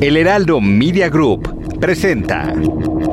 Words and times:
El 0.00 0.16
Heraldo 0.16 0.60
Media 0.60 1.08
Group 1.08 1.78
presenta 1.80 2.52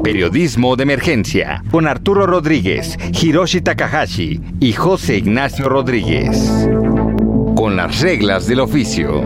Periodismo 0.03 0.75
de 0.75 0.83
Emergencia 0.83 1.63
con 1.71 1.87
Arturo 1.87 2.25
Rodríguez, 2.25 2.97
Hiroshi 3.21 3.61
Takahashi 3.61 4.39
y 4.59 4.73
José 4.73 5.17
Ignacio 5.17 5.69
Rodríguez. 5.69 6.67
Con 7.55 7.75
las 7.75 8.01
reglas 8.01 8.47
del 8.47 8.59
oficio. 8.59 9.21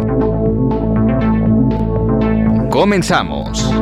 Comenzamos. 2.69 3.76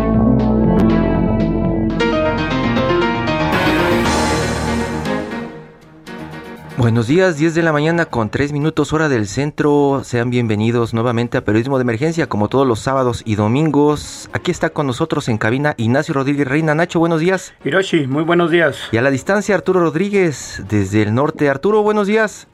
Buenos 6.78 7.08
días, 7.08 7.38
10 7.38 7.56
de 7.56 7.64
la 7.64 7.72
mañana 7.72 8.06
con 8.06 8.30
3 8.30 8.52
minutos 8.52 8.92
hora 8.92 9.08
del 9.08 9.28
centro. 9.28 10.02
Sean 10.04 10.30
bienvenidos 10.30 10.94
nuevamente 10.94 11.38
a 11.38 11.46
Periodismo 11.46 11.78
de 11.78 11.84
Emergencia, 11.84 12.28
como 12.28 12.50
todos 12.50 12.68
los 12.68 12.82
sábados 12.82 13.24
y 13.26 13.36
domingos. 13.36 14.30
Aquí 14.34 14.52
está 14.52 14.72
con 14.72 14.86
nosotros 14.86 15.30
en 15.30 15.38
cabina 15.38 15.74
Ignacio 15.78 16.14
Rodríguez 16.14 16.46
Reina. 16.46 16.76
Nacho, 16.76 17.00
buenos 17.00 17.22
días. 17.22 17.54
Hiroshi, 17.64 18.08
muy 18.08 18.24
buenos 18.24 18.52
días. 18.52 18.78
Y 18.92 18.98
a 18.98 19.02
la 19.02 19.10
distancia 19.10 19.56
Arturo 19.56 19.80
Rodríguez 19.80 20.64
desde 20.68 21.02
el 21.02 21.14
norte. 21.14 21.50
Arturo, 21.50 21.82
buenos 21.82 22.08
días. 22.08 22.50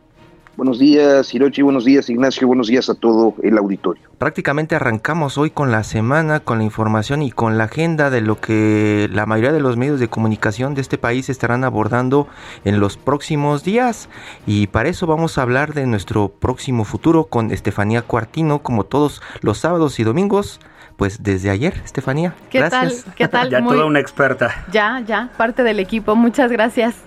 Buenos 0.61 0.77
días, 0.77 1.33
Hirochi, 1.33 1.63
buenos 1.63 1.85
días, 1.85 2.07
Ignacio, 2.07 2.45
buenos 2.45 2.67
días 2.67 2.87
a 2.87 2.93
todo 2.93 3.33
el 3.41 3.57
auditorio. 3.57 4.03
Prácticamente 4.19 4.75
arrancamos 4.75 5.39
hoy 5.39 5.49
con 5.49 5.71
la 5.71 5.83
semana, 5.83 6.39
con 6.39 6.59
la 6.59 6.63
información 6.63 7.23
y 7.23 7.31
con 7.31 7.57
la 7.57 7.63
agenda 7.63 8.11
de 8.11 8.21
lo 8.21 8.39
que 8.39 9.09
la 9.11 9.25
mayoría 9.25 9.53
de 9.53 9.59
los 9.59 9.75
medios 9.75 9.99
de 9.99 10.07
comunicación 10.07 10.75
de 10.75 10.81
este 10.81 10.99
país 10.99 11.29
estarán 11.29 11.63
abordando 11.63 12.27
en 12.63 12.79
los 12.79 12.95
próximos 12.95 13.63
días. 13.63 14.07
Y 14.45 14.67
para 14.67 14.89
eso 14.89 15.07
vamos 15.07 15.39
a 15.39 15.41
hablar 15.41 15.73
de 15.73 15.87
nuestro 15.87 16.29
próximo 16.29 16.85
futuro 16.85 17.23
con 17.23 17.49
Estefanía 17.49 18.03
Cuartino, 18.03 18.59
como 18.59 18.83
todos 18.83 19.23
los 19.41 19.57
sábados 19.57 19.99
y 19.99 20.03
domingos. 20.03 20.59
Pues 20.95 21.23
desde 21.23 21.49
ayer, 21.49 21.81
Estefanía. 21.83 22.35
¿Qué 22.51 22.59
gracias. 22.59 23.05
tal? 23.05 23.15
¿Qué 23.15 23.27
tal? 23.27 23.49
ya 23.49 23.63
toda 23.63 23.85
una 23.85 23.99
experta. 23.99 24.63
Ya, 24.71 25.01
ya, 25.07 25.31
parte 25.37 25.63
del 25.63 25.79
equipo. 25.79 26.15
Muchas 26.15 26.51
gracias. 26.51 26.97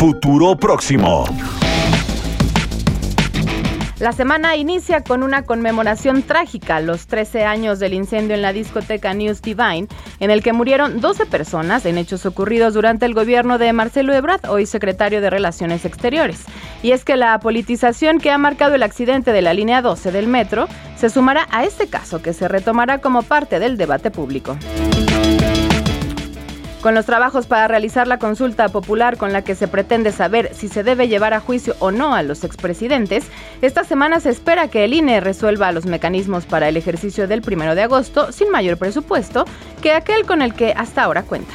Futuro 0.00 0.56
próximo. 0.56 1.26
La 3.98 4.12
semana 4.12 4.56
inicia 4.56 5.02
con 5.02 5.22
una 5.22 5.42
conmemoración 5.42 6.22
trágica, 6.22 6.80
los 6.80 7.06
13 7.06 7.44
años 7.44 7.80
del 7.80 7.92
incendio 7.92 8.34
en 8.34 8.40
la 8.40 8.54
discoteca 8.54 9.12
News 9.12 9.42
Divine, 9.42 9.88
en 10.18 10.30
el 10.30 10.42
que 10.42 10.54
murieron 10.54 11.02
12 11.02 11.26
personas 11.26 11.84
en 11.84 11.98
hechos 11.98 12.24
ocurridos 12.24 12.72
durante 12.72 13.04
el 13.04 13.12
gobierno 13.12 13.58
de 13.58 13.74
Marcelo 13.74 14.14
Ebrard, 14.14 14.48
hoy 14.48 14.64
secretario 14.64 15.20
de 15.20 15.28
Relaciones 15.28 15.84
Exteriores. 15.84 16.46
Y 16.82 16.92
es 16.92 17.04
que 17.04 17.18
la 17.18 17.38
politización 17.38 18.20
que 18.20 18.30
ha 18.30 18.38
marcado 18.38 18.76
el 18.76 18.82
accidente 18.82 19.34
de 19.34 19.42
la 19.42 19.52
línea 19.52 19.82
12 19.82 20.12
del 20.12 20.28
metro 20.28 20.66
se 20.96 21.10
sumará 21.10 21.46
a 21.50 21.64
este 21.64 21.88
caso 21.88 22.22
que 22.22 22.32
se 22.32 22.48
retomará 22.48 23.02
como 23.02 23.20
parte 23.20 23.58
del 23.58 23.76
debate 23.76 24.10
público. 24.10 24.56
Con 26.80 26.94
los 26.94 27.04
trabajos 27.04 27.46
para 27.46 27.68
realizar 27.68 28.06
la 28.08 28.18
consulta 28.18 28.70
popular 28.70 29.18
con 29.18 29.34
la 29.34 29.42
que 29.42 29.54
se 29.54 29.68
pretende 29.68 30.12
saber 30.12 30.54
si 30.54 30.68
se 30.68 30.82
debe 30.82 31.08
llevar 31.08 31.34
a 31.34 31.40
juicio 31.40 31.76
o 31.78 31.90
no 31.90 32.14
a 32.14 32.22
los 32.22 32.42
expresidentes, 32.42 33.26
esta 33.60 33.84
semana 33.84 34.18
se 34.18 34.30
espera 34.30 34.68
que 34.68 34.84
el 34.84 34.94
INE 34.94 35.20
resuelva 35.20 35.72
los 35.72 35.84
mecanismos 35.84 36.46
para 36.46 36.70
el 36.70 36.78
ejercicio 36.78 37.28
del 37.28 37.42
1 37.46 37.74
de 37.74 37.82
agosto 37.82 38.32
sin 38.32 38.50
mayor 38.50 38.78
presupuesto 38.78 39.44
que 39.82 39.92
aquel 39.92 40.24
con 40.24 40.40
el 40.40 40.54
que 40.54 40.72
hasta 40.72 41.02
ahora 41.02 41.22
cuenta. 41.22 41.52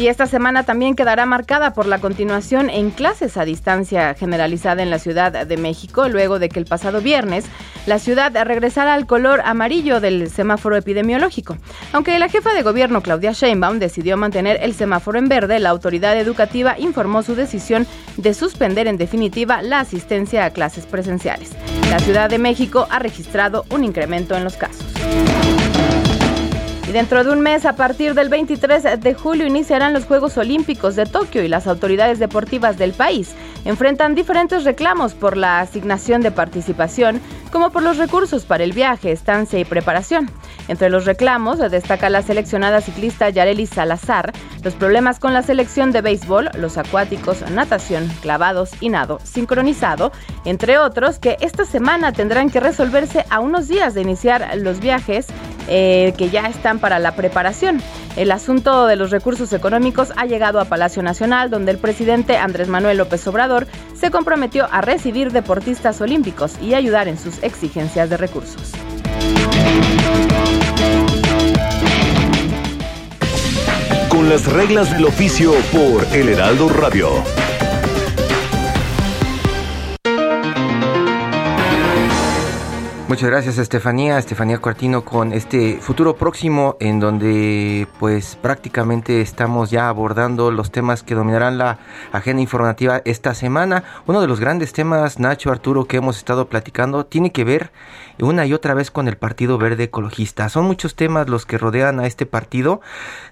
Y 0.00 0.08
esta 0.08 0.26
semana 0.26 0.62
también 0.62 0.96
quedará 0.96 1.26
marcada 1.26 1.74
por 1.74 1.84
la 1.84 1.98
continuación 1.98 2.70
en 2.70 2.90
clases 2.90 3.36
a 3.36 3.44
distancia 3.44 4.14
generalizada 4.14 4.82
en 4.82 4.88
la 4.88 4.98
Ciudad 4.98 5.46
de 5.46 5.56
México, 5.58 6.08
luego 6.08 6.38
de 6.38 6.48
que 6.48 6.58
el 6.58 6.64
pasado 6.64 7.02
viernes 7.02 7.44
la 7.84 7.98
ciudad 7.98 8.32
regresara 8.46 8.94
al 8.94 9.06
color 9.06 9.42
amarillo 9.44 10.00
del 10.00 10.30
semáforo 10.30 10.76
epidemiológico. 10.76 11.58
Aunque 11.92 12.18
la 12.18 12.30
jefa 12.30 12.54
de 12.54 12.62
gobierno 12.62 13.02
Claudia 13.02 13.32
Sheinbaum 13.32 13.78
decidió 13.78 14.16
mantener 14.16 14.58
el 14.62 14.72
semáforo 14.72 15.18
en 15.18 15.28
verde, 15.28 15.58
la 15.58 15.68
autoridad 15.68 16.18
educativa 16.18 16.76
informó 16.78 17.22
su 17.22 17.34
decisión 17.34 17.86
de 18.16 18.32
suspender 18.32 18.86
en 18.86 18.96
definitiva 18.96 19.60
la 19.60 19.80
asistencia 19.80 20.46
a 20.46 20.50
clases 20.50 20.86
presenciales. 20.86 21.50
La 21.90 21.98
Ciudad 21.98 22.30
de 22.30 22.38
México 22.38 22.86
ha 22.88 23.00
registrado 23.00 23.66
un 23.68 23.84
incremento 23.84 24.34
en 24.34 24.44
los 24.44 24.56
casos. 24.56 24.86
Y 26.90 26.92
dentro 26.92 27.22
de 27.22 27.30
un 27.30 27.40
mes, 27.40 27.66
a 27.66 27.76
partir 27.76 28.14
del 28.14 28.28
23 28.28 29.00
de 29.00 29.14
julio, 29.14 29.46
iniciarán 29.46 29.92
los 29.92 30.06
Juegos 30.06 30.36
Olímpicos 30.36 30.96
de 30.96 31.06
Tokio 31.06 31.44
y 31.44 31.46
las 31.46 31.68
autoridades 31.68 32.18
deportivas 32.18 32.78
del 32.78 32.94
país 32.94 33.32
enfrentan 33.64 34.16
diferentes 34.16 34.64
reclamos 34.64 35.14
por 35.14 35.36
la 35.36 35.60
asignación 35.60 36.20
de 36.20 36.32
participación, 36.32 37.20
como 37.52 37.70
por 37.70 37.84
los 37.84 37.96
recursos 37.96 38.44
para 38.44 38.64
el 38.64 38.72
viaje, 38.72 39.12
estancia 39.12 39.60
y 39.60 39.64
preparación. 39.64 40.28
Entre 40.68 40.90
los 40.90 41.04
reclamos 41.04 41.58
destaca 41.58 42.10
la 42.10 42.22
seleccionada 42.22 42.80
ciclista 42.80 43.28
Yareli 43.30 43.66
Salazar, 43.66 44.32
los 44.62 44.74
problemas 44.74 45.18
con 45.18 45.32
la 45.32 45.42
selección 45.42 45.92
de 45.92 46.00
béisbol, 46.00 46.50
los 46.58 46.78
acuáticos, 46.78 47.48
natación, 47.50 48.08
clavados 48.20 48.70
y 48.80 48.88
nado 48.88 49.18
sincronizado, 49.24 50.12
entre 50.44 50.78
otros 50.78 51.18
que 51.18 51.36
esta 51.40 51.64
semana 51.64 52.12
tendrán 52.12 52.50
que 52.50 52.60
resolverse 52.60 53.24
a 53.30 53.40
unos 53.40 53.68
días 53.68 53.94
de 53.94 54.02
iniciar 54.02 54.50
los 54.56 54.80
viajes 54.80 55.26
eh, 55.68 56.14
que 56.16 56.30
ya 56.30 56.46
están 56.46 56.78
para 56.78 56.98
la 56.98 57.14
preparación. 57.14 57.80
El 58.16 58.32
asunto 58.32 58.86
de 58.86 58.96
los 58.96 59.10
recursos 59.10 59.52
económicos 59.52 60.12
ha 60.16 60.26
llegado 60.26 60.60
a 60.60 60.64
Palacio 60.64 61.02
Nacional, 61.02 61.48
donde 61.48 61.70
el 61.70 61.78
presidente 61.78 62.36
Andrés 62.36 62.68
Manuel 62.68 62.98
López 62.98 63.26
Obrador 63.28 63.66
se 63.94 64.10
comprometió 64.10 64.66
a 64.70 64.80
recibir 64.80 65.30
deportistas 65.30 66.00
olímpicos 66.00 66.54
y 66.60 66.74
ayudar 66.74 67.06
en 67.08 67.18
sus 67.18 67.42
exigencias 67.42 68.10
de 68.10 68.16
recursos. 68.16 68.72
Con 74.08 74.28
las 74.28 74.46
reglas 74.52 74.92
del 74.92 75.06
oficio 75.06 75.52
por 75.72 76.04
El 76.14 76.28
Heraldo 76.28 76.68
Radio. 76.68 77.08
Muchas 83.10 83.28
gracias 83.28 83.58
Estefanía, 83.58 84.18
Estefanía 84.18 84.58
Cuartino 84.58 85.04
con 85.04 85.32
este 85.32 85.78
futuro 85.80 86.14
próximo 86.14 86.76
en 86.78 87.00
donde 87.00 87.88
pues 87.98 88.38
prácticamente 88.40 89.20
estamos 89.20 89.68
ya 89.72 89.88
abordando 89.88 90.52
los 90.52 90.70
temas 90.70 91.02
que 91.02 91.16
dominarán 91.16 91.58
la 91.58 91.80
agenda 92.12 92.40
informativa 92.40 93.02
esta 93.04 93.34
semana. 93.34 93.82
Uno 94.06 94.20
de 94.20 94.28
los 94.28 94.38
grandes 94.38 94.72
temas, 94.72 95.18
Nacho 95.18 95.50
Arturo, 95.50 95.86
que 95.86 95.96
hemos 95.96 96.18
estado 96.18 96.48
platicando 96.48 97.04
tiene 97.04 97.32
que 97.32 97.42
ver 97.42 97.72
una 98.22 98.46
y 98.46 98.52
otra 98.52 98.74
vez 98.74 98.90
con 98.90 99.08
el 99.08 99.16
Partido 99.16 99.58
Verde 99.58 99.84
Ecologista. 99.84 100.48
Son 100.48 100.64
muchos 100.64 100.94
temas 100.94 101.28
los 101.28 101.46
que 101.46 101.58
rodean 101.58 102.00
a 102.00 102.06
este 102.06 102.26
partido. 102.26 102.80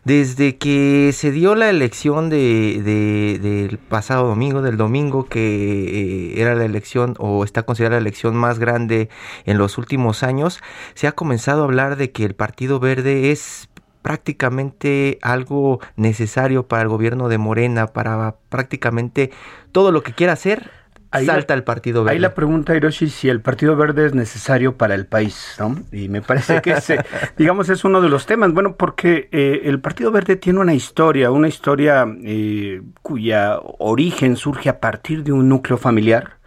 Desde 0.05 0.57
que 0.59 1.11
se 1.13 1.31
dio 1.31 1.55
la 1.55 1.71
elección 1.71 2.31
de, 2.31 3.39
del 3.41 3.79
pasado 3.79 4.27
domingo, 4.29 4.63
del 4.63 4.77
domingo 4.77 5.27
que 5.27 6.35
eh, 6.35 6.41
era 6.41 6.55
la 6.55 6.65
elección 6.65 7.15
o 7.19 7.45
está 7.45 7.63
considerada 7.65 7.97
la 7.97 8.03
elección 8.03 8.37
más 8.37 8.59
grande 8.59 9.09
en 9.45 9.59
los 9.59 9.79
últimos 9.79 10.23
años, 10.23 10.61
se 10.95 11.07
ha 11.07 11.13
comenzado 11.13 11.63
a 11.63 11.65
hablar 11.65 11.97
de 11.97 12.13
que 12.13 12.25
el 12.25 12.35
Partido 12.35 12.81
Verde 12.81 13.31
es 13.31 13.69
prácticamente 14.03 15.19
algo 15.23 15.81
necesario 15.97 16.67
para 16.67 16.83
el 16.83 16.89
gobierno 16.89 17.29
de 17.29 17.39
Morena, 17.39 17.89
para 17.89 18.37
prácticamente 18.49 19.31
todo 19.73 19.93
lo 19.93 20.03
que 20.03 20.15
quiera 20.15 20.33
hacer, 20.33 20.71
Ahí 21.11 21.25
salta 21.25 21.55
la, 21.55 21.59
el 21.59 21.65
Partido 21.65 22.05
Verde. 22.05 22.15
Ahí 22.15 22.21
la 22.21 22.35
pregunta, 22.35 22.77
Hiroshi, 22.77 23.09
si 23.09 23.29
el 23.29 23.41
Partido 23.41 23.77
Verde 23.77 24.07
es 24.07 24.15
necesario 24.15 24.77
para 24.77 24.95
el 24.95 25.07
país, 25.07 25.57
¿no? 25.59 25.77
Y 25.91 26.09
me 26.09 26.21
parece 26.21 26.61
que 26.61 26.73
ese, 26.73 26.99
digamos, 27.39 27.71
es 27.71 27.85
uno 27.85 28.01
de 28.01 28.11
los 28.11 28.27
temas. 28.27 28.53
Bueno, 28.53 28.77
porque 28.77 29.29
eh, 29.33 29.63
el 29.65 29.81
Partido 29.81 30.11
Verde 30.11 30.37
tiene 30.37 30.61
una 30.61 30.75
historia, 30.75 31.31
una 31.31 31.49
historia 31.49 32.07
eh, 32.23 32.83
cuya 33.01 33.59
origen 33.79 34.37
surge 34.37 34.69
a 34.69 34.81
partir 34.81 35.25
de 35.25 35.33
un 35.33 35.49
núcleo 35.49 35.79
familiar, 35.79 36.39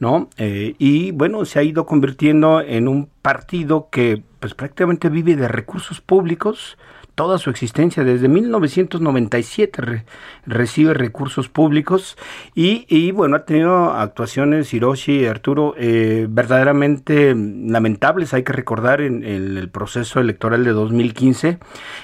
¿no? 0.00 0.30
Eh, 0.36 0.74
y 0.78 1.12
bueno, 1.12 1.44
se 1.44 1.60
ha 1.60 1.62
ido 1.62 1.86
convirtiendo 1.86 2.60
en 2.60 2.88
un 2.88 3.08
partido 3.22 3.88
que 3.90 4.22
pues 4.40 4.54
prácticamente 4.54 5.08
vive 5.08 5.36
de 5.36 5.48
recursos 5.48 6.00
públicos, 6.00 6.76
toda 7.18 7.38
su 7.38 7.50
existencia. 7.50 8.04
Desde 8.04 8.28
1997 8.28 10.04
recibe 10.46 10.94
recursos 10.94 11.48
públicos 11.48 12.16
y, 12.54 13.10
bueno, 13.10 13.34
ha 13.34 13.44
tenido 13.44 13.90
actuaciones, 13.90 14.72
Hiroshi, 14.72 15.26
Arturo, 15.26 15.74
eh, 15.76 16.28
verdaderamente 16.30 17.34
lamentables, 17.34 18.34
hay 18.34 18.44
que 18.44 18.52
recordar, 18.52 19.00
en, 19.00 19.24
el 19.24 19.68
proceso 19.68 20.20
electoral 20.20 20.62
de 20.62 20.70
2015, 20.70 21.58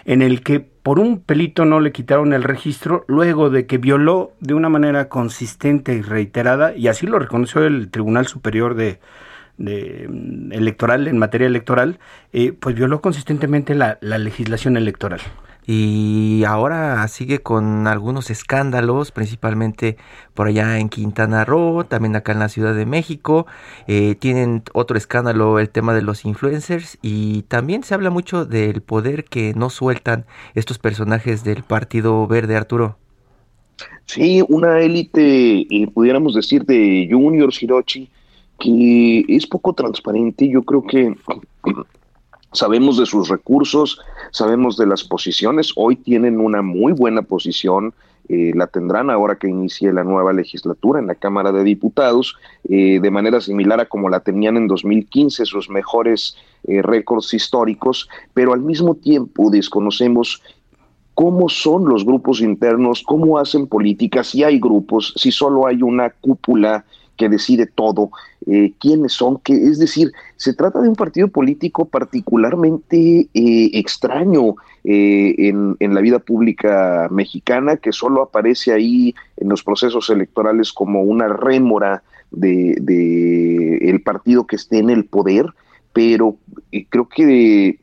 en 0.05 0.21
el 0.21 0.43
que 0.43 0.59
por 0.59 0.99
un 0.99 1.21
pelito 1.21 1.65
no 1.65 1.79
le 1.79 1.93
quitaron 1.93 2.33
el 2.33 2.43
registro 2.43 3.05
luego 3.07 3.51
de 3.51 3.67
que 3.67 3.79
violó 3.79 4.33
de 4.41 4.55
una 4.55 4.69
manera 4.69 5.09
consistente 5.09 5.95
y 5.95 6.03
reiterada, 6.03 6.75
y 6.77 6.89
así 6.89 7.07
lo 7.07 7.21
reconoció 7.21 7.65
el 7.65 7.89
Tribunal 7.89 8.27
Superior 8.27 8.75
de, 8.75 8.99
de, 9.59 10.07
mm, 10.09 10.53
electoral, 10.53 11.09
en 11.09 11.19
materia 11.19 11.47
electoral, 11.47 11.99
eh, 12.33 12.53
pues 12.53 12.75
violó 12.75 13.01
consistentemente 13.01 13.75
la, 13.75 13.99
legislación 14.01 14.77
electoral 14.77 15.21
y 15.67 16.45
ahora 16.47 17.07
sigue 17.09 17.39
con 17.41 17.87
algunos 17.87 18.31
escándalos, 18.31 19.13
principalmente 19.13 19.97
por 20.35 20.49
allá 20.49 20.79
en 20.79 20.91
Quintana 20.91 21.45
Roo, 21.45 21.85
también 21.85 22.17
acá 22.17 22.33
en 22.33 22.39
la 22.39 22.51
Ciudad 22.51 22.75
de 22.75 22.85
México. 22.85 23.47
Eh, 23.87 24.15
tienen 24.17 24.63
otro 24.75 24.99
escándalo, 24.99 25.59
el 25.59 25.71
tema 25.71 25.95
de 25.95 26.03
los 26.03 26.27
influencers, 26.27 26.99
y 27.01 27.43
también 27.43 27.83
se 27.83 27.95
habla 27.95 28.11
mucho 28.11 28.45
del 28.45 28.83
poder 28.83 29.25
que 29.25 29.55
no 29.55 29.71
sueltan 29.71 30.27
estos 30.55 30.79
personajes 30.79 31.45
del 31.45 31.63
Partido 31.63 32.27
Verde, 32.27 32.57
Arturo. 32.57 32.99
Sí, 34.05 34.45
una 34.49 34.81
élite, 34.81 35.61
eh, 35.61 35.89
pudiéramos 35.93 36.35
decir, 36.35 36.65
de 36.65 37.09
Junior 37.11 37.51
Hirochi, 37.59 38.11
que 38.59 39.25
es 39.29 39.47
poco 39.47 39.73
transparente. 39.73 40.49
Yo 40.49 40.63
creo 40.63 40.83
que 40.83 41.15
sabemos 42.53 42.99
de 42.99 43.07
sus 43.07 43.29
recursos, 43.29 44.01
sabemos 44.31 44.77
de 44.77 44.87
las 44.87 45.05
posiciones. 45.05 45.73
Hoy 45.77 45.97
tienen 45.97 46.41
una 46.41 46.63
muy 46.63 46.93
buena 46.93 47.23
posición. 47.23 47.95
Eh, 48.29 48.53
la 48.55 48.67
tendrán 48.69 49.11
ahora 49.11 49.37
que 49.37 49.49
inicie 49.49 49.93
la 49.93 50.03
nueva 50.03 50.33
legislatura 50.33 50.99
en 50.99 51.07
la 51.07 51.15
Cámara 51.15 51.53
de 51.53 51.63
Diputados, 51.63 52.37
eh, 52.67 52.99
de 52.99 53.11
manera 53.11 53.39
similar 53.43 53.81
a 53.81 53.87
como 53.87 54.09
la 54.09 54.21
tenían 54.21 54.57
en 54.57 54.67
2015, 54.67 55.45
sus 55.45 55.69
mejores 55.69 56.35
eh, 56.67 56.81
récords 56.81 57.35
históricos, 57.35 58.09
pero 58.33 58.55
al 58.55 58.61
mismo 58.61 58.95
tiempo 58.95 59.51
desconocemos 59.51 60.41
cómo 61.13 61.51
son 61.51 61.85
los 61.87 62.07
grupos 62.07 62.41
internos, 62.41 63.03
cómo 63.03 63.39
hacen 63.39 63.67
política, 63.67 64.25
si 64.25 64.43
hay 64.43 64.59
grupos, 64.59 65.13
si 65.17 65.31
solo 65.31 65.67
hay 65.67 65.83
una 65.83 66.09
cúpula 66.09 66.87
que 67.17 67.29
decide 67.29 67.67
todo, 67.67 68.11
eh, 68.47 68.73
quiénes 68.79 69.13
son, 69.13 69.39
que 69.39 69.55
es 69.55 69.79
decir, 69.79 70.13
se 70.37 70.53
trata 70.53 70.81
de 70.81 70.89
un 70.89 70.97
partido 70.97 71.29
político 71.29 71.87
particularmente 71.87 73.29
eh, 73.33 73.71
extraño 73.73 74.57
eh, 74.85 75.35
en, 75.39 75.77
en, 75.81 75.95
la 75.95 76.01
vida 76.01 76.19
pública 76.19 77.09
mexicana, 77.11 77.77
que 77.77 77.93
solo 77.93 78.23
aparece 78.23 78.73
ahí 78.73 79.15
en 79.37 79.49
los 79.49 79.63
procesos 79.63 80.11
electorales 80.11 80.73
como 80.73 81.03
una 81.03 81.29
rémora 81.29 82.03
de, 82.31 82.77
de 82.81 83.79
el 83.89 84.03
partido 84.03 84.47
que 84.47 84.57
esté 84.57 84.79
en 84.79 84.91
el 84.91 85.05
poder, 85.05 85.47
pero 85.93 86.37
creo 86.91 87.09
que 87.09 87.79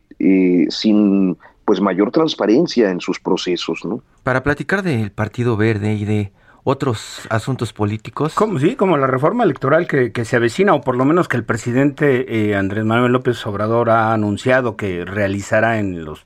sin 0.70 1.38
pues 1.66 1.82
mayor 1.82 2.12
transparencia 2.12 2.92
en 2.92 3.00
sus 3.00 3.20
procesos, 3.20 3.84
¿no? 3.86 4.04
Para 4.24 4.44
platicar 4.44 4.84
del 4.84 5.12
Partido 5.12 5.58
Verde 5.58 5.94
y 5.94 6.06
de 6.06 6.32
otros 6.64 7.28
asuntos 7.30 7.74
políticos. 7.74 8.34
Como, 8.36 8.60
sí, 8.60 8.76
como 8.76 8.98
la 8.98 9.08
reforma 9.08 9.44
electoral 9.44 9.88
que, 9.88 10.12
que 10.12 10.26
se 10.26 10.36
avecina, 10.36 10.74
o 10.74 10.82
por 10.82 10.96
lo 10.96 11.06
menos 11.06 11.28
que 11.28 11.38
el 11.38 11.44
presidente 11.44 12.50
eh, 12.50 12.56
Andrés 12.56 12.86
Manuel 12.86 13.12
López 13.12 13.46
Obrador 13.46 13.90
ha 13.90 14.14
anunciado 14.14 14.76
que 14.76 15.06
realizará 15.06 15.80
en 15.80 16.06
los 16.06 16.26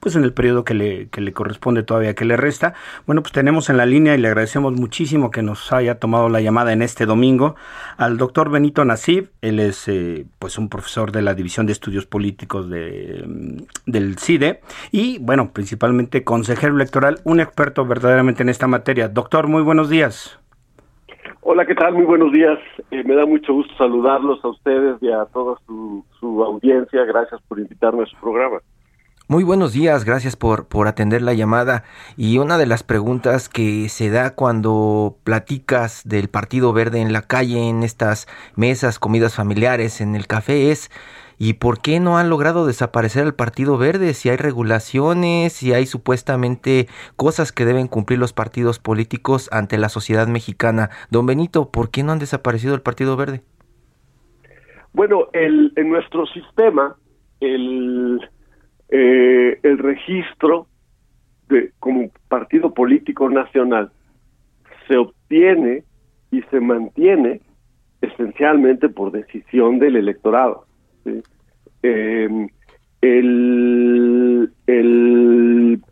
pues 0.00 0.16
en 0.16 0.24
el 0.24 0.32
periodo 0.32 0.64
que 0.64 0.74
le, 0.74 1.08
que 1.08 1.20
le 1.20 1.32
corresponde 1.32 1.82
todavía 1.82 2.14
que 2.14 2.24
le 2.24 2.36
resta. 2.36 2.74
Bueno, 3.06 3.22
pues 3.22 3.32
tenemos 3.32 3.70
en 3.70 3.76
la 3.76 3.86
línea 3.86 4.14
y 4.14 4.18
le 4.18 4.28
agradecemos 4.28 4.72
muchísimo 4.72 5.30
que 5.30 5.42
nos 5.42 5.72
haya 5.72 5.98
tomado 5.98 6.28
la 6.28 6.40
llamada 6.40 6.72
en 6.72 6.82
este 6.82 7.06
domingo 7.06 7.56
al 7.96 8.16
doctor 8.16 8.50
Benito 8.50 8.84
Nasib. 8.84 9.30
Él 9.40 9.60
es 9.60 9.88
eh, 9.88 10.26
pues 10.38 10.58
un 10.58 10.68
profesor 10.68 11.12
de 11.12 11.22
la 11.22 11.34
División 11.34 11.66
de 11.66 11.72
Estudios 11.72 12.06
Políticos 12.06 12.68
de, 12.70 13.24
mm, 13.26 13.90
del 13.90 14.18
CIDE 14.18 14.60
y 14.90 15.18
bueno, 15.18 15.52
principalmente 15.52 16.24
consejero 16.24 16.74
electoral, 16.74 17.20
un 17.24 17.40
experto 17.40 17.84
verdaderamente 17.86 18.42
en 18.42 18.48
esta 18.48 18.66
materia. 18.66 19.08
Doctor, 19.08 19.48
muy 19.48 19.62
buenos 19.62 19.90
días. 19.90 20.38
Hola, 21.48 21.64
¿qué 21.64 21.74
tal? 21.74 21.94
Muy 21.94 22.04
buenos 22.04 22.32
días. 22.32 22.58
Eh, 22.90 23.04
me 23.04 23.14
da 23.14 23.24
mucho 23.24 23.52
gusto 23.52 23.72
saludarlos 23.76 24.44
a 24.44 24.48
ustedes 24.48 25.00
y 25.00 25.10
a 25.10 25.24
toda 25.26 25.56
su, 25.66 26.04
su 26.18 26.42
audiencia. 26.42 27.04
Gracias 27.04 27.40
por 27.48 27.60
invitarme 27.60 28.02
a 28.02 28.06
su 28.06 28.16
programa. 28.16 28.58
Muy 29.28 29.42
buenos 29.42 29.72
días, 29.72 30.04
gracias 30.04 30.36
por, 30.36 30.68
por 30.68 30.86
atender 30.86 31.20
la 31.20 31.34
llamada. 31.34 31.82
Y 32.16 32.38
una 32.38 32.58
de 32.58 32.66
las 32.66 32.84
preguntas 32.84 33.48
que 33.48 33.88
se 33.88 34.08
da 34.08 34.36
cuando 34.36 35.16
platicas 35.24 36.02
del 36.04 36.28
Partido 36.28 36.72
Verde 36.72 37.00
en 37.00 37.12
la 37.12 37.22
calle, 37.22 37.68
en 37.68 37.82
estas 37.82 38.28
mesas, 38.54 39.00
comidas 39.00 39.34
familiares, 39.34 40.00
en 40.00 40.14
el 40.14 40.28
café, 40.28 40.70
es 40.70 40.92
¿y 41.38 41.54
por 41.54 41.80
qué 41.80 41.98
no 41.98 42.18
han 42.18 42.30
logrado 42.30 42.68
desaparecer 42.68 43.26
el 43.26 43.34
Partido 43.34 43.76
Verde? 43.78 44.14
Si 44.14 44.28
hay 44.28 44.36
regulaciones, 44.36 45.54
si 45.54 45.72
hay 45.72 45.86
supuestamente 45.86 46.86
cosas 47.16 47.50
que 47.50 47.64
deben 47.64 47.88
cumplir 47.88 48.20
los 48.20 48.32
partidos 48.32 48.78
políticos 48.78 49.48
ante 49.50 49.76
la 49.76 49.88
sociedad 49.88 50.28
mexicana. 50.28 50.90
Don 51.10 51.26
Benito, 51.26 51.72
¿por 51.72 51.90
qué 51.90 52.04
no 52.04 52.12
han 52.12 52.20
desaparecido 52.20 52.76
el 52.76 52.82
Partido 52.82 53.16
Verde? 53.16 53.42
Bueno, 54.92 55.26
el, 55.32 55.72
en 55.74 55.90
nuestro 55.90 56.26
sistema, 56.26 56.94
el 57.40 58.20
eh, 58.88 59.58
el 59.62 59.78
registro 59.78 60.66
de, 61.48 61.72
como 61.78 62.10
partido 62.28 62.72
político 62.72 63.28
nacional 63.28 63.90
se 64.86 64.96
obtiene 64.96 65.84
y 66.30 66.42
se 66.42 66.60
mantiene 66.60 67.40
esencialmente 68.00 68.88
por 68.88 69.12
decisión 69.12 69.78
del 69.78 69.96
electorado. 69.96 70.66
Eh, 71.82 72.48
el, 73.00 74.52
el, 74.66 75.82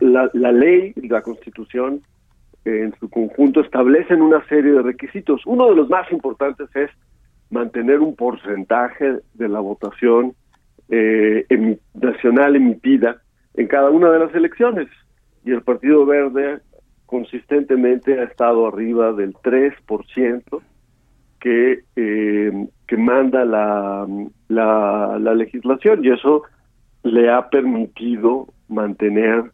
la, 0.00 0.30
la, 0.32 0.52
ley 0.52 0.92
la 0.96 1.22
constitución 1.22 2.02
en 2.64 2.94
su 2.98 3.08
conjunto 3.08 3.60
establecen 3.60 4.22
una 4.22 4.44
serie 4.48 4.72
de 4.72 4.82
requisitos. 4.82 5.42
Uno 5.46 5.68
de 5.68 5.76
los 5.76 5.88
más 5.88 6.10
importantes 6.10 6.68
es 6.74 6.90
mantener 7.50 8.00
un 8.00 8.16
porcentaje 8.16 9.20
de 9.34 9.48
la 9.48 9.60
votación 9.60 10.34
eh, 10.88 11.76
nacional 11.94 12.56
emitida 12.56 13.22
en 13.54 13.66
cada 13.66 13.90
una 13.90 14.10
de 14.10 14.18
las 14.18 14.34
elecciones. 14.34 14.88
Y 15.44 15.52
el 15.52 15.62
Partido 15.62 16.04
Verde 16.06 16.60
consistentemente 17.06 18.20
ha 18.20 18.24
estado 18.24 18.66
arriba 18.66 19.12
del 19.12 19.34
3% 19.34 20.62
que, 21.40 21.84
eh, 21.94 22.66
que 22.86 22.96
manda 22.96 23.44
la, 23.44 24.06
la, 24.48 25.34
legislación 25.34 26.04
y 26.04 26.10
eso 26.10 26.42
le 27.04 27.30
ha 27.30 27.48
permitido 27.50 28.48
mantener 28.68 29.52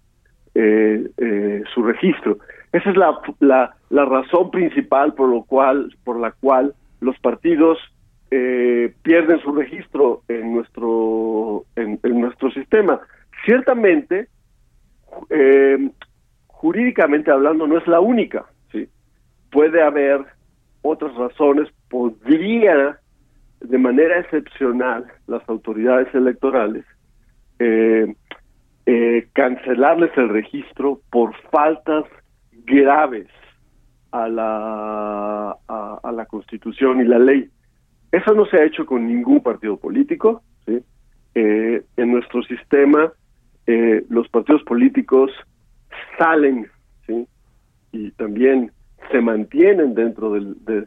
eh, 0.54 1.10
eh, 1.18 1.62
su 1.74 1.82
registro. 1.82 2.38
Esa 2.72 2.90
es 2.90 2.96
la, 2.96 3.18
la, 3.40 3.74
la 3.90 4.04
razón 4.06 4.50
principal 4.50 5.12
por 5.14 5.28
lo 5.28 5.42
cual 5.42 5.94
por 6.04 6.18
la 6.18 6.32
cual 6.32 6.74
los 7.00 7.18
partidos 7.18 7.78
eh, 8.34 8.94
pierden 9.02 9.40
su 9.40 9.52
registro 9.52 10.22
en 10.26 10.54
nuestro 10.54 11.66
en, 11.76 12.00
nuestro 12.02 12.50
sistema. 12.50 12.98
Ciertamente, 13.44 14.28
eh, 15.28 15.90
jurídicamente 16.46 17.30
hablando, 17.30 17.66
no 17.66 17.76
es 17.76 17.86
la 17.86 18.00
única. 18.00 18.46
¿sí? 18.70 18.88
Puede 19.50 19.82
haber 19.82 20.24
otras 20.80 21.14
razones. 21.14 21.68
Podría, 21.90 22.98
de 23.60 23.76
manera 23.78 24.20
excepcional, 24.20 25.12
las 25.26 25.46
autoridades 25.46 26.08
electorales 26.14 26.86
eh, 27.58 28.14
cancelarles 29.34 30.10
el 30.16 30.30
registro 30.30 31.02
por 31.10 31.36
faltas 31.50 32.06
graves 32.64 33.28
a 34.10 34.26
la 34.26 35.50
a 35.68 36.12
la 36.12 36.24
Constitución 36.24 37.02
y 37.02 37.04
la 37.04 37.18
ley. 37.18 37.50
Eso 38.12 38.34
no 38.34 38.44
se 38.46 38.58
ha 38.58 38.64
hecho 38.64 38.84
con 38.84 39.06
ningún 39.06 39.42
partido 39.42 39.78
político. 39.78 40.42
¿sí? 40.66 40.80
Eh, 41.34 41.82
en 41.96 42.12
nuestro 42.12 42.42
sistema, 42.42 43.10
eh, 43.66 44.04
los 44.10 44.28
partidos 44.28 44.62
políticos 44.64 45.30
salen 46.18 46.66
¿sí? 47.06 47.26
y 47.90 48.10
también 48.12 48.70
se 49.10 49.20
mantienen 49.20 49.94
dentro 49.94 50.32
del, 50.32 50.62
de, 50.64 50.86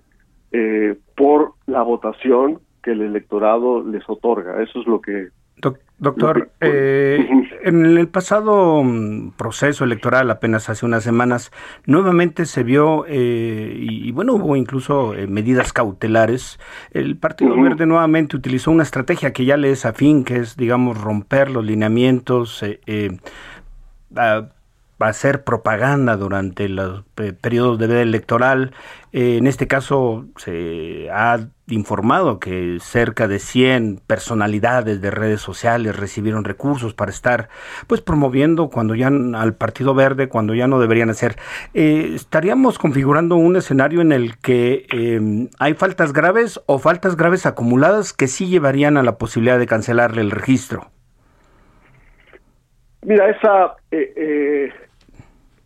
eh, 0.51 0.96
por 1.17 1.53
la 1.65 1.82
votación 1.82 2.60
que 2.84 2.91
el 2.91 3.01
electorado 3.01 3.84
les 3.84 4.08
otorga. 4.08 4.62
Eso 4.62 4.82
es 4.82 4.88
lo 4.88 5.01
que 5.01 5.29
Doctor, 5.98 6.52
eh, 6.60 7.25
en 7.64 7.86
el 7.86 8.08
pasado 8.10 8.84
mm, 8.84 9.32
proceso 9.32 9.86
electoral, 9.86 10.30
apenas 10.30 10.70
hace 10.70 10.86
unas 10.86 11.04
semanas, 11.04 11.52
nuevamente 11.86 12.46
se 12.46 12.64
vio, 12.64 13.06
eh, 13.08 13.74
y, 13.78 14.12
bueno, 14.12 14.34
hubo 14.34 14.58
incluso 14.58 15.14
eh, 15.14 15.25
medidas 15.28 15.72
cautelares. 15.72 16.60
El 16.92 17.16
Partido 17.16 17.60
Verde 17.62 17.86
nuevamente 17.86 18.36
utilizó 18.36 18.72
una 18.72 18.84
estrategia 18.84 19.32
que 19.32 19.46
ya 19.46 19.56
le 19.56 19.72
es 19.72 19.86
afín, 19.86 20.25
que 20.25 20.38
es, 20.38 20.58
digamos, 20.58 21.00
romper 21.02 21.50
los 21.50 21.64
lineamientos 21.64 22.64
hacer 25.00 25.44
propaganda 25.44 26.16
durante 26.16 26.70
los 26.70 27.04
periodos 27.42 27.78
de 27.80 27.88
veda 27.88 28.02
electoral. 28.02 28.74
Eh, 29.12 29.38
en 29.38 29.48
este 29.48 29.68
caso 29.68 30.25
se 30.38 31.10
ha 31.12 31.40
informado 31.67 32.39
que 32.39 32.77
cerca 32.79 33.27
de 33.27 33.39
100 33.39 34.01
personalidades 34.05 35.01
de 35.01 35.12
redes 35.12 35.41
sociales 35.41 35.95
recibieron 35.95 36.43
recursos 36.43 36.93
para 36.93 37.12
estar 37.12 37.50
pues 37.88 38.01
promoviendo 38.01 38.69
cuando 38.69 38.95
ya 38.95 39.07
al 39.07 39.55
Partido 39.55 39.93
Verde, 39.93 40.29
cuando 40.29 40.53
ya 40.53 40.67
no 40.67 40.79
deberían 40.79 41.10
hacer. 41.10 41.36
Eh, 41.74 42.12
¿Estaríamos 42.15 42.77
configurando 42.77 43.36
un 43.36 43.55
escenario 43.55 44.01
en 44.01 44.12
el 44.12 44.38
que 44.38 44.86
eh, 44.91 45.50
hay 45.60 45.74
faltas 45.74 46.13
graves 46.13 46.62
o 46.67 46.79
faltas 46.79 47.15
graves 47.15 47.45
acumuladas 47.45 48.13
que 48.13 48.27
sí 48.27 48.48
llevarían 48.48 48.98
a 48.98 49.03
la 49.03 49.17
posibilidad 49.17 49.57
de 49.57 49.67
cancelarle 49.67 50.22
el 50.22 50.31
registro? 50.31 50.91
Mira, 53.01 53.29
esa 53.29 53.75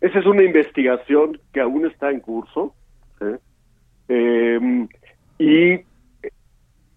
esa 0.00 0.18
es 0.18 0.26
una 0.26 0.42
investigación 0.42 1.38
que 1.52 1.60
aún 1.60 1.86
está 1.86 2.10
en 2.10 2.20
curso 2.20 2.74
¿eh? 3.20 3.38
Em, 4.08 4.88
y 5.38 5.78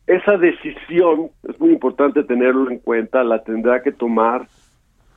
esa 0.07 0.37
decisión 0.37 1.29
es 1.47 1.59
muy 1.59 1.69
importante 1.69 2.23
tenerlo 2.23 2.69
en 2.69 2.79
cuenta, 2.79 3.23
la 3.23 3.43
tendrá 3.43 3.81
que 3.81 3.91
tomar 3.91 4.47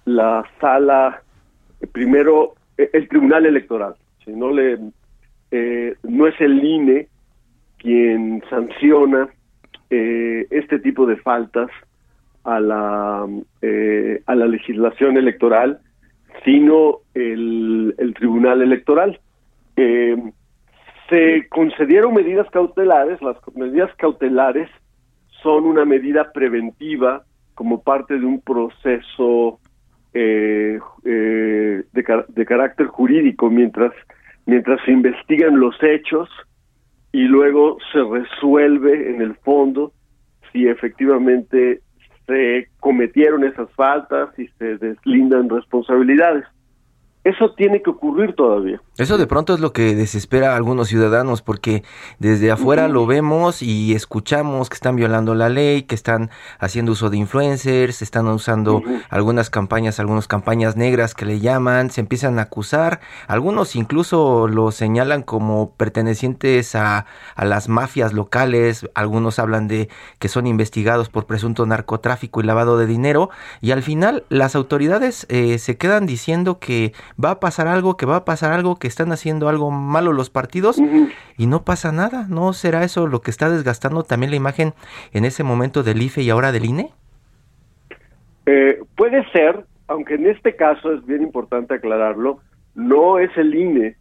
la 0.04 0.44
sala, 0.60 1.22
eh, 1.80 1.86
primero 1.86 2.54
e, 2.78 2.90
el 2.92 3.08
Tribunal 3.08 3.46
Electoral. 3.46 3.94
Si 4.24 4.32
no 4.32 4.50
le, 4.50 4.78
eh, 5.50 5.94
no 6.02 6.26
es 6.26 6.40
el 6.40 6.62
INE 6.64 7.08
quien 7.78 8.42
sanciona 8.50 9.28
este 9.88 10.80
tipo 10.80 11.06
de 11.06 11.16
faltas 11.16 11.70
a 12.42 12.58
la 12.58 13.22
a 13.22 14.34
la 14.34 14.46
legislación 14.46 15.16
electoral 15.16 15.80
sino 16.44 17.00
el, 17.14 18.14
Tribunal 18.16 18.62
Electoral. 18.62 19.18
Se 21.08 21.48
concedieron 21.48 22.14
medidas 22.14 22.48
cautelares, 22.50 23.20
las 23.22 23.36
medidas 23.54 23.94
cautelares 23.96 24.68
son 25.42 25.64
una 25.64 25.84
medida 25.84 26.32
preventiva 26.32 27.24
como 27.54 27.82
parte 27.82 28.18
de 28.18 28.26
un 28.26 28.40
proceso 28.40 29.60
eh, 30.12 30.78
eh, 31.04 31.82
de, 31.92 32.24
de, 32.28 32.46
carácter 32.46 32.86
jurídico 32.86 33.50
mientras 33.50 33.92
mientras 34.46 34.80
se 34.84 34.92
investigan 34.92 35.60
los 35.60 35.76
hechos 35.82 36.28
y 37.12 37.24
luego 37.24 37.78
se 37.92 38.02
resuelve 38.02 39.10
en 39.10 39.20
el 39.20 39.34
fondo 39.36 39.92
si 40.52 40.66
efectivamente 40.66 41.80
se 42.26 42.68
cometieron 42.80 43.44
esas 43.44 43.70
faltas 43.72 44.36
y 44.38 44.48
se 44.58 44.78
deslindan 44.78 45.48
responsabilidades. 45.48 46.44
Eso 47.24 47.54
tiene 47.54 47.82
que 47.82 47.90
ocurrir 47.90 48.34
todavía. 48.34 48.80
Eso 48.98 49.18
de 49.18 49.26
pronto 49.26 49.52
es 49.52 49.60
lo 49.60 49.74
que 49.74 49.94
desespera 49.94 50.52
a 50.52 50.56
algunos 50.56 50.88
ciudadanos 50.88 51.42
porque 51.42 51.84
desde 52.18 52.50
afuera 52.50 52.88
lo 52.88 53.04
vemos 53.04 53.60
y 53.60 53.94
escuchamos 53.94 54.70
que 54.70 54.74
están 54.74 54.96
violando 54.96 55.34
la 55.34 55.50
ley, 55.50 55.82
que 55.82 55.94
están 55.94 56.30
haciendo 56.58 56.92
uso 56.92 57.10
de 57.10 57.18
influencers, 57.18 58.00
están 58.00 58.26
usando 58.28 58.82
algunas 59.10 59.50
campañas, 59.50 60.00
algunas 60.00 60.28
campañas 60.28 60.76
negras 60.76 61.14
que 61.14 61.26
le 61.26 61.40
llaman, 61.40 61.90
se 61.90 62.00
empiezan 62.00 62.38
a 62.38 62.42
acusar, 62.42 63.00
algunos 63.28 63.76
incluso 63.76 64.48
lo 64.48 64.72
señalan 64.72 65.22
como 65.22 65.72
pertenecientes 65.72 66.74
a, 66.74 67.04
a 67.34 67.44
las 67.44 67.68
mafias 67.68 68.14
locales, 68.14 68.88
algunos 68.94 69.38
hablan 69.38 69.68
de 69.68 69.90
que 70.18 70.28
son 70.28 70.46
investigados 70.46 71.10
por 71.10 71.26
presunto 71.26 71.66
narcotráfico 71.66 72.40
y 72.40 72.44
lavado 72.44 72.78
de 72.78 72.86
dinero. 72.86 73.28
Y 73.60 73.72
al 73.72 73.82
final 73.82 74.24
las 74.30 74.54
autoridades 74.56 75.26
eh, 75.28 75.58
se 75.58 75.76
quedan 75.76 76.06
diciendo 76.06 76.58
que 76.58 76.94
va 77.22 77.32
a 77.32 77.40
pasar 77.40 77.68
algo, 77.68 77.98
que 77.98 78.06
va 78.06 78.16
a 78.16 78.24
pasar 78.24 78.52
algo, 78.52 78.76
que 78.76 78.85
están 78.86 79.12
haciendo 79.12 79.48
algo 79.48 79.70
malo 79.70 80.12
los 80.12 80.30
partidos 80.30 80.78
y 81.36 81.46
no 81.46 81.64
pasa 81.64 81.92
nada. 81.92 82.26
¿No 82.28 82.52
será 82.52 82.84
eso 82.84 83.06
lo 83.06 83.20
que 83.20 83.30
está 83.30 83.50
desgastando 83.50 84.02
también 84.02 84.30
la 84.30 84.36
imagen 84.36 84.74
en 85.12 85.24
ese 85.24 85.42
momento 85.42 85.82
del 85.82 86.02
IFE 86.02 86.22
y 86.22 86.30
ahora 86.30 86.52
del 86.52 86.64
INE? 86.64 86.90
Eh, 88.46 88.80
puede 88.96 89.28
ser, 89.32 89.64
aunque 89.88 90.14
en 90.14 90.26
este 90.26 90.54
caso 90.56 90.92
es 90.92 91.04
bien 91.04 91.22
importante 91.22 91.74
aclararlo, 91.74 92.40
no 92.74 93.18
es 93.18 93.30
el 93.36 93.54
INE 93.54 93.96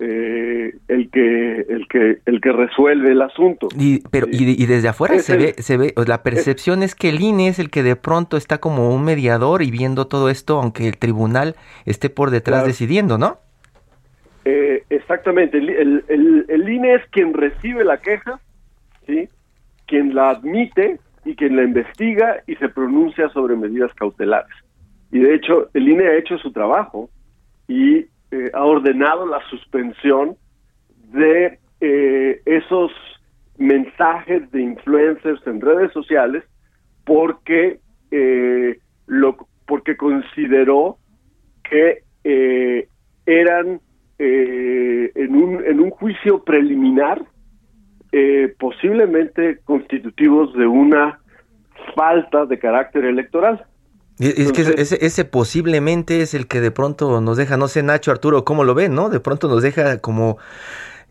eh, 0.00 0.76
el 0.86 1.10
que 1.10 1.60
el 1.68 1.88
que 1.88 2.18
el 2.24 2.40
que 2.40 2.52
resuelve 2.52 3.10
el 3.10 3.20
asunto. 3.20 3.66
Y, 3.76 4.00
pero 4.10 4.28
y, 4.30 4.66
desde 4.66 4.86
afuera 4.86 5.18
se 5.18 5.36
ve 5.36 5.54
se 5.58 5.76
ve 5.76 5.92
la 6.06 6.22
percepción 6.22 6.84
es, 6.84 6.94
que 6.94 7.08
el 7.08 7.20
INE 7.20 7.48
es 7.48 7.58
el 7.58 7.68
que 7.68 7.82
de 7.82 7.96
pronto 7.96 8.36
está 8.36 8.58
como 8.58 8.94
un 8.94 9.04
mediador 9.04 9.60
y 9.60 9.72
viendo 9.72 10.06
todo 10.06 10.30
esto, 10.30 10.60
aunque 10.60 10.86
el 10.86 10.98
tribunal 10.98 11.56
esté 11.84 12.10
por 12.10 12.30
detrás 12.30 12.64
decidiendo, 12.64 13.18
¿no? 13.18 13.38
Eh, 14.50 14.82
exactamente. 14.88 15.58
El, 15.58 16.02
el, 16.08 16.46
el, 16.48 16.68
INE 16.70 16.94
es 16.94 17.02
quien 17.10 17.34
recibe 17.34 17.84
la 17.84 17.98
queja, 17.98 18.40
sí, 19.06 19.28
quien 19.86 20.14
la 20.14 20.30
admite 20.30 20.98
y 21.26 21.36
quien 21.36 21.54
la 21.54 21.64
investiga 21.64 22.42
y 22.46 22.54
se 22.56 22.70
pronuncia 22.70 23.28
sobre 23.28 23.56
medidas 23.56 23.92
cautelares. 23.92 24.56
Y 25.12 25.18
de 25.18 25.34
hecho 25.34 25.68
el 25.74 25.86
INE 25.86 26.06
ha 26.06 26.16
hecho 26.16 26.38
su 26.38 26.50
trabajo 26.50 27.10
y 27.66 28.06
eh, 28.30 28.50
ha 28.54 28.64
ordenado 28.64 29.26
la 29.26 29.46
suspensión 29.50 30.36
de 31.12 31.58
eh, 31.82 32.40
esos 32.46 32.90
mensajes 33.58 34.50
de 34.50 34.62
influencers 34.62 35.46
en 35.46 35.60
redes 35.60 35.92
sociales 35.92 36.42
porque 37.04 37.80
eh, 38.10 38.78
lo 39.06 39.36
porque 39.66 39.94
consideró 39.98 40.96
que 41.68 42.04
eran 43.26 43.80
en 44.18 45.34
un 45.34 45.64
en 45.64 45.80
un 45.80 45.90
juicio 45.90 46.42
preliminar 46.42 47.24
posiblemente 48.58 49.58
constitutivos 49.64 50.52
de 50.54 50.66
una 50.66 51.20
falta 51.94 52.46
de 52.46 52.58
carácter 52.58 53.04
electoral 53.04 53.64
es 54.18 54.52
que 54.52 54.62
ese, 54.62 55.04
ese, 55.04 55.24
posiblemente 55.24 56.22
es 56.22 56.34
el 56.34 56.48
que 56.48 56.60
de 56.60 56.72
pronto 56.72 57.20
nos 57.20 57.36
deja, 57.36 57.56
no 57.56 57.68
sé 57.68 57.84
Nacho, 57.84 58.10
Arturo, 58.10 58.44
¿cómo 58.44 58.64
lo 58.64 58.74
ven? 58.74 58.94
¿No? 58.94 59.10
De 59.10 59.20
pronto 59.20 59.46
nos 59.46 59.62
deja 59.62 59.98
como 60.00 60.38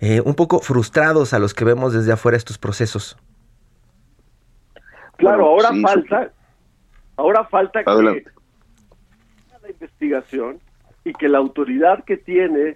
eh, 0.02 0.22
un 0.22 0.36
poco 0.36 0.60
frustrados 0.60 1.34
a 1.34 1.40
los 1.40 1.54
que 1.54 1.64
vemos 1.64 1.94
desde 1.94 2.12
afuera 2.12 2.38
estos 2.38 2.58
procesos. 2.58 3.18
Claro, 5.16 5.46
ahora 5.46 5.70
falta, 5.82 6.32
ahora 7.16 7.46
falta 7.46 7.84
que 7.84 8.24
la 9.62 9.70
investigación 9.70 10.60
y 11.06 11.14
que 11.14 11.30
la 11.30 11.38
autoridad 11.38 12.04
que 12.04 12.18
tiene 12.18 12.76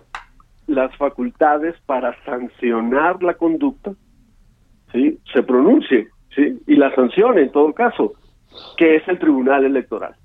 las 0.74 0.96
facultades 0.98 1.76
para 1.86 2.16
sancionar 2.24 3.22
la 3.24 3.36
conducta, 3.36 3.94
sí, 4.92 5.20
se 5.34 5.44
pronuncie, 5.44 6.08
sí, 6.36 6.60
y 6.68 6.76
la 6.76 6.94
sancione 6.96 7.44
en 7.44 7.52
todo 7.52 7.74
caso, 7.74 8.14
que 8.78 8.96
es 8.96 9.08
el 9.08 9.20
Tribunal 9.20 9.66
Electoral. 9.66 10.16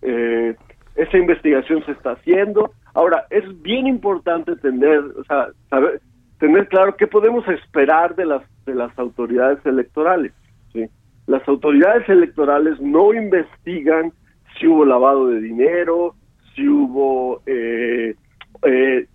Eh, 0.00 0.54
esa 0.94 1.18
investigación 1.18 1.84
se 1.84 1.92
está 1.92 2.12
haciendo. 2.12 2.72
Ahora, 2.94 3.26
es 3.30 3.44
bien 3.62 3.86
importante 3.86 4.56
tener, 4.56 4.98
o 4.98 5.24
sea, 5.24 5.48
saber, 5.70 6.00
tener 6.38 6.68
claro 6.68 6.96
qué 6.96 7.06
podemos 7.06 7.46
esperar 7.48 8.14
de 8.14 8.26
las, 8.26 8.42
de 8.64 8.74
las 8.74 8.96
autoridades 8.98 9.64
electorales. 9.64 10.32
¿sí? 10.72 10.86
Las 11.26 11.46
autoridades 11.48 12.08
electorales 12.08 12.80
no 12.80 13.12
investigan 13.12 14.12
si 14.58 14.66
hubo 14.66 14.84
lavado 14.84 15.28
de 15.28 15.40
dinero, 15.40 16.14
si 16.54 16.68
hubo 16.68 17.42
eh, 17.46 18.14
eh, 18.62 19.06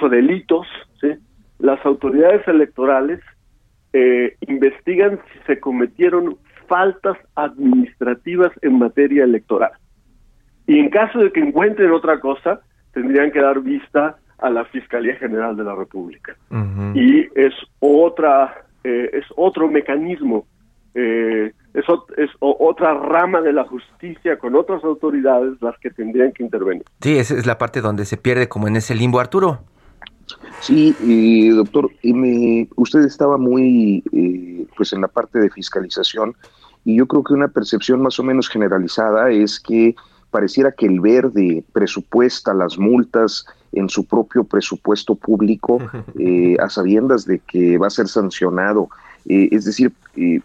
incluso 0.00 0.08
delitos. 0.08 0.66
¿sí? 1.00 1.08
Las 1.58 1.84
autoridades 1.84 2.46
electorales 2.48 3.20
eh, 3.92 4.36
investigan 4.48 5.20
si 5.32 5.46
se 5.46 5.60
cometieron 5.60 6.36
faltas 6.68 7.16
administrativas 7.34 8.52
en 8.62 8.78
materia 8.78 9.24
electoral. 9.24 9.72
Y 10.66 10.78
en 10.78 10.90
caso 10.90 11.18
de 11.18 11.32
que 11.32 11.40
encuentren 11.40 11.90
otra 11.90 12.20
cosa, 12.20 12.60
tendrían 12.92 13.32
que 13.32 13.40
dar 13.40 13.60
vista 13.60 14.16
a 14.38 14.50
la 14.50 14.64
Fiscalía 14.66 15.16
General 15.16 15.56
de 15.56 15.64
la 15.64 15.74
República. 15.74 16.36
Y 16.94 17.26
es 17.34 17.52
otra, 17.80 18.64
eh, 18.84 19.10
es 19.12 19.24
otro 19.36 19.68
mecanismo, 19.68 20.46
eh, 20.94 21.52
es, 21.74 21.84
es 22.16 22.30
otra 22.38 22.94
rama 22.94 23.40
de 23.40 23.52
la 23.52 23.64
justicia 23.64 24.38
con 24.38 24.54
otras 24.54 24.82
autoridades 24.84 25.60
las 25.60 25.76
que 25.78 25.90
tendrían 25.90 26.32
que 26.32 26.44
intervenir. 26.44 26.84
Sí, 27.00 27.18
esa 27.18 27.34
es 27.34 27.46
la 27.46 27.58
parte 27.58 27.80
donde 27.80 28.04
se 28.04 28.16
pierde 28.16 28.48
como 28.48 28.68
en 28.68 28.76
ese 28.76 28.94
limbo, 28.94 29.20
Arturo. 29.20 29.60
Sí, 30.60 30.94
eh, 31.00 31.50
doctor, 31.54 31.90
me, 32.02 32.68
usted 32.76 33.00
estaba 33.00 33.38
muy 33.38 34.02
eh, 34.12 34.66
pues 34.76 34.92
en 34.92 35.00
la 35.00 35.08
parte 35.08 35.38
de 35.38 35.50
fiscalización 35.50 36.34
y 36.84 36.96
yo 36.96 37.06
creo 37.06 37.22
que 37.22 37.34
una 37.34 37.48
percepción 37.48 38.02
más 38.02 38.18
o 38.18 38.22
menos 38.22 38.48
generalizada 38.48 39.30
es 39.30 39.60
que 39.60 39.94
pareciera 40.30 40.72
que 40.72 40.86
el 40.86 41.00
verde 41.00 41.64
presupuesta 41.72 42.54
las 42.54 42.78
multas 42.78 43.44
en 43.72 43.88
su 43.88 44.04
propio 44.04 44.44
presupuesto 44.44 45.14
público 45.14 45.78
eh, 46.18 46.56
a 46.60 46.68
sabiendas 46.68 47.24
de 47.24 47.40
que 47.40 47.78
va 47.78 47.88
a 47.88 47.90
ser 47.90 48.08
sancionado. 48.08 48.88
Eh, 49.26 49.48
es 49.52 49.64
decir, 49.64 49.92
eh, 50.16 50.40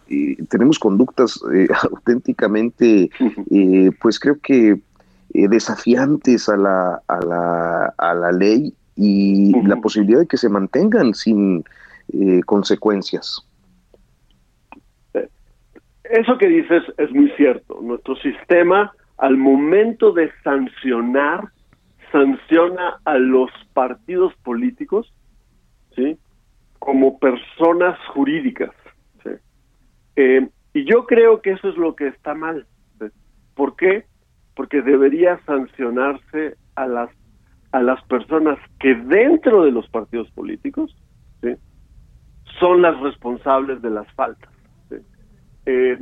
tenemos 0.48 0.78
conductas 0.78 1.40
auténticamente, 1.90 3.10
pues 4.00 4.20
creo 4.20 4.38
que 4.40 4.80
desafiantes 5.30 6.48
a 6.48 6.56
la, 6.56 7.02
a 7.08 7.20
la, 7.24 7.94
a 7.96 8.14
la 8.14 8.32
ley 8.32 8.74
y 8.96 9.52
la 9.62 9.76
posibilidad 9.76 10.20
de 10.20 10.26
que 10.26 10.36
se 10.36 10.48
mantengan 10.48 11.14
sin 11.14 11.64
consecuencias. 12.46 13.46
Eso 16.10 16.38
que 16.38 16.46
dices 16.46 16.82
es 16.98 17.10
muy 17.12 17.30
cierto. 17.30 17.80
Nuestro 17.82 18.16
sistema, 18.16 18.92
al 19.18 19.36
momento 19.36 20.12
de 20.12 20.30
sancionar, 20.44 21.48
sanciona 22.12 23.00
a 23.04 23.18
los 23.18 23.50
partidos 23.72 24.32
políticos, 24.44 25.12
¿sí? 25.94 26.16
Como 26.78 27.18
personas 27.18 27.98
jurídicas. 28.08 28.70
Eh, 30.14 30.48
y 30.72 30.84
yo 30.84 31.04
creo 31.06 31.42
que 31.42 31.50
eso 31.50 31.68
es 31.68 31.76
lo 31.76 31.94
que 31.94 32.08
está 32.08 32.34
mal. 32.34 32.66
¿Por 33.54 33.76
qué? 33.76 34.06
Porque 34.54 34.80
debería 34.80 35.38
sancionarse 35.44 36.56
a 36.74 36.86
las 36.86 37.10
a 37.72 37.82
las 37.82 38.02
personas 38.04 38.58
que 38.78 38.94
dentro 38.94 39.64
de 39.64 39.72
los 39.72 39.88
partidos 39.88 40.30
políticos 40.30 40.94
son 42.58 42.82
las 42.82 42.98
responsables 43.00 43.82
de 43.82 43.90
las 43.90 44.10
faltas. 44.14 44.50
Eh, 45.66 45.98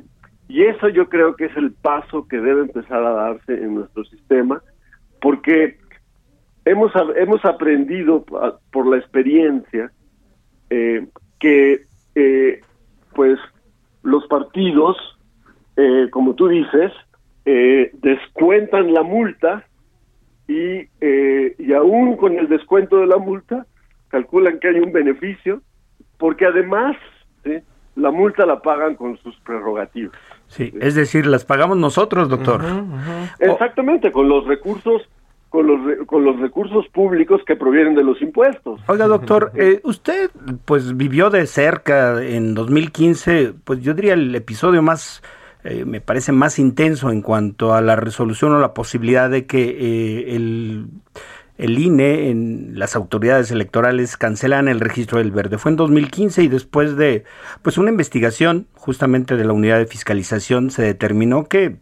y 0.49 0.63
eso 0.63 0.89
yo 0.89 1.09
creo 1.09 1.37
que 1.37 1.47
es 1.47 1.57
el 1.57 1.73
paso 1.73 2.29
que 2.29 2.39
debe 2.39 2.63
empezar 2.63 3.03
a 3.03 3.13
darse 3.13 3.55
en 3.55 3.77
nuestro 3.77 4.05
sistema, 4.05 4.63
porque 5.21 5.79
hemos, 6.65 6.93
hemos 7.17 7.45
aprendido 7.45 8.25
por 8.71 8.87
la 8.87 8.99
experiencia 8.99 9.91
eh, 10.69 11.07
que 11.41 11.87
eh, 12.15 12.61
pues 13.15 13.39
los 14.03 14.27
partidos, 14.27 14.97
como 16.11 16.35
tú 16.35 16.49
dices, 16.49 16.93
descuentan 17.45 18.93
la 18.93 19.03
multa 19.03 19.65
y, 20.49 20.89
y 21.01 21.73
aún 21.73 22.17
con 22.17 22.39
el 22.39 22.49
descuento 22.49 22.99
de 22.99 23.07
la 23.07 23.19
multa 23.19 23.67
calculan 24.09 24.59
que 24.61 24.69
hay 24.69 24.79
un 24.79 24.93
beneficio, 24.93 25.63
porque 26.19 26.47
además 26.47 26.97
la 27.97 28.11
multa 28.11 28.47
la 28.47 28.61
pagan 28.61 28.97
con 28.97 29.17
sus 29.19 29.37
prerrogativas. 29.41 30.17
Sí, 30.49 30.73
es 30.81 30.95
decir, 30.95 31.27
las 31.27 31.45
pagamos 31.45 31.77
nosotros, 31.77 32.29
doctor. 32.29 32.63
Exactamente, 33.39 34.13
con 34.13 34.29
los 34.29 34.47
recursos 34.47 35.03
con 35.55 35.69
los, 35.69 36.07
con 36.09 36.25
los 36.25 36.41
recursos 36.41 36.85
públicos 36.89 37.41
que 37.47 37.55
provienen 37.55 37.95
de 37.95 38.03
los 38.03 38.21
impuestos. 38.21 38.81
Oiga, 38.89 39.07
doctor, 39.07 39.53
eh, 39.55 39.81
usted 39.85 40.29
pues 40.65 40.97
vivió 40.97 41.31
de 41.31 41.47
cerca 41.47 42.21
en 42.25 42.57
2015, 42.57 43.55
pues 43.63 43.81
yo 43.81 43.95
diría 43.95 44.15
el 44.15 44.35
episodio 44.35 44.83
más, 44.83 45.23
eh, 45.65 45.85
me 45.85 46.01
parece 46.01 46.33
más 46.33 46.59
intenso 46.59 47.11
en 47.11 47.23
cuanto 47.23 47.75
a 47.75 47.81
la 47.81 47.97
resolución 47.97 48.53
o 48.53 48.61
la 48.61 48.75
posibilidad 48.75 49.31
de 49.31 49.47
que 49.47 49.63
eh, 49.63 50.37
el 50.37 50.89
el 51.57 51.79
INE, 51.79 52.31
en 52.31 52.73
las 52.79 52.97
autoridades 52.97 53.51
electorales 53.51 54.17
cancelan 54.17 54.67
el 54.67 54.81
registro 54.81 55.19
del 55.19 55.31
verde. 55.31 55.59
Fue 55.59 55.71
en 55.71 55.77
2015 55.77 56.43
y 56.43 56.49
después 56.49 56.97
de 56.97 57.25
pues 57.63 57.79
una 57.79 57.91
investigación 57.91 58.67
justamente 58.75 59.37
de 59.37 59.45
la 59.45 59.53
unidad 59.53 59.79
de 59.79 59.87
fiscalización 59.87 60.71
se 60.71 60.83
determinó 60.83 61.45
que 61.49 61.77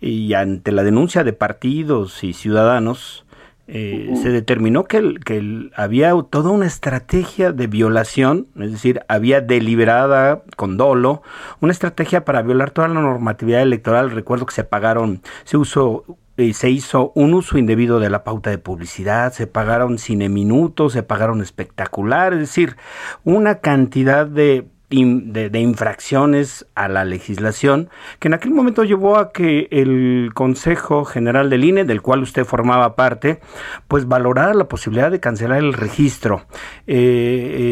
y 0.00 0.32
ante 0.34 0.72
la 0.72 0.82
denuncia 0.82 1.24
de 1.24 1.32
partidos 1.32 2.24
y 2.24 2.32
ciudadanos 2.32 3.26
eh, 3.70 4.14
se 4.22 4.30
determinó 4.30 4.84
que, 4.84 5.16
que 5.22 5.70
había 5.76 6.14
toda 6.30 6.50
una 6.50 6.66
estrategia 6.66 7.52
de 7.52 7.66
violación, 7.66 8.46
es 8.58 8.72
decir, 8.72 9.02
había 9.08 9.42
deliberada 9.42 10.42
con 10.56 10.78
dolo, 10.78 11.22
una 11.60 11.72
estrategia 11.72 12.24
para 12.24 12.40
violar 12.40 12.70
toda 12.70 12.88
la 12.88 13.00
normatividad 13.02 13.60
electoral. 13.60 14.10
Recuerdo 14.10 14.46
que 14.46 14.54
se 14.54 14.64
pagaron, 14.64 15.20
se 15.44 15.58
usó 15.58 16.04
se 16.52 16.70
hizo 16.70 17.10
un 17.16 17.34
uso 17.34 17.58
indebido 17.58 17.98
de 17.98 18.10
la 18.10 18.22
pauta 18.22 18.50
de 18.50 18.58
publicidad, 18.58 19.32
se 19.32 19.48
pagaron 19.48 19.98
cine 19.98 20.28
minutos, 20.28 20.92
se 20.92 21.02
pagaron 21.02 21.42
espectacular, 21.42 22.32
es 22.32 22.38
decir, 22.38 22.76
una 23.24 23.56
cantidad 23.56 24.24
de 24.24 24.68
de, 24.90 25.58
infracciones 25.60 26.66
a 26.74 26.88
la 26.88 27.04
legislación, 27.04 27.90
que 28.18 28.28
en 28.28 28.34
aquel 28.34 28.52
momento 28.52 28.84
llevó 28.84 29.18
a 29.18 29.32
que 29.32 29.68
el 29.70 30.30
Consejo 30.34 31.04
General 31.04 31.50
del 31.50 31.64
INE, 31.64 31.84
del 31.84 32.00
cual 32.00 32.22
usted 32.22 32.44
formaba 32.44 32.96
parte, 32.96 33.40
pues 33.86 34.08
valorara 34.08 34.54
la 34.54 34.68
posibilidad 34.68 35.10
de 35.10 35.20
cancelar 35.20 35.58
el 35.58 35.74
registro 35.74 36.46
eh, 36.86 36.96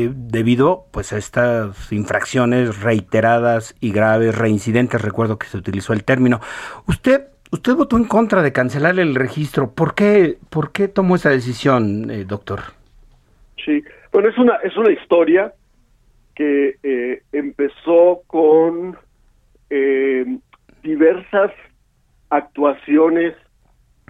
eh, 0.06 0.12
debido 0.14 0.86
pues 0.90 1.12
a 1.12 1.18
estas 1.18 1.90
infracciones 1.90 2.82
reiteradas 2.82 3.74
y 3.80 3.92
graves, 3.92 4.36
reincidentes, 4.36 5.00
recuerdo 5.00 5.38
que 5.38 5.46
se 5.46 5.56
utilizó 5.56 5.92
el 5.92 6.04
término. 6.04 6.40
Usted 6.86 7.28
Usted 7.52 7.74
votó 7.74 7.96
en 7.96 8.06
contra 8.06 8.42
de 8.42 8.52
cancelar 8.52 8.98
el 8.98 9.14
registro. 9.14 9.72
¿Por 9.72 9.94
qué, 9.94 10.36
por 10.50 10.72
qué 10.72 10.88
tomó 10.88 11.14
esa 11.14 11.30
decisión, 11.30 12.10
eh, 12.10 12.24
doctor? 12.24 12.60
Sí, 13.64 13.84
bueno, 14.12 14.28
es 14.28 14.36
una, 14.36 14.56
es 14.64 14.76
una 14.76 14.90
historia 14.90 15.52
que 16.36 16.76
eh, 16.82 17.22
empezó 17.32 18.22
con 18.28 18.96
eh, 19.70 20.38
diversas 20.82 21.50
actuaciones 22.30 23.34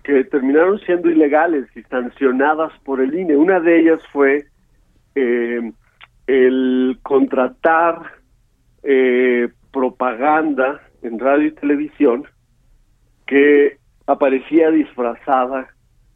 que 0.05 0.25
terminaron 0.25 0.79
siendo 0.81 1.11
ilegales 1.11 1.67
y 1.75 1.83
sancionadas 1.85 2.73
por 2.85 3.01
el 3.01 3.15
INE. 3.15 3.37
Una 3.37 3.61
de 3.61 3.81
ellas 3.81 4.01
fue 4.13 4.47
el 5.15 6.99
contratar 7.03 8.03
propaganda 9.73 10.81
en 11.03 11.19
radio 11.19 11.47
y 11.47 11.53
televisión 11.53 12.27
que 13.27 13.79
aparecía 14.07 14.71
disfrazada 14.71 15.69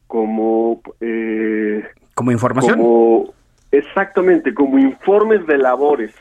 como... 0.06 0.80
Eh, 1.00 1.82
¿Como 2.14 2.32
información? 2.32 2.78
Como, 2.78 3.34
exactamente, 3.70 4.54
como 4.54 4.78
informes 4.78 5.46
de 5.46 5.58
labores 5.58 6.14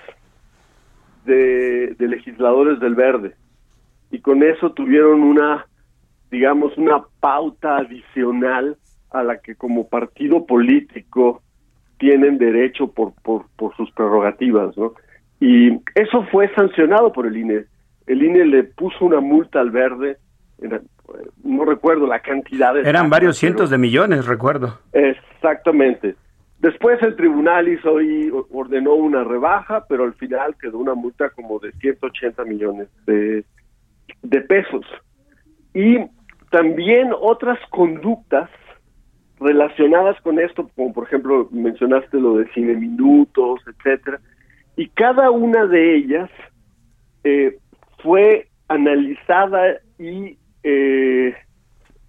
de, 1.25 1.95
de 1.97 2.07
legisladores 2.07 2.79
del 2.79 2.95
verde. 2.95 3.35
Y 4.11 4.19
con 4.19 4.43
eso 4.43 4.71
tuvieron 4.71 5.21
una, 5.21 5.65
digamos, 6.31 6.77
una 6.77 7.03
pauta 7.19 7.77
adicional 7.77 8.77
a 9.11 9.23
la 9.23 9.37
que 9.37 9.55
como 9.55 9.87
partido 9.87 10.45
político 10.45 11.41
tienen 11.97 12.37
derecho 12.37 12.91
por, 12.91 13.13
por, 13.21 13.45
por 13.55 13.75
sus 13.75 13.91
prerrogativas, 13.91 14.75
¿no? 14.77 14.93
Y 15.39 15.79
eso 15.95 16.23
fue 16.31 16.53
sancionado 16.53 17.11
por 17.11 17.25
el 17.25 17.37
INE. 17.37 17.65
El 18.07 18.23
INE 18.23 18.45
le 18.45 18.63
puso 18.63 19.05
una 19.05 19.19
multa 19.19 19.59
al 19.59 19.71
verde 19.71 20.17
no 21.43 21.65
recuerdo 21.65 22.07
la 22.07 22.19
cantidad. 22.19 22.73
De 22.73 22.81
Eran 22.81 23.09
varios 23.09 23.37
cientos 23.37 23.69
de 23.69 23.77
millones, 23.77 24.25
recuerdo. 24.25 24.79
Exactamente. 24.93 26.15
Después 26.59 27.01
el 27.01 27.15
tribunal 27.15 27.69
hizo 27.69 28.01
y 28.01 28.31
ordenó 28.51 28.93
una 28.93 29.23
rebaja, 29.23 29.85
pero 29.87 30.03
al 30.03 30.13
final 30.15 30.55
quedó 30.61 30.77
una 30.77 30.93
multa 30.93 31.29
como 31.29 31.59
de 31.59 31.71
180 31.73 32.43
millones 32.43 32.89
de, 33.05 33.43
pesos. 34.47 34.85
Y 35.73 35.97
también 36.51 37.11
otras 37.17 37.59
conductas 37.69 38.49
relacionadas 39.39 40.19
con 40.21 40.39
esto, 40.39 40.69
como 40.75 40.91
por 40.91 41.07
ejemplo 41.07 41.47
mencionaste 41.51 42.19
lo 42.19 42.37
de 42.37 42.51
cine 42.53 42.73
minutos, 42.73 43.61
etcétera, 43.65 44.19
y 44.75 44.89
cada 44.89 45.31
una 45.31 45.65
de 45.65 45.95
ellas 45.95 46.29
eh, 47.23 47.57
fue 48.03 48.47
analizada 48.67 49.77
y 49.97 50.37
eh, 50.63 51.33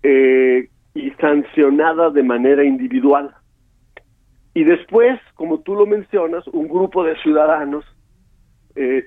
eh, 0.03 0.69
y 0.95 1.11
sancionada 1.21 2.11
de 2.11 2.23
manera 2.23 2.65
individual. 2.65 3.35
Y 4.55 4.65
después, 4.65 5.21
como 5.35 5.61
tú 5.61 5.75
lo 5.75 5.87
mencionas, 5.87 6.47
un 6.49 6.69
grupo 6.69 7.05
de 7.05 7.17
ciudadanos 7.23 7.85
eh, 8.75 9.05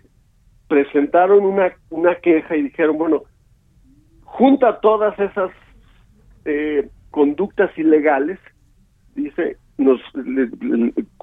presentaron 0.68 1.46
una, 1.46 1.74
una 1.90 2.16
queja 2.16 2.56
y 2.56 2.64
dijeron, 2.64 2.98
bueno, 2.98 3.24
junta 4.24 4.80
todas 4.80 5.18
esas 5.20 5.52
eh, 6.46 6.90
conductas 7.12 7.78
ilegales, 7.78 8.40
dice, 9.16 9.58
nos 9.78 10.00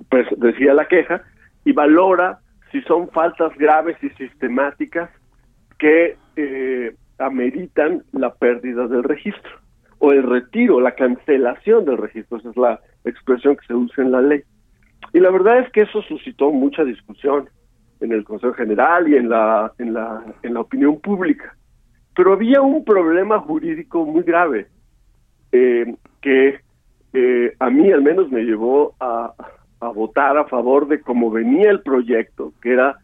pues, 0.08 0.26
decía 0.36 0.74
la 0.74 0.86
queja, 0.86 1.22
y 1.64 1.72
valora 1.72 2.40
si 2.70 2.80
son 2.82 3.08
faltas 3.10 3.56
graves 3.56 3.96
y 4.02 4.10
sistemáticas 4.10 5.10
que 5.78 6.16
eh, 6.36 6.94
ameritan 7.18 8.04
la 8.12 8.34
pérdida 8.34 8.86
del 8.86 9.02
registro 9.02 9.50
o 9.98 10.12
el 10.12 10.22
retiro, 10.22 10.80
la 10.80 10.94
cancelación 10.94 11.84
del 11.84 11.98
registro, 11.98 12.38
esa 12.38 12.50
es 12.50 12.56
la 12.56 12.80
expresión 13.04 13.56
que 13.56 13.66
se 13.66 13.74
usa 13.74 14.04
en 14.04 14.12
la 14.12 14.20
ley. 14.20 14.42
Y 15.12 15.20
la 15.20 15.30
verdad 15.30 15.58
es 15.60 15.72
que 15.72 15.82
eso 15.82 16.02
suscitó 16.02 16.50
mucha 16.50 16.84
discusión 16.84 17.48
en 18.00 18.12
el 18.12 18.24
Consejo 18.24 18.54
General 18.54 19.08
y 19.08 19.16
en 19.16 19.28
la 19.28 19.72
en 19.78 19.94
la 19.94 20.22
en 20.42 20.54
la 20.54 20.60
opinión 20.60 21.00
pública. 21.00 21.56
Pero 22.14 22.32
había 22.32 22.60
un 22.60 22.84
problema 22.84 23.38
jurídico 23.40 24.04
muy 24.04 24.22
grave 24.22 24.68
eh, 25.52 25.94
que 26.20 26.60
eh, 27.12 27.54
a 27.58 27.70
mí 27.70 27.90
al 27.90 28.02
menos 28.02 28.30
me 28.30 28.42
llevó 28.42 28.94
a, 29.00 29.32
a, 29.80 29.88
votar 29.88 30.36
a 30.38 30.44
favor 30.44 30.86
de 30.86 31.00
cómo 31.00 31.30
venía 31.30 31.70
el 31.70 31.82
proyecto, 31.82 32.52
que 32.62 32.72
era 32.72 32.98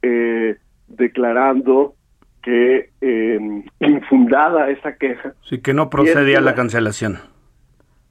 eh, 0.00 0.56
declarando 0.88 1.94
que 2.42 2.90
em, 3.00 3.64
infundada 3.80 4.70
esa 4.70 4.96
queja. 4.96 5.34
Sí, 5.48 5.60
que 5.60 5.74
no 5.74 5.90
procedía 5.90 6.40
la 6.40 6.54
cancelación. 6.54 7.18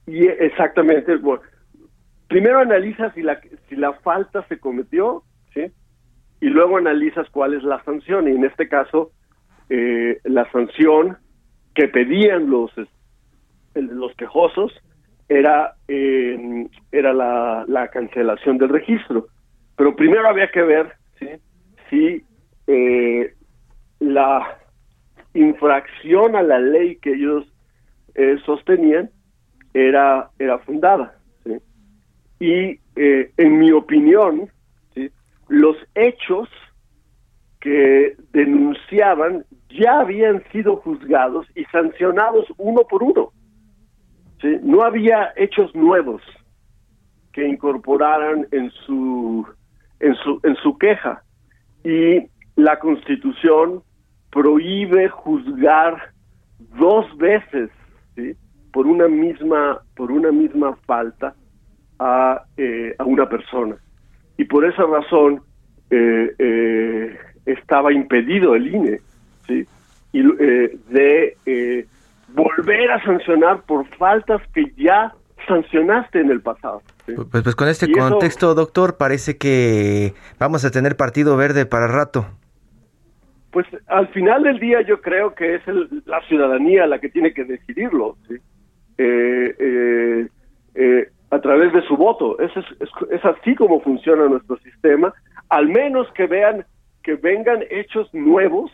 Y 0.06 0.26
exactamente, 0.26 1.18
primero 2.28 2.58
analizas 2.58 3.14
si 3.14 3.22
la, 3.22 3.40
si 3.68 3.76
la 3.76 3.92
falta 4.00 4.46
se 4.48 4.58
cometió, 4.58 5.22
¿sí? 5.54 5.70
Y 6.40 6.46
luego 6.46 6.76
analizas 6.76 7.28
cuál 7.30 7.54
es 7.54 7.62
la 7.62 7.82
sanción. 7.84 8.26
Y 8.26 8.32
en 8.32 8.44
este 8.44 8.68
caso, 8.68 9.12
eh, 9.68 10.18
la 10.24 10.50
sanción 10.50 11.18
que 11.74 11.88
pedían 11.88 12.50
los, 12.50 12.72
los 13.74 14.14
quejosos 14.16 14.72
era, 15.28 15.74
eh, 15.88 16.66
era 16.90 17.12
la, 17.12 17.64
la, 17.68 17.88
cancelación 17.88 18.58
del 18.58 18.70
registro. 18.70 19.28
Pero 19.76 19.96
primero 19.96 20.28
había 20.28 20.50
que 20.50 20.62
ver 20.62 20.92
¿sí? 21.18 21.28
si 21.88 22.24
eh, 22.66 23.34
la 24.00 24.58
infracción 25.34 26.36
a 26.36 26.42
la 26.42 26.58
ley 26.58 26.96
que 26.96 27.14
ellos 27.14 27.46
eh, 28.14 28.36
sostenían 28.44 29.10
era, 29.74 30.30
era 30.38 30.58
fundada. 30.58 31.16
Y 32.38 32.80
eh, 32.96 33.32
en 33.36 33.58
mi 33.58 33.70
opinión, 33.70 34.50
los 35.48 35.76
hechos 35.94 36.48
que 37.60 38.16
denunciaban 38.32 39.44
ya 39.68 40.00
habían 40.00 40.42
sido 40.50 40.76
juzgados 40.76 41.46
y 41.54 41.64
sancionados 41.66 42.46
uno 42.58 42.82
por 42.88 43.02
uno. 43.02 43.32
No 44.62 44.82
había 44.82 45.32
hechos 45.36 45.72
nuevos 45.74 46.20
que 47.32 47.46
incorporaran 47.46 48.48
en 48.50 48.70
su, 48.70 49.46
en 50.00 50.14
su, 50.16 50.40
en 50.42 50.56
su 50.56 50.76
queja. 50.78 51.22
Y 51.84 52.26
la 52.56 52.78
Constitución 52.80 53.82
prohíbe 54.30 55.08
juzgar 55.08 56.12
dos 56.76 57.06
veces 57.16 57.70
por 58.72 58.86
una 58.86 59.08
misma 59.08 59.80
por 59.94 60.10
una 60.10 60.32
misma 60.32 60.76
falta 60.86 61.34
a, 61.98 62.42
eh, 62.56 62.94
a 62.98 63.04
una 63.04 63.28
persona 63.28 63.76
y 64.36 64.44
por 64.44 64.64
esa 64.64 64.84
razón 64.84 65.42
eh, 65.90 66.34
eh, 66.38 67.18
estaba 67.46 67.92
impedido 67.92 68.54
el 68.54 68.74
INE 68.74 68.98
¿sí? 69.46 69.66
y, 70.12 70.22
de 70.22 71.86
volver 72.28 72.90
a 72.90 73.02
sancionar 73.04 73.62
por 73.62 73.86
faltas 73.96 74.40
que 74.54 74.72
ya 74.76 75.12
sancionaste 75.46 76.20
en 76.20 76.30
el 76.30 76.40
pasado. 76.40 76.82
Pues, 77.04 77.42
pues, 77.42 77.56
con 77.56 77.68
este 77.68 77.90
contexto, 77.90 78.54
doctor, 78.54 78.96
parece 78.96 79.36
que 79.36 80.14
vamos 80.38 80.64
a 80.64 80.70
tener 80.70 80.96
partido 80.96 81.36
verde 81.36 81.66
para 81.66 81.88
rato. 81.88 82.26
Pues 83.50 83.66
al 83.88 84.08
final 84.08 84.44
del 84.44 84.58
día 84.58 84.80
yo 84.82 85.00
creo 85.00 85.34
que 85.34 85.56
es 85.56 85.62
la 86.06 86.22
ciudadanía 86.22 86.86
la 86.86 87.00
que 87.00 87.10
tiene 87.10 87.34
que 87.34 87.44
decidirlo, 87.44 88.16
¿sí? 88.26 88.36
Eh, 88.98 89.54
eh, 89.58 90.28
eh, 90.74 91.08
a 91.32 91.40
través 91.40 91.72
de 91.72 91.82
su 91.82 91.96
voto. 91.96 92.38
Es, 92.38 92.52
es, 92.56 93.24
así 93.24 93.54
como 93.54 93.80
funciona 93.80 94.28
nuestro 94.28 94.58
sistema, 94.58 95.12
al 95.48 95.68
menos 95.68 96.06
que 96.12 96.26
vean 96.26 96.64
que 97.02 97.14
vengan 97.14 97.64
hechos 97.70 98.12
nuevos 98.12 98.70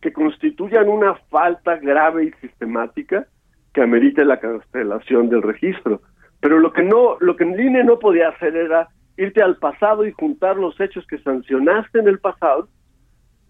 que 0.00 0.12
constituyan 0.12 0.88
una 0.88 1.16
falta 1.30 1.76
grave 1.76 2.26
y 2.26 2.32
sistemática 2.40 3.26
que 3.74 3.82
amerite 3.82 4.24
la 4.24 4.38
cancelación 4.38 5.28
del 5.28 5.42
registro. 5.42 6.00
Pero 6.40 6.60
lo 6.60 6.72
que 6.72 6.84
no, 6.84 7.16
lo 7.18 7.34
que 7.34 7.44
el 7.44 7.84
no 7.84 7.98
podía 7.98 8.28
hacer 8.28 8.56
era 8.56 8.88
irte 9.16 9.42
al 9.42 9.56
pasado 9.56 10.06
y 10.06 10.12
juntar 10.12 10.56
los 10.56 10.80
hechos 10.80 11.04
que 11.08 11.18
sancionaste 11.18 11.98
en 11.98 12.06
el 12.06 12.20
pasado 12.20 12.68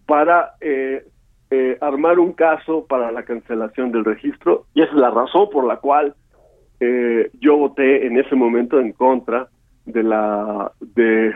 para 0.06 0.52
eh, 0.62 1.04
eh, 1.50 1.78
armar 1.80 2.18
un 2.18 2.32
caso 2.32 2.86
para 2.86 3.10
la 3.10 3.22
cancelación 3.22 3.90
del 3.90 4.04
registro 4.04 4.66
y 4.74 4.82
es 4.82 4.92
la 4.92 5.10
razón 5.10 5.48
por 5.50 5.66
la 5.66 5.76
cual 5.76 6.14
eh, 6.80 7.30
yo 7.40 7.56
voté 7.56 8.06
en 8.06 8.18
ese 8.18 8.34
momento 8.34 8.78
en 8.78 8.92
contra 8.92 9.48
de 9.86 10.02
la 10.02 10.72
de 10.80 11.32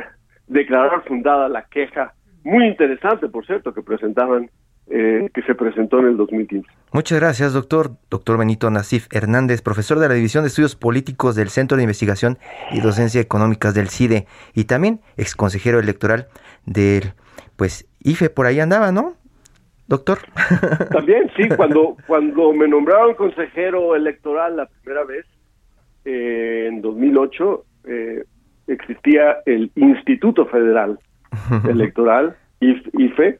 declarar 0.46 1.02
fundada 1.04 1.48
la 1.48 1.64
queja 1.64 2.12
muy 2.44 2.66
interesante 2.66 3.28
por 3.28 3.46
cierto 3.46 3.72
que 3.72 3.82
presentaban 3.82 4.50
que 4.84 5.42
se 5.46 5.54
presentó 5.54 6.00
en 6.00 6.08
el 6.08 6.16
2015. 6.18 6.68
Muchas 6.92 7.18
gracias, 7.18 7.54
doctor. 7.54 7.92
Doctor 8.10 8.36
Benito 8.36 8.68
Nasif 8.68 9.06
Hernández, 9.10 9.62
profesor 9.62 9.98
de 9.98 10.08
la 10.08 10.12
División 10.12 10.44
de 10.44 10.48
Estudios 10.48 10.76
Políticos 10.76 11.34
del 11.34 11.48
Centro 11.48 11.78
de 11.78 11.84
Investigación 11.84 12.36
y 12.72 12.80
Docencia 12.80 13.22
Económicas 13.22 13.72
del 13.72 13.88
CIDE 13.88 14.26
y 14.52 14.64
también 14.64 15.00
ex 15.16 15.34
consejero 15.34 15.78
electoral 15.78 16.26
del 16.66 17.14
pues 17.56 17.88
IFE 18.00 18.28
por 18.28 18.44
ahí 18.44 18.60
andaba, 18.60 18.92
¿no? 18.92 19.14
Doctor. 19.92 20.20
También, 20.90 21.30
sí, 21.36 21.46
cuando, 21.54 21.98
cuando 22.06 22.54
me 22.54 22.66
nombraron 22.66 23.14
consejero 23.14 23.94
electoral 23.94 24.56
la 24.56 24.64
primera 24.64 25.04
vez, 25.04 25.26
eh, 26.06 26.64
en 26.66 26.80
2008, 26.80 27.64
eh, 27.88 28.24
existía 28.68 29.36
el 29.44 29.70
Instituto 29.74 30.46
Federal 30.46 30.98
Electoral, 31.68 32.34
IFE, 32.60 33.38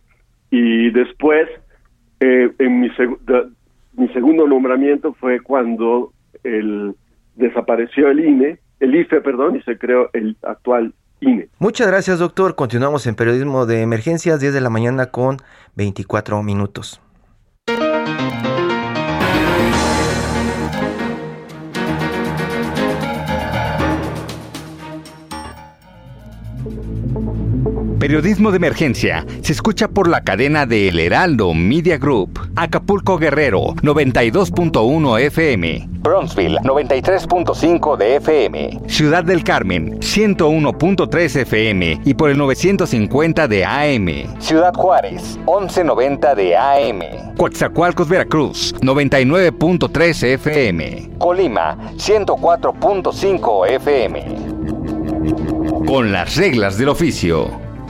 y 0.51 0.91
después, 0.91 1.49
eh, 2.21 2.53
en 2.59 2.81
mi, 2.81 2.91
mi 3.95 4.09
segundo 4.09 4.47
nombramiento 4.47 5.15
fue 5.15 5.41
cuando 5.41 6.12
el, 6.45 6.95
desapareció 7.35 8.11
el 8.11 8.21
INE, 8.21 8.59
el 8.81 8.95
IFE, 8.95 9.23
perdón, 9.23 9.57
y 9.57 9.62
se 9.62 9.79
creó 9.79 10.11
el 10.12 10.37
actual 10.43 10.93
Muchas 11.59 11.87
gracias, 11.87 12.19
doctor. 12.19 12.55
Continuamos 12.55 13.07
en 13.07 13.15
Periodismo 13.15 13.67
de 13.67 13.83
Emergencias, 13.83 14.41
10 14.41 14.55
de 14.55 14.61
la 14.61 14.71
mañana 14.71 15.07
con 15.07 15.39
24 15.77 16.43
minutos. 16.43 17.01
Periodismo 28.03 28.51
de 28.51 28.57
emergencia 28.57 29.25
se 29.43 29.53
escucha 29.53 29.87
por 29.87 30.09
la 30.09 30.25
cadena 30.25 30.67
de 30.67 30.88
El 30.88 30.99
Heraldo 30.99 31.55
Media 31.55 31.99
Group. 31.99 32.37
Acapulco 32.57 33.17
Guerrero 33.17 33.77
92.1 33.77 35.21
FM. 35.21 35.88
Bronzeville 36.01 36.59
93.5 36.65 37.97
de 37.97 38.17
FM. 38.17 38.81
Ciudad 38.88 39.23
del 39.23 39.45
Carmen 39.45 40.01
101.3 40.01 41.37
FM 41.43 42.01
y 42.05 42.15
por 42.15 42.31
el 42.31 42.38
950 42.38 43.47
de 43.47 43.65
AM. 43.65 44.41
Ciudad 44.41 44.75
Juárez 44.75 45.38
1190 45.47 46.35
de 46.35 46.57
AM. 46.57 47.37
Coatzacoalcos 47.37 48.09
Veracruz 48.09 48.75
99.3 48.81 50.25
FM. 50.25 51.11
Colima 51.19 51.79
104.5 51.95 53.69
FM. 53.69 54.25
Con 55.87 56.11
las 56.11 56.35
reglas 56.35 56.77
del 56.79 56.88
oficio. 56.88 57.62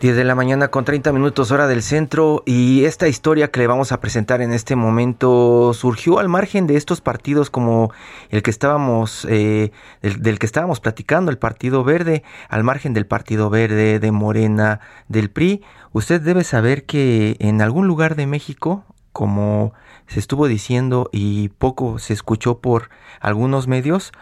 10 0.00 0.16
de 0.16 0.24
la 0.24 0.34
mañana 0.34 0.68
con 0.68 0.86
30 0.86 1.12
minutos 1.12 1.50
hora 1.50 1.66
del 1.66 1.82
centro 1.82 2.42
y 2.46 2.86
esta 2.86 3.06
historia 3.06 3.50
que 3.50 3.60
le 3.60 3.66
vamos 3.66 3.92
a 3.92 4.00
presentar 4.00 4.40
en 4.40 4.54
este 4.54 4.74
momento 4.74 5.74
surgió 5.74 6.18
al 6.18 6.28
margen 6.28 6.66
de 6.66 6.76
estos 6.76 7.02
partidos 7.02 7.50
como 7.50 7.92
el 8.30 8.42
que 8.42 8.50
estábamos 8.50 9.26
eh, 9.28 9.72
del, 10.00 10.38
que 10.38 10.46
estábamos 10.46 10.80
platicando 10.80 11.30
el 11.30 11.36
Partido 11.36 11.84
Verde 11.84 12.22
al 12.48 12.64
margen 12.64 12.94
del 12.94 13.04
Partido 13.04 13.50
Verde 13.50 13.98
de 13.98 14.10
Morena 14.10 14.80
del 15.08 15.28
PRI 15.28 15.62
usted 15.92 16.22
debe 16.22 16.44
saber 16.44 16.86
que 16.86 17.36
en 17.38 17.60
algún 17.60 17.86
lugar 17.86 18.16
de 18.16 18.26
México 18.26 18.86
como 19.12 19.74
se 20.06 20.18
estuvo 20.18 20.46
diciendo 20.46 21.10
y 21.12 21.50
poco 21.50 21.98
se 21.98 22.14
escuchó 22.14 22.60
por 22.60 22.88
algunos 23.20 23.68
medios 23.68 24.12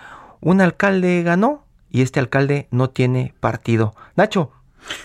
un 0.41 0.61
alcalde 0.61 1.23
ganó 1.23 1.62
y 1.88 2.03
este 2.03 2.21
alcalde 2.21 2.67
no 2.71 2.91
tiene 2.91 3.33
partido. 3.41 3.95
Nacho 4.14 4.51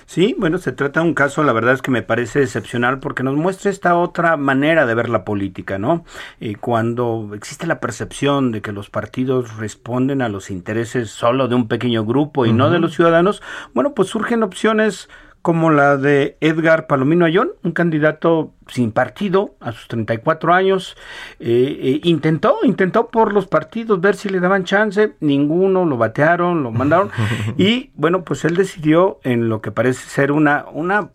Sí, 0.05 0.35
bueno, 0.37 0.57
se 0.57 0.71
trata 0.71 1.01
de 1.01 1.07
un 1.07 1.13
caso, 1.13 1.43
la 1.43 1.53
verdad 1.53 1.73
es 1.73 1.81
que 1.81 1.91
me 1.91 2.03
parece 2.03 2.43
excepcional 2.43 2.99
porque 2.99 3.23
nos 3.23 3.35
muestra 3.35 3.71
esta 3.71 3.95
otra 3.95 4.37
manera 4.37 4.85
de 4.85 4.95
ver 4.95 5.09
la 5.09 5.25
política, 5.25 5.77
¿no? 5.77 6.05
Y 6.39 6.55
cuando 6.55 7.31
existe 7.33 7.67
la 7.67 7.79
percepción 7.79 8.51
de 8.51 8.61
que 8.61 8.71
los 8.71 8.89
partidos 8.89 9.57
responden 9.57 10.21
a 10.21 10.29
los 10.29 10.51
intereses 10.51 11.09
solo 11.09 11.47
de 11.47 11.55
un 11.55 11.67
pequeño 11.67 12.05
grupo 12.05 12.45
y 12.45 12.53
no 12.53 12.69
de 12.69 12.79
los 12.79 12.93
ciudadanos, 12.93 13.41
bueno, 13.73 13.93
pues 13.93 14.09
surgen 14.09 14.43
opciones 14.43 15.09
como 15.43 15.71
la 15.71 15.97
de 15.97 16.37
Edgar 16.39 16.87
Palomino 16.87 17.25
Ayón, 17.25 17.51
un 17.63 17.73
candidato 17.73 18.53
sin 18.67 18.93
partido 18.93 19.55
a 19.59 19.73
sus 19.73 19.89
34 19.89 20.53
años. 20.53 20.95
Eh, 21.41 21.79
eh, 21.81 21.99
intentó, 22.03 22.59
intentó 22.63 23.09
por 23.09 23.33
los 23.33 23.45
partidos 23.47 23.99
ver 23.99 24.15
si 24.15 24.29
le 24.29 24.39
daban 24.39 24.63
chance, 24.63 25.15
ninguno, 25.19 25.83
lo 25.83 25.97
batearon, 25.97 26.63
lo 26.63 26.71
mandaron. 26.71 27.11
y 27.57 27.91
bueno, 27.95 28.23
pues 28.23 28.45
él 28.45 28.55
decidió 28.55 29.19
en 29.23 29.49
lo 29.49 29.61
que 29.61 29.71
parece 29.71 30.09
ser 30.09 30.31
una, 30.31 30.65
una 30.71 31.11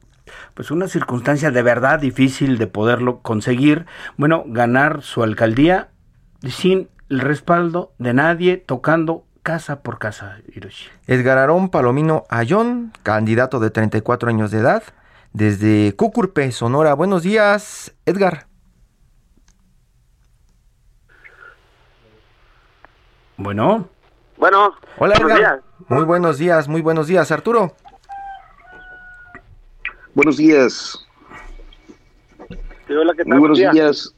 pues 0.52 0.70
una 0.70 0.88
circunstancia 0.88 1.50
de 1.50 1.62
verdad 1.62 1.98
difícil 1.98 2.58
de 2.58 2.66
poderlo 2.66 3.20
conseguir, 3.20 3.86
bueno, 4.18 4.44
ganar 4.46 5.00
su 5.00 5.22
alcaldía 5.22 5.88
sin 6.46 6.90
el 7.08 7.20
respaldo 7.20 7.94
de 7.98 8.12
nadie, 8.12 8.58
tocando 8.58 9.24
casa 9.48 9.80
por 9.80 9.98
casa, 9.98 10.42
Hiroshi. 10.54 10.90
Edgar 11.06 11.38
Arón 11.38 11.70
Palomino 11.70 12.24
Ayón, 12.28 12.92
candidato 13.02 13.60
de 13.60 13.70
34 13.70 14.28
años 14.28 14.50
de 14.50 14.58
edad, 14.58 14.82
desde 15.32 15.96
Cucurpe, 15.96 16.52
Sonora. 16.52 16.92
Buenos 16.92 17.22
días, 17.22 17.94
Edgar. 18.04 18.46
Bueno. 23.38 23.88
Bueno. 24.36 24.74
Hola, 24.98 25.14
Edgar. 25.14 25.62
Muy 25.88 26.04
buenos 26.04 26.36
días, 26.36 26.68
muy 26.68 26.82
buenos 26.82 27.06
días, 27.06 27.32
Arturo. 27.32 27.74
Buenos 30.12 30.36
días. 30.36 31.06
hola, 32.90 33.14
¿qué 33.16 33.24
tal? 33.24 33.28
Muy 33.28 33.38
buenos 33.38 33.58
días 33.58 34.14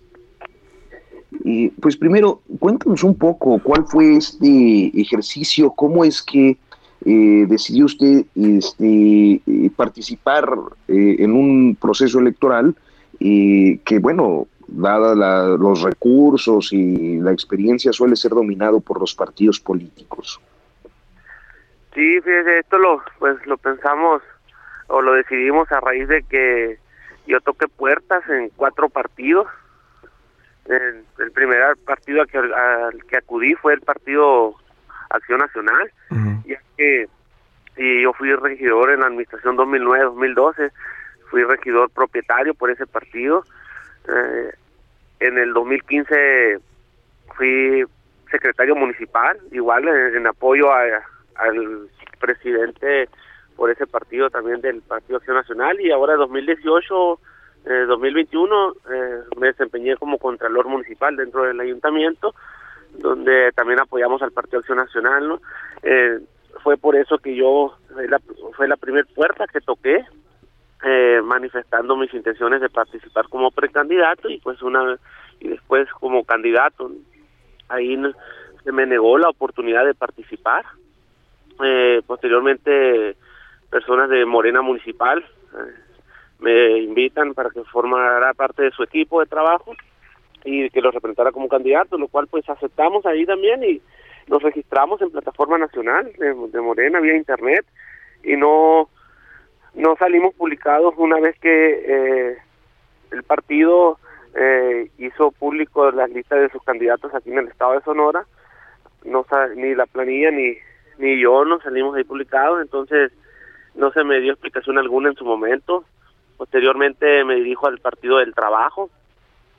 pues 1.81 1.97
primero, 1.97 2.43
cuéntanos 2.59 3.03
un 3.03 3.17
poco 3.17 3.61
cuál 3.63 3.85
fue 3.87 4.17
este 4.17 4.91
ejercicio, 5.01 5.71
cómo 5.71 6.05
es 6.05 6.23
que 6.23 6.59
eh, 7.07 7.47
decidió 7.49 7.87
usted 7.87 8.27
este, 8.35 9.41
eh, 9.47 9.71
participar 9.75 10.47
eh, 10.87 11.17
en 11.19 11.33
un 11.33 11.77
proceso 11.81 12.19
electoral 12.19 12.75
que, 13.19 13.99
bueno, 14.01 14.47
dada 14.67 15.57
los 15.59 15.83
recursos 15.83 16.73
y 16.73 17.19
la 17.19 17.33
experiencia, 17.33 17.93
suele 17.93 18.17
ser 18.17 18.31
dominado 18.31 18.81
por 18.81 18.99
los 18.99 19.15
partidos 19.15 19.61
políticos. 19.61 20.41
Sí, 21.95 22.21
fíjese, 22.23 22.61
esto 22.61 22.79
lo, 22.79 23.03
pues, 23.19 23.45
lo 23.45 23.59
pensamos 23.59 24.23
o 24.87 25.03
lo 25.03 25.13
decidimos 25.13 25.71
a 25.71 25.81
raíz 25.81 26.09
de 26.09 26.23
que 26.23 26.79
yo 27.27 27.43
toqué 27.43 27.69
puertas 27.69 28.27
en 28.31 28.51
cuatro 28.57 28.89
partidos 28.89 29.47
el, 30.67 31.31
primer 31.33 31.77
partido 31.85 32.23
al 32.23 33.05
que, 33.05 33.17
acudí 33.17 33.55
fue 33.55 33.75
el 33.75 33.81
partido 33.81 34.55
Acción 35.11 35.41
Nacional, 35.41 35.91
ya 36.45 36.61
que 36.77 37.09
y 37.77 38.03
yo 38.03 38.13
fui 38.13 38.31
regidor 38.35 38.91
en 38.91 39.01
la 39.01 39.07
administración 39.07 39.57
2009-2012, 39.57 40.71
fui 41.31 41.45
regidor 41.45 41.91
propietario 41.91 42.53
por 42.55 42.71
ese 42.71 42.87
partido. 42.87 43.45
Eh, 44.07 44.53
en 45.21 45.39
el 45.39 45.53
2015 45.55 46.59
fui 47.37 47.85
secretario 48.31 48.77
municipal, 48.77 49.39
igual 49.53 49.89
en, 49.89 50.27
apoyo 50.27 50.71
al 50.73 51.89
presidente 52.19 53.09
por 53.57 53.71
ese 53.71 53.87
partido 53.87 54.29
también 54.29 54.61
del 54.61 54.83
Partido 54.83 55.17
Acción 55.17 55.37
Nacional. 55.37 55.81
Y 55.81 55.91
ahora 55.91 56.15
en 56.15 56.21
2018 56.21 57.19
en 57.65 57.87
2021 57.87 58.73
eh, 58.91 59.21
me 59.39 59.49
desempeñé 59.49 59.97
como 59.97 60.19
contralor 60.19 60.67
municipal 60.67 61.15
dentro 61.17 61.45
del 61.45 61.61
ayuntamiento, 61.61 62.35
donde 62.99 63.53
también 63.53 63.81
apoyamos 63.81 64.23
al 64.23 64.33
Partido 64.33 64.61
Acción 64.61 64.79
Nacional. 64.79 65.39
Eh, 65.83 66.19
fue 66.63 66.77
por 66.77 66.97
eso 66.97 67.19
que 67.19 67.35
yo, 67.35 67.77
fue 68.57 68.69
la, 68.69 68.77
primera 68.77 69.07
puerta 69.15 69.47
que 69.47 69.61
toqué, 69.61 70.05
eh, 70.83 71.21
manifestando 71.23 71.97
mis 71.97 72.13
intenciones 72.15 72.61
de 72.61 72.71
participar 72.71 73.29
como 73.29 73.51
precandidato 73.51 74.31
y 74.31 74.39
pues 74.39 74.63
una 74.63 74.99
y 75.39 75.49
después 75.49 75.89
como 75.93 76.25
candidato. 76.25 76.91
Ahí 77.69 77.97
se 78.65 78.73
me 78.73 78.87
negó 78.87 79.19
la 79.19 79.29
oportunidad 79.29 79.85
de 79.85 79.95
participar. 79.95 80.65
posteriormente, 82.07 83.17
personas 83.71 84.09
de 84.09 84.25
Morena 84.25 84.63
Municipal 84.63 85.25
me 86.41 86.79
invitan 86.79 87.35
para 87.35 87.51
que 87.51 87.63
formara 87.65 88.33
parte 88.35 88.63
de 88.63 88.71
su 88.71 88.83
equipo 88.83 89.21
de 89.21 89.27
trabajo 89.27 89.75
y 90.45 90.71
que 90.71 90.81
lo 90.81 90.91
representara 90.91 91.33
como 91.33 91.49
candidato, 91.49 91.99
lo 91.99 92.09
cual 92.09 92.27
pues 92.29 92.49
aceptamos 92.49 93.05
ahí 93.07 93.27
también 93.27 93.63
y 93.63 93.81
nos 94.27 94.43
registramos 94.43 95.01
en 95.03 95.11
plataforma 95.11 95.59
nacional 95.59 96.11
de, 96.19 96.61
Morena 96.61 97.01
vía 97.01 97.17
internet 97.17 97.65
y 98.23 98.37
no 98.37 98.89
no 99.75 99.97
salimos 99.97 100.35
publicados 100.35 100.95
una 100.97 101.21
vez 101.21 101.39
que 101.39 101.51
eh, 101.87 102.39
el 103.13 103.23
partido 103.23 103.99
eh, 104.35 104.91
hizo 104.99 105.31
público 105.33 105.91
las 105.91 106.11
listas 106.11 106.41
de 106.41 106.51
sus 106.51 106.63
candidatos 106.63 107.15
aquí 107.15 107.31
en 107.31 107.39
el 107.39 107.49
estado 107.49 107.73
de 107.73 107.83
Sonora. 107.83 108.27
No 109.05 109.25
ni 109.57 109.75
la 109.75 109.87
planilla 109.87 110.31
ni 110.31 110.57
ni 110.99 111.21
yo 111.21 111.45
no 111.45 111.61
salimos 111.61 111.97
ahí 111.97 112.05
publicados 112.05 112.61
entonces 112.61 113.13
no 113.75 113.91
se 113.93 114.05
me 114.05 114.21
dio 114.21 114.33
explicación 114.33 114.77
alguna 114.79 115.09
en 115.09 115.17
su 115.17 115.25
momento 115.25 115.85
Posteriormente 116.41 117.23
me 117.23 117.35
dirijo 117.35 117.67
al 117.67 117.81
Partido 117.81 118.17
del 118.17 118.33
Trabajo, 118.33 118.89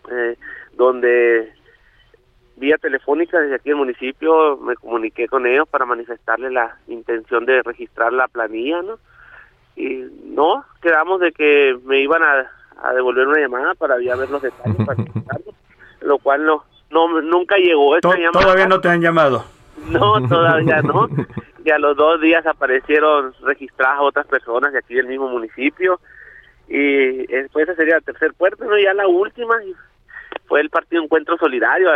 eh, 0.09 0.35
donde 0.73 1.53
vía 2.55 2.79
telefónica 2.79 3.39
desde 3.39 3.57
aquí 3.57 3.69
el 3.69 3.75
municipio 3.75 4.57
me 4.57 4.73
comuniqué 4.73 5.27
con 5.27 5.45
ellos 5.45 5.69
para 5.69 5.85
manifestarles 5.85 6.51
la 6.51 6.75
intención 6.87 7.45
de 7.45 7.61
registrar 7.61 8.11
la 8.13 8.27
planilla, 8.27 8.81
¿no? 8.81 8.97
Y 9.75 10.07
no, 10.23 10.65
quedamos 10.81 11.19
de 11.19 11.31
que 11.33 11.77
me 11.85 11.99
iban 11.99 12.23
a, 12.23 12.93
devolver 12.95 13.27
una 13.27 13.41
llamada 13.41 13.75
para 13.75 14.01
ya 14.01 14.15
ver 14.15 14.31
los 14.31 14.41
detalles, 14.41 14.83
para 14.83 14.97
lo 16.01 16.17
cual 16.17 16.43
no, 16.47 16.63
no 16.89 17.21
nunca 17.21 17.57
llegó 17.57 17.95
esta 17.95 18.17
llamada. 18.17 18.41
Todavía 18.41 18.65
no 18.65 18.81
te 18.81 18.89
han 18.89 19.01
llamado. 19.01 19.45
No, 19.87 20.27
todavía 20.27 20.81
no. 20.81 21.07
Y 21.63 21.69
a 21.69 21.77
los 21.77 21.95
dos 21.95 22.19
días 22.19 22.43
aparecieron 22.47 23.35
registradas 23.43 23.99
otras 24.01 24.25
personas 24.25 24.73
de 24.73 24.79
aquí 24.79 24.95
del 24.95 25.05
mismo 25.05 25.29
municipio 25.29 25.99
y 26.73 27.27
después 27.27 27.67
esa 27.67 27.75
sería 27.75 27.95
la 27.95 28.01
tercer 28.01 28.33
puerta, 28.33 28.63
¿no? 28.63 28.79
Ya 28.79 28.93
la 28.93 29.07
última 29.07 29.57
fue 30.45 30.61
el 30.61 30.69
partido 30.69 31.03
Encuentro 31.03 31.37
Solidario, 31.37 31.89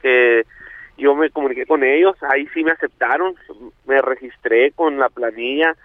que 0.00 0.46
yo 0.96 1.14
me 1.14 1.28
comuniqué 1.28 1.66
con 1.66 1.84
ellos, 1.84 2.16
ahí 2.22 2.46
sí 2.54 2.64
me 2.64 2.70
aceptaron, 2.70 3.34
me 3.84 4.00
registré 4.00 4.72
con 4.72 4.98
la 4.98 5.10
planilla, 5.10 5.76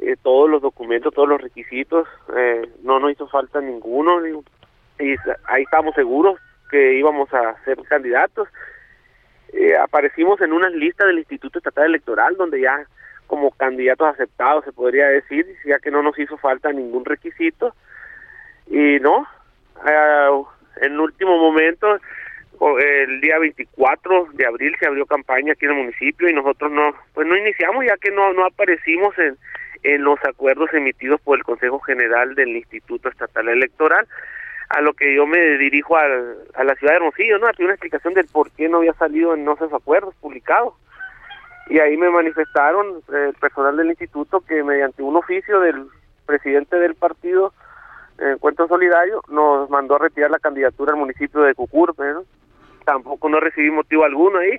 eh, 0.00 0.16
todos 0.20 0.50
los 0.50 0.60
documentos, 0.60 1.14
todos 1.14 1.28
los 1.28 1.40
requisitos, 1.40 2.08
eh, 2.36 2.68
no 2.82 2.98
nos 2.98 3.12
hizo 3.12 3.28
falta 3.28 3.60
ninguno, 3.60 4.26
y 4.26 5.14
ahí 5.44 5.62
estábamos 5.62 5.94
seguros 5.94 6.40
que 6.68 6.94
íbamos 6.94 7.32
a 7.32 7.62
ser 7.64 7.78
candidatos. 7.88 8.48
Eh, 9.52 9.76
aparecimos 9.76 10.40
en 10.40 10.52
una 10.52 10.68
lista 10.70 11.06
del 11.06 11.18
Instituto 11.18 11.58
Estatal 11.58 11.84
Electoral 11.84 12.36
donde 12.36 12.60
ya 12.60 12.84
como 13.32 13.50
candidatos 13.52 14.08
aceptados, 14.08 14.62
se 14.62 14.72
podría 14.72 15.08
decir, 15.08 15.46
ya 15.64 15.78
que 15.78 15.90
no 15.90 16.02
nos 16.02 16.18
hizo 16.18 16.36
falta 16.36 16.70
ningún 16.70 17.02
requisito. 17.02 17.74
Y 18.66 19.00
no, 19.00 19.26
uh, 19.76 20.46
en 20.82 21.00
último 21.00 21.38
momento, 21.38 21.98
el 22.78 23.22
día 23.22 23.38
24 23.38 24.28
de 24.34 24.46
abril 24.46 24.76
se 24.78 24.86
abrió 24.86 25.06
campaña 25.06 25.54
aquí 25.54 25.64
en 25.64 25.70
el 25.70 25.78
municipio 25.78 26.28
y 26.28 26.34
nosotros 26.34 26.70
no, 26.72 26.94
pues 27.14 27.26
no 27.26 27.34
iniciamos 27.34 27.86
ya 27.86 27.96
que 27.96 28.10
no, 28.10 28.34
no 28.34 28.44
aparecimos 28.44 29.18
en, 29.18 29.38
en 29.82 30.04
los 30.04 30.22
acuerdos 30.28 30.68
emitidos 30.74 31.18
por 31.22 31.38
el 31.38 31.44
Consejo 31.44 31.80
General 31.80 32.34
del 32.34 32.54
Instituto 32.54 33.08
Estatal 33.08 33.48
Electoral 33.48 34.06
a 34.68 34.82
lo 34.82 34.92
que 34.92 35.14
yo 35.14 35.26
me 35.26 35.56
dirijo 35.56 35.96
a 35.96 36.06
la 36.64 36.74
ciudad 36.74 36.92
de 36.92 36.96
Hermosillo, 36.96 37.38
¿no? 37.38 37.46
A 37.46 37.52
una 37.60 37.72
explicación 37.72 38.12
del 38.12 38.26
por 38.26 38.50
qué 38.50 38.68
no 38.68 38.78
había 38.78 38.92
salido 38.92 39.32
en 39.32 39.48
esos 39.48 39.72
acuerdos 39.72 40.14
publicados 40.16 40.74
y 41.68 41.78
ahí 41.78 41.96
me 41.96 42.10
manifestaron 42.10 43.02
eh, 43.12 43.28
el 43.28 43.34
personal 43.34 43.76
del 43.76 43.90
instituto 43.90 44.40
que 44.40 44.62
mediante 44.62 45.02
un 45.02 45.16
oficio 45.16 45.60
del 45.60 45.86
presidente 46.26 46.76
del 46.76 46.94
partido 46.94 47.52
Encuentro 48.18 48.68
Solidario 48.68 49.22
nos 49.28 49.68
mandó 49.70 49.96
a 49.96 49.98
retirar 49.98 50.30
la 50.30 50.38
candidatura 50.38 50.92
al 50.92 50.98
municipio 50.98 51.40
de 51.40 51.54
Cucurpe, 51.54 52.04
tampoco 52.84 53.28
no 53.28 53.40
recibí 53.40 53.70
motivo 53.70 54.04
alguno 54.04 54.38
ahí 54.38 54.56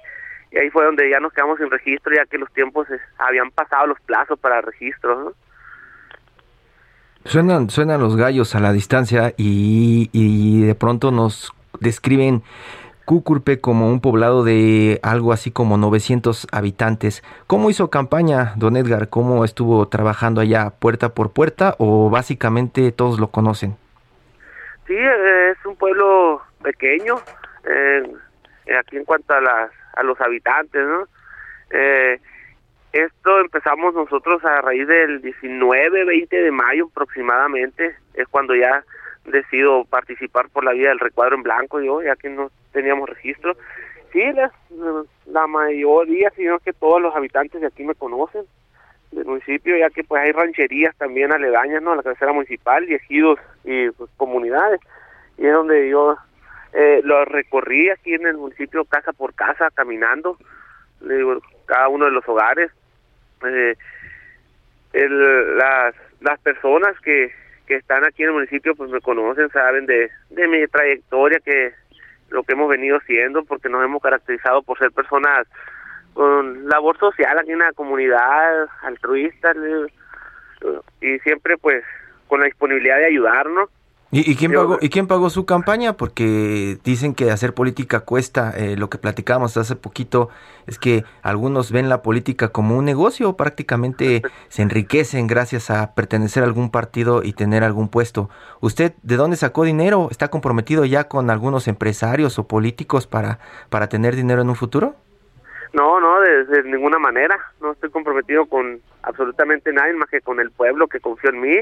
y 0.51 0.57
ahí 0.57 0.69
fue 0.69 0.85
donde 0.85 1.09
ya 1.09 1.19
nos 1.19 1.33
quedamos 1.33 1.57
sin 1.57 1.69
registro 1.69 2.13
ya 2.15 2.25
que 2.25 2.37
los 2.37 2.51
tiempos 2.53 2.87
habían 3.17 3.51
pasado 3.51 3.87
los 3.87 3.99
plazos 4.01 4.37
para 4.39 4.61
registro. 4.61 5.33
Suenan, 7.25 7.69
suenan 7.69 8.01
los 8.01 8.17
gallos 8.17 8.53
a 8.53 8.59
la 8.59 8.73
distancia 8.73 9.33
y, 9.37 10.09
y 10.11 10.65
de 10.65 10.75
pronto 10.75 11.11
nos 11.11 11.53
describen 11.79 12.43
Cucurpe 13.05 13.59
como 13.59 13.89
un 13.89 13.99
poblado 13.99 14.43
de 14.43 14.99
algo 15.03 15.33
así 15.33 15.51
como 15.51 15.77
900 15.77 16.47
habitantes. 16.51 17.23
¿Cómo 17.47 17.69
hizo 17.69 17.89
campaña, 17.89 18.53
don 18.55 18.77
Edgar? 18.77 19.09
¿Cómo 19.09 19.43
estuvo 19.43 19.87
trabajando 19.87 20.41
allá 20.41 20.69
puerta 20.69 21.09
por 21.13 21.33
puerta 21.33 21.75
o 21.79 22.09
básicamente 22.09 22.91
todos 22.91 23.19
lo 23.19 23.27
conocen? 23.27 23.75
Sí, 24.87 24.95
es 24.95 25.65
un 25.65 25.75
pueblo 25.75 26.41
pequeño, 26.61 27.15
eh, 27.65 28.03
aquí 28.79 28.97
en 28.97 29.05
cuanto 29.05 29.33
a 29.33 30.03
los 30.03 30.19
habitantes, 30.21 30.85
¿no? 30.85 31.07
Eh, 31.71 32.19
esto 32.93 33.39
empezamos 33.39 33.95
nosotros 33.95 34.45
a 34.45 34.61
raíz 34.61 34.87
del 34.87 35.21
19, 35.21 36.05
20 36.05 36.41
de 36.41 36.51
mayo 36.51 36.87
aproximadamente, 36.91 37.95
es 38.13 38.27
cuando 38.27 38.53
ya 38.55 38.83
decido 39.25 39.85
participar 39.85 40.49
por 40.49 40.63
la 40.63 40.73
vía 40.73 40.89
del 40.89 40.99
recuadro 40.99 41.35
en 41.35 41.43
blanco 41.43 41.81
yo, 41.81 42.01
ya 42.01 42.15
que 42.15 42.29
no 42.29 42.51
teníamos 42.71 43.09
registro. 43.09 43.55
Sí, 44.11 44.21
la, 44.33 44.51
la 45.25 45.47
mayoría, 45.47 46.31
sino 46.35 46.59
que 46.59 46.73
todos 46.73 47.01
los 47.01 47.15
habitantes 47.15 47.61
de 47.61 47.67
aquí 47.67 47.83
me 47.83 47.95
conocen 47.95 48.45
del 49.11 49.25
municipio, 49.25 49.77
ya 49.77 49.89
que 49.89 50.03
pues 50.03 50.21
hay 50.21 50.31
rancherías 50.31 50.95
también 50.97 51.31
aledañas, 51.31 51.81
¿no? 51.81 51.93
A 51.93 51.95
la 51.95 52.03
cabecera 52.03 52.33
municipal 52.33 52.89
y 52.89 52.95
ejidos 52.95 53.39
y 53.63 53.89
pues, 53.91 54.09
comunidades. 54.17 54.81
Y 55.37 55.47
es 55.47 55.53
donde 55.53 55.89
yo 55.89 56.17
eh, 56.73 57.01
lo 57.03 57.25
recorrí 57.25 57.89
aquí 57.89 58.13
en 58.13 58.27
el 58.27 58.37
municipio 58.37 58.85
casa 58.85 59.13
por 59.13 59.33
casa, 59.33 59.69
caminando, 59.73 60.37
le 61.01 61.17
digo, 61.17 61.39
cada 61.65 61.87
uno 61.87 62.05
de 62.05 62.11
los 62.11 62.27
hogares. 62.27 62.71
Eh, 63.45 63.75
el, 64.93 65.57
las, 65.57 65.95
las 66.21 66.39
personas 66.39 66.99
que, 67.01 67.31
que 67.67 67.75
están 67.75 68.05
aquí 68.05 68.23
en 68.23 68.29
el 68.29 68.35
municipio 68.35 68.75
pues 68.75 68.89
me 68.89 69.01
conocen, 69.01 69.49
saben 69.49 69.85
de, 69.85 70.09
de 70.29 70.47
mi 70.47 70.65
trayectoria, 70.67 71.39
que 71.39 71.73
lo 72.29 72.43
que 72.43 72.53
hemos 72.53 72.69
venido 72.69 72.99
siendo, 73.01 73.43
porque 73.43 73.69
nos 73.69 73.83
hemos 73.83 74.01
caracterizado 74.01 74.63
por 74.63 74.77
ser 74.77 74.91
personas 74.91 75.47
con 76.13 76.67
labor 76.67 76.97
social 76.97 77.37
aquí 77.37 77.51
en 77.51 77.59
la 77.59 77.73
comunidad, 77.73 78.67
altruistas, 78.81 79.55
y 81.01 81.19
siempre 81.19 81.57
pues 81.57 81.83
con 82.27 82.39
la 82.39 82.45
disponibilidad 82.45 82.97
de 82.97 83.05
ayudarnos. 83.05 83.69
¿Y, 84.15 84.35
quién 84.35 84.53
pagó, 84.53 84.77
¿Y 84.79 84.89
quién 84.89 85.07
pagó 85.07 85.31
su 85.31 85.47
campaña? 85.47 85.93
Porque 85.93 86.77
dicen 86.83 87.15
que 87.15 87.31
hacer 87.31 87.55
política 87.55 88.01
cuesta. 88.01 88.53
Eh, 88.55 88.77
lo 88.77 88.87
que 88.87 88.99
platicábamos 88.99 89.57
hace 89.57 89.75
poquito 89.75 90.29
es 90.67 90.77
que 90.77 91.03
algunos 91.23 91.71
ven 91.71 91.89
la 91.89 92.03
política 92.03 92.49
como 92.49 92.77
un 92.77 92.85
negocio, 92.85 93.35
prácticamente 93.35 94.21
se 94.49 94.61
enriquecen 94.61 95.25
gracias 95.25 95.71
a 95.71 95.95
pertenecer 95.95 96.43
a 96.43 96.45
algún 96.45 96.69
partido 96.69 97.23
y 97.23 97.33
tener 97.33 97.63
algún 97.63 97.89
puesto. 97.89 98.29
¿Usted 98.61 98.93
de 99.01 99.15
dónde 99.15 99.35
sacó 99.35 99.63
dinero? 99.63 100.09
¿Está 100.11 100.27
comprometido 100.27 100.85
ya 100.85 101.05
con 101.05 101.31
algunos 101.31 101.67
empresarios 101.67 102.37
o 102.37 102.47
políticos 102.47 103.07
para, 103.07 103.39
para 103.71 103.89
tener 103.89 104.15
dinero 104.15 104.43
en 104.43 104.49
un 104.49 104.55
futuro? 104.55 104.95
No, 105.73 105.99
no, 105.99 106.19
de, 106.21 106.63
ninguna 106.65 106.99
manera. 106.99 107.35
No 107.59 107.71
estoy 107.71 107.89
comprometido 107.89 108.45
con 108.45 108.79
absolutamente 109.01 109.73
nadie 109.73 109.93
más 109.93 110.07
que 110.07 110.21
con 110.21 110.39
el 110.39 110.51
pueblo 110.51 110.87
que 110.87 110.99
confió 110.99 111.31
en 111.31 111.41
mí. 111.41 111.57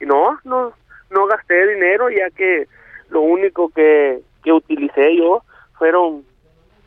Y 0.00 0.06
no, 0.06 0.38
no, 0.44 0.72
no 1.12 1.26
gasté 1.26 1.66
dinero 1.68 2.10
ya 2.10 2.30
que 2.30 2.66
lo 3.10 3.20
único 3.20 3.68
que, 3.70 4.20
que 4.42 4.52
utilicé 4.52 5.16
yo 5.16 5.42
fueron 5.78 6.24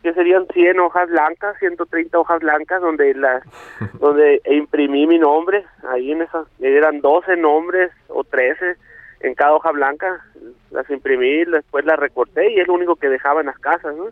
que 0.04 0.14
serían 0.14 0.46
100 0.54 0.80
hojas 0.80 1.10
blancas, 1.10 1.58
130 1.58 2.20
hojas 2.20 2.40
blancas 2.40 2.80
donde 2.82 3.14
las 3.16 3.44
donde 4.00 4.42
imprimí 4.46 5.08
mi 5.08 5.18
nombre, 5.18 5.66
ahí 5.90 6.12
en 6.12 6.22
esas 6.22 6.48
eran 6.60 7.02
12 7.02 7.38
nombres 7.38 7.92
o 8.08 8.24
13 8.24 8.76
en 9.22 9.34
cada 9.34 9.54
hoja 9.54 9.72
blanca, 9.72 10.24
las 10.72 10.88
imprimí, 10.90 11.46
después 11.46 11.86
las 11.86 11.98
recorté 11.98 12.52
y 12.52 12.60
es 12.60 12.68
lo 12.68 12.76
único 12.76 12.96
que 12.96 13.10
dejaba 13.10 13.40
en 13.40 13.48
las 13.48 13.58
casas, 13.58 13.96
¿no? 13.96 14.10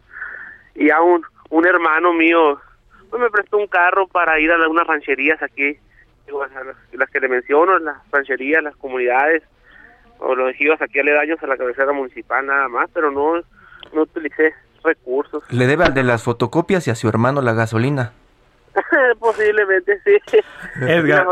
Y 0.74 0.90
a 0.90 1.02
un, 1.02 1.24
un 1.50 1.68
hermano 1.68 2.14
mío 2.14 2.60
pues 3.12 3.22
me 3.22 3.30
prestó 3.30 3.58
un 3.58 3.68
carro 3.68 4.08
para 4.08 4.40
ir 4.40 4.52
a 4.52 4.56
algunas 4.56 4.88
rancherías 4.88 5.40
aquí, 5.44 5.78
las 6.94 7.10
que 7.12 7.20
le 7.20 7.28
menciono, 7.28 7.78
las 7.78 7.98
rancherías, 8.12 8.64
las 8.64 8.76
comunidades, 8.78 9.44
o 10.24 10.36
los 10.36 10.50
ejidos 10.52 10.82
aquí 10.82 11.00
aledaños 11.00 11.42
a 11.44 11.48
la 11.48 11.58
cabecera 11.58 11.92
municipal 11.92 12.46
nada 12.46 12.70
más, 12.70 12.90
pero 12.94 13.12
no, 13.12 13.36
no 13.94 14.02
utilicé 14.02 14.54
recursos. 14.84 15.44
Le 15.50 15.68
debe 15.68 15.84
al 15.84 15.94
de 15.94 16.04
las 16.04 16.24
fotocopias 16.24 16.88
y 16.88 16.92
a 16.92 16.96
su 16.96 17.10
hermano 17.10 17.42
la 17.42 17.54
gasolina. 17.54 18.14
Posiblemente 19.20 20.00
sí. 20.04 20.40
Edgar, 20.82 21.28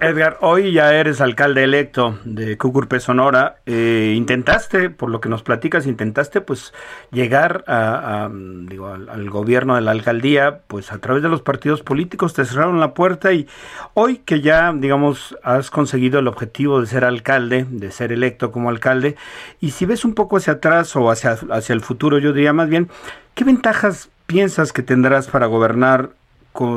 Edgar, 0.00 0.38
hoy 0.40 0.72
ya 0.72 0.94
eres 0.94 1.20
alcalde 1.20 1.64
electo 1.64 2.18
de 2.24 2.56
Cucurpe, 2.56 3.00
Sonora. 3.00 3.56
Eh, 3.66 4.14
intentaste, 4.16 4.90
por 4.90 5.10
lo 5.10 5.20
que 5.20 5.28
nos 5.28 5.42
platicas, 5.42 5.86
intentaste 5.86 6.40
pues 6.40 6.72
llegar 7.10 7.64
a, 7.66 8.28
digo, 8.32 8.88
al, 8.88 9.30
gobierno 9.30 9.74
de 9.74 9.82
la 9.82 9.90
alcaldía, 9.90 10.60
pues 10.66 10.92
a 10.92 10.98
través 10.98 11.22
de 11.22 11.28
los 11.28 11.42
partidos 11.42 11.82
políticos 11.82 12.34
te 12.34 12.44
cerraron 12.44 12.80
la 12.80 12.94
puerta 12.94 13.32
y 13.32 13.48
hoy 13.94 14.18
que 14.18 14.40
ya, 14.40 14.72
digamos, 14.72 15.36
has 15.42 15.70
conseguido 15.70 16.20
el 16.20 16.28
objetivo 16.28 16.80
de 16.80 16.86
ser 16.86 17.04
alcalde, 17.04 17.66
de 17.68 17.90
ser 17.90 18.12
electo 18.12 18.52
como 18.52 18.70
alcalde, 18.70 19.16
y 19.60 19.72
si 19.72 19.86
ves 19.86 20.04
un 20.04 20.14
poco 20.14 20.36
hacia 20.36 20.54
atrás 20.54 20.94
o 20.96 21.10
hacia, 21.10 21.36
hacia 21.50 21.72
el 21.72 21.80
futuro, 21.80 22.18
yo 22.18 22.32
diría 22.32 22.52
más 22.52 22.68
bien, 22.68 22.88
¿qué 23.34 23.44
ventajas 23.44 24.08
piensas 24.26 24.72
que 24.72 24.82
tendrás 24.82 25.28
para 25.28 25.46
gobernar 25.46 26.10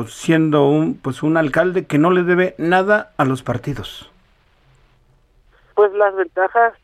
siendo 0.08 0.68
un 0.68 0.98
pues 1.00 1.22
un 1.22 1.36
alcalde 1.36 1.86
que 1.86 1.98
no 1.98 2.10
le 2.10 2.22
debe 2.22 2.54
nada 2.58 3.12
a 3.16 3.24
los 3.24 3.42
partidos? 3.42 4.10
Pues 5.74 5.92
las 5.92 6.14
ventajas 6.16 6.74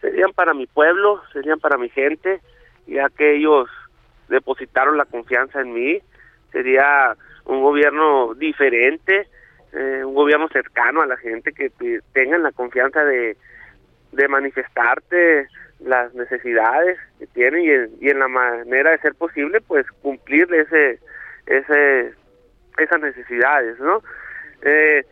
serían 0.00 0.32
para 0.32 0.52
mi 0.52 0.66
pueblo, 0.66 1.22
serían 1.32 1.60
para 1.60 1.78
mi 1.78 1.88
gente, 1.88 2.40
ya 2.86 3.08
que 3.08 3.36
ellos 3.36 3.68
depositaron 4.28 4.96
la 4.96 5.04
confianza 5.04 5.60
en 5.60 5.72
mí, 5.72 5.98
sería 6.52 7.16
un 7.44 7.62
gobierno 7.62 8.34
diferente, 8.34 9.28
eh, 9.72 10.02
un 10.04 10.14
gobierno 10.14 10.48
cercano 10.48 11.02
a 11.02 11.06
la 11.06 11.16
gente, 11.16 11.52
que 11.52 11.70
tengan 12.12 12.42
la 12.42 12.52
confianza 12.52 13.04
de, 13.04 13.36
manifestarte 14.28 15.48
las 15.80 16.14
necesidades 16.14 16.98
que 17.18 17.26
tienen 17.26 17.62
y 17.62 17.70
en, 17.70 17.90
y 18.00 18.08
en 18.10 18.18
la 18.20 18.28
manera 18.28 18.92
de 18.92 18.98
ser 18.98 19.14
posible, 19.14 19.60
pues 19.60 19.86
cumplir 20.02 20.52
ese, 20.54 20.98
ese 21.46 22.14
esas 22.78 23.00
necesidades, 23.00 23.78
¿no? 23.80 24.02
Eh, 24.62 25.04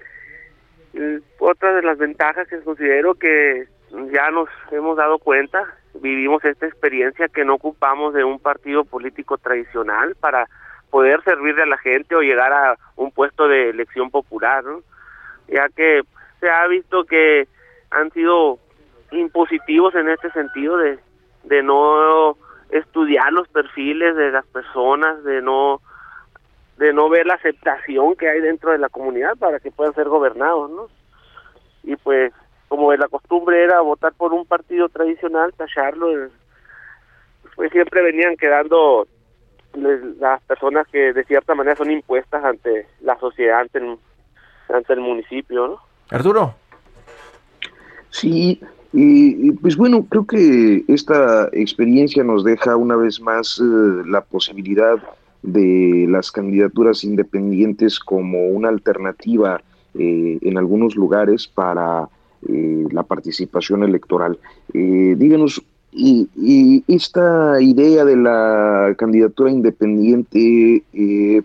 otra 1.39 1.75
de 1.75 1.83
las 1.83 1.99
ventajas 1.99 2.49
que 2.49 2.61
considero 2.61 3.15
que 3.15 3.67
ya 4.13 4.31
nos 4.31 4.49
hemos 4.71 4.97
dado 4.97 5.19
cuenta, 5.19 5.75
vivimos 5.95 6.45
esta 6.45 6.67
experiencia 6.67 7.29
que 7.29 7.45
no 7.45 7.55
ocupamos 7.55 8.15
de 8.15 8.25
un 8.25 8.39
partido 8.39 8.85
político 8.85 9.39
tradicional 9.39 10.15
para 10.17 10.49
poder 10.91 11.23
servirle 11.25 11.63
a 11.63 11.67
la 11.67 11.79
gente 11.79 12.15
o 12.15 12.21
llegar 12.21 12.53
a 12.53 12.77
un 12.97 13.11
puesto 13.13 13.49
de 13.49 13.71
elección 13.71 14.11
popular, 14.11 14.65
¿no? 14.65 14.83
ya 15.49 15.69
que 15.71 16.03
se 16.41 16.51
ha 16.51 16.67
visto 16.67 17.05
que 17.05 17.49
han 17.91 18.11
sido 18.13 18.59
impositivos 19.11 19.95
en 19.95 20.09
este 20.09 20.31
sentido 20.33 20.77
de, 20.77 20.99
de 21.45 21.63
no 21.63 22.37
estudiar 22.71 23.33
los 23.33 23.49
perfiles 23.49 24.17
de 24.17 24.31
las 24.31 24.47
personas, 24.47 25.23
de 25.25 25.43
no 25.43 25.81
de 26.79 26.93
no 26.93 27.09
ver 27.09 27.27
la 27.27 27.35
aceptación 27.35 28.17
que 28.17 28.29
hay 28.29 28.41
dentro 28.41 28.73
de 28.73 28.79
la 28.79 28.89
comunidad 28.89 29.37
para 29.37 29.61
que 29.61 29.71
puedan 29.71 29.95
ser 29.95 30.09
gobernados, 30.09 30.71
¿no? 30.71 30.89
Y 31.85 31.97
pues, 31.97 32.33
como 32.69 32.93
la 32.95 33.09
costumbre 33.09 33.63
era 33.63 33.81
votar 33.81 34.13
por 34.15 34.33
un 34.33 34.47
partido 34.47 34.89
tradicional, 34.89 35.53
tacharlo, 35.55 36.25
eh, 36.25 36.31
pues 37.57 37.71
siempre 37.73 38.03
venían 38.03 38.37
quedando 38.37 39.07
las 39.75 40.43
personas 40.43 40.87
que 40.89 41.13
de 41.13 41.25
cierta 41.25 41.55
manera 41.55 41.77
son 41.77 41.91
impuestas 41.91 42.45
ante 42.45 42.87
la 43.01 43.19
sociedad, 43.19 43.61
ante 43.61 43.79
el, 43.79 43.99
ante 44.69 44.93
el 44.93 45.01
municipio, 45.01 45.69
¿no? 45.69 45.79
Arturo. 46.11 46.55
Sí, 48.11 48.61
y, 48.93 49.53
pues 49.53 49.77
bueno, 49.77 50.05
creo 50.09 50.27
que 50.27 50.85
esta 50.89 51.49
experiencia 51.53 52.23
nos 52.23 52.45
deja 52.45 52.77
una 52.77 52.97
vez 52.97 53.21
más 53.21 53.59
eh, 53.59 54.03
la 54.07 54.21
posibilidad 54.21 54.97
de 55.43 56.07
las 56.09 56.31
candidaturas 56.31 57.05
independientes 57.05 57.99
como 57.99 58.49
una 58.49 58.69
alternativa 58.69 59.61
eh, 59.95 60.39
en 60.41 60.57
algunos 60.57 60.97
lugares 60.97 61.47
para 61.47 62.09
eh, 62.49 62.87
la 62.91 63.03
participación 63.03 63.83
electoral. 63.83 64.39
Eh, 64.73 65.15
díganos, 65.19 65.63
y, 65.95 66.83
esta 66.89 67.61
idea 67.61 68.05
de 68.07 68.17
la 68.17 68.95
candidatura 68.97 69.51
independiente 69.51 70.83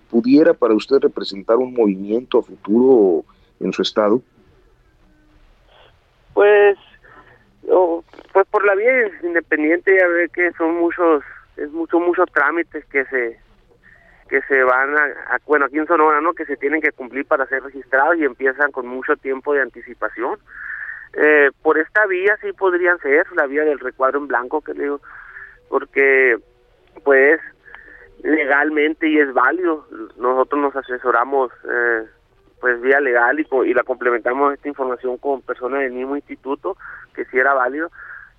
pudiera 0.10 0.54
para 0.54 0.74
usted 0.74 1.00
representar 1.00 1.58
un 1.58 1.74
movimiento 1.74 2.40
a 2.40 2.44
futuro 2.44 3.26
en 3.60 3.74
su 3.74 3.82
estado? 3.82 4.22
Pues, 6.34 6.78
pues 8.32 8.48
por 8.50 8.66
la 8.66 8.76
vía 8.76 9.12
independiente 9.22 9.98
ya 10.00 10.08
ve 10.08 10.30
que 10.30 10.54
son 10.54 10.78
muchos, 10.78 11.24
es 11.58 11.70
mucho, 11.74 12.00
muchos 12.00 12.32
trámites 12.32 12.86
que 12.86 13.04
se 13.06 13.38
que 14.28 14.42
se 14.44 14.64
van 14.64 14.96
a, 14.98 15.38
bueno, 15.46 15.66
aquí 15.66 15.78
en 15.78 15.88
Sonora, 15.88 16.22
¿no? 16.22 16.34
Que 16.34 16.46
se 16.46 16.58
tienen 16.58 16.82
que 16.82 16.92
cumplir 16.92 17.26
para 17.26 17.46
ser 17.48 17.64
registrados 17.64 18.18
y 18.18 18.26
empiezan 18.26 18.72
con 18.72 18.88
mucho 18.88 19.16
tiempo 19.16 19.54
de 19.54 19.62
anticipación. 19.62 20.38
Eh, 21.14 21.50
por 21.62 21.78
esta 21.78 22.06
vía 22.06 22.38
sí 22.42 22.52
podrían 22.54 23.00
ser, 23.00 23.26
la 23.34 23.48
vía 23.48 23.64
del 23.64 23.80
recuadro 23.80 24.20
en 24.20 24.28
blanco, 24.28 24.62
que 24.62 24.74
le 24.74 24.84
digo, 24.84 25.02
porque 25.70 26.38
pues 27.04 27.40
legalmente 28.24 29.08
y 29.08 29.20
es 29.20 29.34
válido. 29.34 29.88
Nosotros 30.18 30.62
nos 30.62 30.76
asesoramos 30.76 31.52
eh, 31.70 32.06
pues 32.60 32.82
vía 32.82 33.00
legal 33.00 33.40
y, 33.40 33.48
y 33.66 33.74
la 33.74 33.84
complementamos 33.84 34.54
esta 34.54 34.68
información 34.68 35.18
con 35.18 35.42
personas 35.42 35.82
del 35.82 35.94
mismo 35.94 36.16
instituto 36.16 36.78
que 37.14 37.26
sí 37.26 37.38
era 37.38 37.54
válido. 37.54 37.90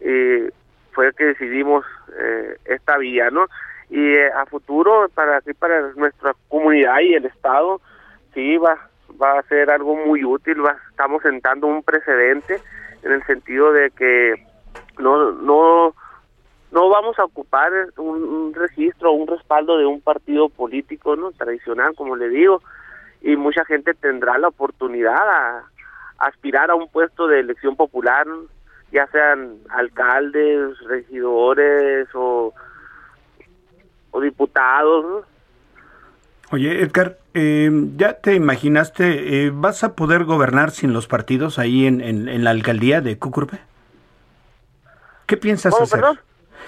Y 0.00 0.48
fue 0.92 1.12
que 1.14 1.26
decidimos 1.26 1.84
eh, 2.18 2.56
esta 2.64 2.98
vía, 2.98 3.30
¿no? 3.30 3.46
Y 3.90 4.14
eh, 4.14 4.30
a 4.32 4.44
futuro 4.46 5.08
para 5.14 5.40
para 5.58 5.92
nuestra 5.94 6.34
comunidad 6.48 7.00
y 7.00 7.14
el 7.14 7.24
estado 7.24 7.80
sí 8.34 8.56
va 8.58 8.76
va 9.20 9.38
a 9.38 9.42
ser 9.44 9.70
algo 9.70 9.96
muy 9.96 10.24
útil, 10.24 10.64
va, 10.64 10.76
estamos 10.90 11.22
sentando 11.22 11.66
un 11.66 11.82
precedente 11.82 12.60
en 13.02 13.12
el 13.12 13.24
sentido 13.24 13.72
de 13.72 13.90
que 13.90 14.34
no 14.98 15.32
no 15.32 15.94
no 16.70 16.88
vamos 16.90 17.18
a 17.18 17.24
ocupar 17.24 17.72
un, 17.96 18.52
registro 18.54 19.10
o 19.10 19.14
un 19.14 19.26
respaldo 19.26 19.78
de 19.78 19.86
un 19.86 20.00
partido 20.00 20.48
político 20.48 21.16
no 21.16 21.32
tradicional 21.32 21.94
como 21.94 22.16
le 22.16 22.28
digo 22.28 22.62
y 23.22 23.36
mucha 23.36 23.64
gente 23.64 23.94
tendrá 23.94 24.38
la 24.38 24.48
oportunidad 24.48 25.16
a, 25.16 25.64
aspirar 26.18 26.70
a 26.70 26.74
un 26.74 26.88
puesto 26.88 27.28
de 27.28 27.40
elección 27.40 27.76
popular 27.76 28.26
ya 28.90 29.06
sean 29.08 29.58
alcaldes 29.70 30.78
regidores 30.80 32.08
o 32.14 32.52
o 34.10 34.20
diputados 34.20 35.24
Oye, 36.50 36.80
Edgar, 36.80 37.18
eh, 37.34 37.70
¿ya 37.96 38.14
te 38.14 38.34
imaginaste, 38.34 39.44
eh, 39.44 39.50
vas 39.52 39.84
a 39.84 39.94
poder 39.94 40.24
gobernar 40.24 40.70
sin 40.70 40.94
los 40.94 41.06
partidos 41.06 41.58
ahí 41.58 41.86
en, 41.86 42.00
en, 42.00 42.42
la 42.42 42.50
alcaldía 42.50 43.02
de 43.02 43.18
Cucurpe? 43.18 43.58
¿Qué 45.26 45.36
piensas 45.36 45.78
hacer? 45.78 46.02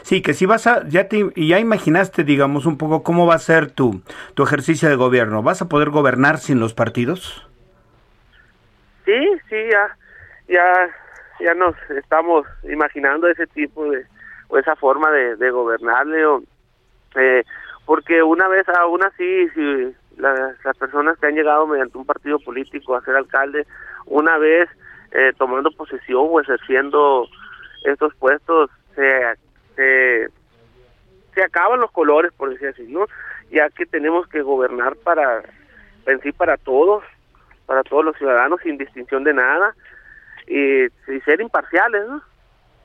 Sí, 0.03 0.21
que 0.21 0.35
si 0.35 0.45
vas 0.45 0.67
a, 0.67 0.87
ya 0.87 1.09
te, 1.09 1.33
ya 1.35 1.59
imaginaste, 1.59 2.25
digamos, 2.25 2.67
un 2.67 2.77
poco 2.77 3.03
cómo 3.03 3.27
va 3.27 3.35
a 3.37 3.39
ser 3.39 3.71
tu, 3.71 4.03
tu 4.35 4.43
ejercicio 4.43 4.89
de 4.89 4.97
gobierno. 4.97 5.43
¿Vas 5.43 5.63
a 5.63 5.69
poder 5.69 5.89
gobernar 5.89 6.39
sin 6.39 6.61
los 6.61 6.75
partidos? 6.75 7.49
Sí, 9.07 9.19
sí, 9.49 9.57
ya, 9.71 9.97
ya, 10.49 10.91
ya 11.41 11.55
nos 11.55 11.75
estamos 11.91 12.47
imaginando 12.65 13.29
ese 13.29 13.47
tipo 13.47 13.91
de, 13.91 14.05
o 14.49 14.59
esa 14.59 14.77
forma 14.77 15.11
de, 15.11 15.37
de 15.37 15.51
gobernar, 15.51 16.07
Leo. 16.07 16.43
Eh, 17.17 17.45
porque 17.87 18.23
una 18.23 18.49
vez, 18.49 18.69
aún 18.69 19.03
así, 19.03 19.49
si 19.51 19.95
las, 20.17 20.57
personas 20.79 21.19
que 21.19 21.27
han 21.27 21.35
llegado 21.35 21.67
mediante 21.67 21.99
un 21.99 22.07
partido 22.07 22.39
político 22.39 22.95
a 22.95 23.03
ser 23.03 23.17
alcalde, 23.17 23.67
una 24.07 24.39
vez 24.39 24.69
eh, 25.13 25.33
tomando 25.37 25.71
posesión 25.73 26.29
o 26.31 26.41
ejerciendo 26.41 27.27
estos 27.85 28.15
puestos, 28.15 28.71
se, 28.95 29.35
se, 29.75 30.29
se 31.35 31.43
acaban 31.43 31.81
los 31.81 31.91
colores, 31.91 32.33
por 32.33 32.51
decir 32.51 32.69
así, 32.69 32.85
¿no? 32.85 33.07
Ya 33.51 33.69
que 33.71 33.87
tenemos 33.87 34.29
que 34.29 34.43
gobernar 34.43 34.97
para, 34.97 35.43
en 36.07 36.21
sí, 36.21 36.33
para 36.33 36.57
todos, 36.59 37.03
para 37.67 37.83
todos 37.83 38.05
los 38.05 38.17
ciudadanos, 38.17 38.61
sin 38.63 38.79
distinción 38.79 39.25
de 39.25 39.35
nada, 39.35 39.75
y, 40.47 40.85
y 40.85 41.21
ser 41.25 41.41
imparciales, 41.41 42.07
¿no? 42.07 42.23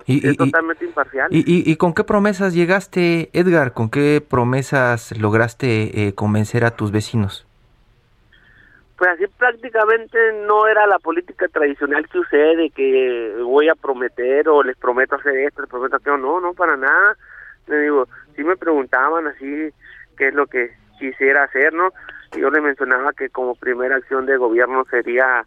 Y, 0.08 0.28
es 0.28 0.38
totalmente 0.38 0.86
imparcial. 0.86 1.28
Y, 1.32 1.70
y, 1.70 1.76
con 1.78 1.94
qué 1.94 2.04
promesas 2.04 2.54
llegaste, 2.54 3.30
Edgar? 3.34 3.74
¿Con 3.74 3.90
qué 3.90 4.22
promesas 4.28 5.18
lograste 5.20 6.08
eh, 6.08 6.14
convencer 6.14 6.64
a 6.64 6.72
tus 6.72 6.92
vecinos? 6.92 7.48
Pues 8.98 9.10
así 9.10 9.26
prácticamente 9.38 10.18
no 10.48 10.68
era 10.68 10.86
la 10.88 11.00
política 11.00 11.48
tradicional 11.48 12.08
que 12.08 12.20
usé 12.20 12.38
de 12.38 12.70
que 12.70 13.36
voy 13.44 13.68
a 13.68 13.76
prometer 13.76 14.48
o 14.48 14.64
les 14.64 14.78
prometo 14.78 15.16
hacer 15.16 15.36
esto, 15.38 15.62
les 15.62 15.70
prometo 15.70 15.96
aquello. 15.96 16.18
No, 16.18 16.40
no, 16.40 16.54
para 16.54 16.78
nada. 16.78 17.18
Le 17.68 17.80
digo, 17.80 18.08
si 18.36 18.44
me 18.44 18.56
preguntaban 18.56 19.28
así 19.28 19.70
qué 20.18 20.28
es 20.28 20.34
lo 20.34 20.46
que 20.46 20.72
quisiera 21.00 21.44
hacer, 21.44 21.74
¿no? 21.74 21.92
Yo 22.38 22.50
les 22.52 22.62
mencionaba 22.62 23.12
que 23.14 23.30
como 23.30 23.56
primera 23.56 23.96
acción 23.96 24.26
de 24.26 24.38
gobierno 24.38 24.86
sería 24.90 25.44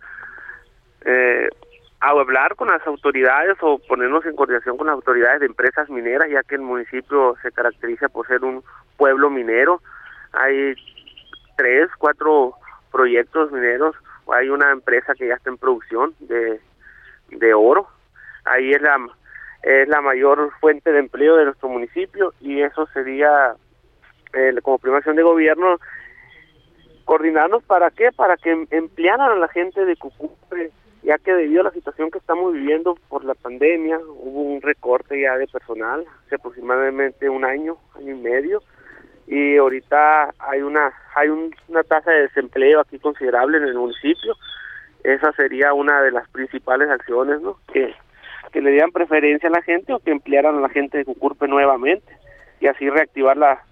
eh, 1.05 1.49
a 2.01 2.11
hablar 2.11 2.55
con 2.55 2.69
las 2.69 2.87
autoridades 2.87 3.57
o 3.61 3.79
ponernos 3.79 4.25
en 4.25 4.37
coordinación 4.37 4.77
con 4.77 4.87
las 4.87 4.95
autoridades 4.95 5.41
de 5.41 5.47
empresas 5.47 5.91
mineras, 5.91 6.29
ya 6.31 6.43
que 6.43 6.55
el 6.55 6.61
municipio 6.61 7.37
se 7.43 7.51
caracteriza 7.51 8.09
por 8.09 8.27
ser 8.27 8.45
un 8.45 8.63
pueblo 8.97 9.31
minero. 9.31 9.81
Hay 10.33 10.75
tres, 11.57 11.89
cuatro 11.99 12.55
proyectos 12.93 13.51
mineros, 13.51 13.97
hay 14.33 14.49
una 14.49 14.71
empresa 14.71 15.15
que 15.15 15.29
ya 15.29 15.35
está 15.35 15.51
en 15.51 15.59
producción 15.59 16.15
de, 16.21 16.61
de 17.31 17.55
oro. 17.55 17.89
Ahí 18.45 18.71
es 18.73 18.81
la 18.81 18.97
es 19.63 19.89
la 19.89 20.01
mayor 20.01 20.53
fuente 20.61 20.93
de 20.93 21.01
empleo 21.01 21.37
de 21.37 21.47
nuestro 21.47 21.69
municipio 21.69 22.33
y 22.41 22.63
eso 22.63 22.87
sería 22.95 23.55
eh, 24.33 24.55
como 24.63 24.79
primera 24.79 24.99
acción 24.99 25.17
de 25.17 25.23
gobierno 25.23 25.79
coordinarnos 27.05 27.65
para 27.65 27.91
qué, 27.91 28.13
para 28.13 28.37
que 28.37 28.67
emplearan 28.71 29.31
a 29.33 29.35
la 29.35 29.49
gente 29.49 29.85
de 29.85 29.97
Cucupre 29.97 30.71
ya 31.03 31.19
que 31.19 31.33
debido 31.33 31.61
a 31.63 31.65
la 31.65 31.71
situación 31.71 32.11
que 32.11 32.19
estamos 32.19 32.53
viviendo 32.53 32.97
por 33.09 33.25
la 33.25 33.35
pandemia, 33.35 33.99
hubo 33.99 34.43
un 34.43 34.63
recorte 34.63 35.21
ya 35.21 35.37
de 35.37 35.47
personal, 35.47 36.05
hace 36.27 36.35
aproximadamente 36.35 37.29
un 37.29 37.45
año, 37.45 37.77
año 37.97 38.15
y 38.15 38.19
medio, 38.19 38.63
y 39.27 39.57
ahorita 39.57 40.35
hay 40.39 40.63
una 40.63 40.93
hay 41.15 41.29
una 41.29 41.83
tasa 41.83 42.11
de 42.11 42.23
desempleo 42.23 42.81
aquí 42.81 42.99
considerable 42.99 43.59
en 43.59 43.65
el 43.65 43.75
municipio. 43.75 44.35
Esa 45.05 45.33
sería 45.33 45.75
una 45.75 46.01
de 46.03 46.11
las 46.11 46.29
principales 46.31 46.89
acciones, 46.91 47.41
¿no? 47.41 47.59
Que, 47.73 47.95
que 48.53 48.61
le 48.61 48.71
dieran 48.71 48.91
preferencia 48.91 49.49
a 49.49 49.53
la 49.53 49.63
gente 49.63 49.93
o 49.93 50.01
que 50.01 50.11
emplearan 50.11 50.57
a 50.57 50.61
la 50.61 50.69
gente 50.71 50.99
de 50.99 51.05
Cucurpe 51.05 51.47
nuevamente 51.47 52.17
y 52.61 52.67
así 52.67 52.89
reactivar 52.89 53.37
la, 53.37 53.63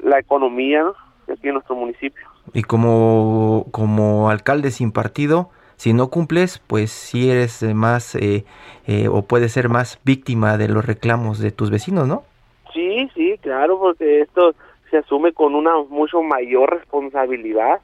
la 0.00 0.18
economía 0.18 0.84
aquí 1.32 1.48
en 1.48 1.54
nuestro 1.54 1.76
municipio. 1.76 2.26
Y 2.52 2.62
como, 2.62 3.66
como 3.70 4.28
alcalde 4.30 4.70
sin 4.70 4.92
partido, 4.92 5.50
si 5.76 5.92
no 5.92 6.08
cumples, 6.08 6.58
pues 6.66 6.90
sí 6.90 7.30
eres 7.30 7.62
más 7.74 8.14
eh, 8.14 8.44
eh, 8.86 9.08
o 9.08 9.22
puedes 9.22 9.52
ser 9.52 9.68
más 9.68 10.00
víctima 10.04 10.56
de 10.56 10.68
los 10.68 10.84
reclamos 10.84 11.38
de 11.38 11.50
tus 11.50 11.70
vecinos, 11.70 12.06
¿no? 12.08 12.24
Sí, 12.72 13.08
sí, 13.14 13.38
claro, 13.40 13.78
porque 13.78 14.20
esto 14.20 14.54
se 14.90 14.98
asume 14.98 15.32
con 15.32 15.54
una 15.54 15.76
mucho 15.88 16.22
mayor 16.22 16.78
responsabilidad, 16.78 17.80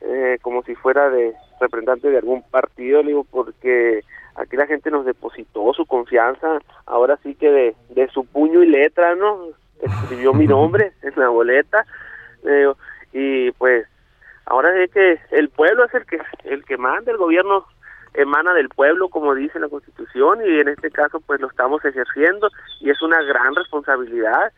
eh, 0.00 0.38
como 0.42 0.62
si 0.62 0.74
fuera 0.74 1.08
de 1.10 1.34
representante 1.60 2.10
de 2.10 2.18
algún 2.18 2.42
partido, 2.42 3.02
digo, 3.02 3.24
porque 3.30 4.02
aquí 4.34 4.56
la 4.56 4.66
gente 4.66 4.90
nos 4.90 5.06
depositó 5.06 5.72
su 5.72 5.86
confianza, 5.86 6.58
ahora 6.84 7.18
sí 7.22 7.34
que 7.34 7.50
de, 7.50 7.74
de 7.90 8.08
su 8.08 8.24
puño 8.24 8.62
y 8.62 8.68
letra, 8.68 9.14
¿no? 9.14 9.48
Escribió 9.80 10.34
mi 10.34 10.46
nombre 10.48 10.92
en 11.02 11.12
la 11.16 11.28
boleta, 11.28 11.84
y 13.12 13.50
pues 13.52 13.86
Ahora 14.46 14.82
es 14.82 14.90
que 14.90 15.20
el 15.32 15.48
pueblo 15.48 15.84
es 15.84 15.94
el 15.94 16.06
que 16.06 16.18
el 16.44 16.64
que 16.64 16.76
manda, 16.76 17.10
el 17.10 17.18
gobierno 17.18 17.66
emana 18.14 18.54
del 18.54 18.68
pueblo, 18.68 19.08
como 19.08 19.34
dice 19.34 19.58
la 19.60 19.68
Constitución, 19.68 20.38
y 20.46 20.60
en 20.60 20.68
este 20.68 20.90
caso 20.90 21.20
pues 21.20 21.40
lo 21.40 21.48
estamos 21.48 21.84
ejerciendo 21.84 22.48
y 22.80 22.90
es 22.90 23.02
una 23.02 23.20
gran 23.22 23.54
responsabilidad. 23.54 24.52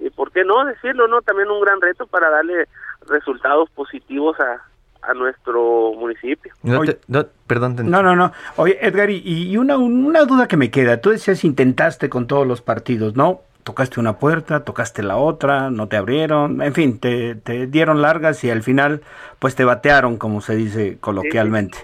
Y 0.00 0.10
por 0.10 0.32
qué 0.32 0.44
no 0.44 0.64
decirlo, 0.64 1.06
¿no? 1.08 1.22
También 1.22 1.50
un 1.50 1.60
gran 1.60 1.80
reto 1.80 2.06
para 2.06 2.30
darle 2.30 2.66
resultados 3.08 3.68
positivos 3.70 4.38
a, 4.40 4.62
a 5.02 5.14
nuestro 5.14 5.92
municipio. 5.94 6.52
No, 6.62 6.82
no, 7.08 7.26
perdón. 7.46 7.76
No, 7.84 8.02
no, 8.02 8.16
no. 8.16 8.32
Oye, 8.56 8.78
Edgar, 8.80 9.10
y, 9.10 9.22
y 9.24 9.56
una, 9.56 9.76
una 9.76 10.24
duda 10.24 10.48
que 10.48 10.56
me 10.56 10.70
queda. 10.70 11.00
Tú 11.00 11.10
decías 11.10 11.44
intentaste 11.44 12.08
con 12.08 12.26
todos 12.26 12.46
los 12.46 12.62
partidos, 12.62 13.14
¿no? 13.14 13.42
Tocaste 13.62 14.00
una 14.00 14.18
puerta, 14.18 14.64
tocaste 14.64 15.02
la 15.02 15.16
otra, 15.16 15.70
no 15.70 15.88
te 15.88 15.96
abrieron, 15.96 16.62
en 16.62 16.74
fin, 16.74 16.98
te, 16.98 17.34
te 17.34 17.66
dieron 17.66 18.02
largas 18.02 18.42
y 18.44 18.50
al 18.50 18.62
final 18.62 19.02
pues 19.38 19.54
te 19.54 19.64
batearon, 19.64 20.16
como 20.16 20.40
se 20.40 20.56
dice 20.56 20.98
coloquialmente. 21.00 21.78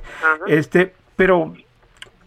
Este, 0.46 0.92
pero 1.16 1.54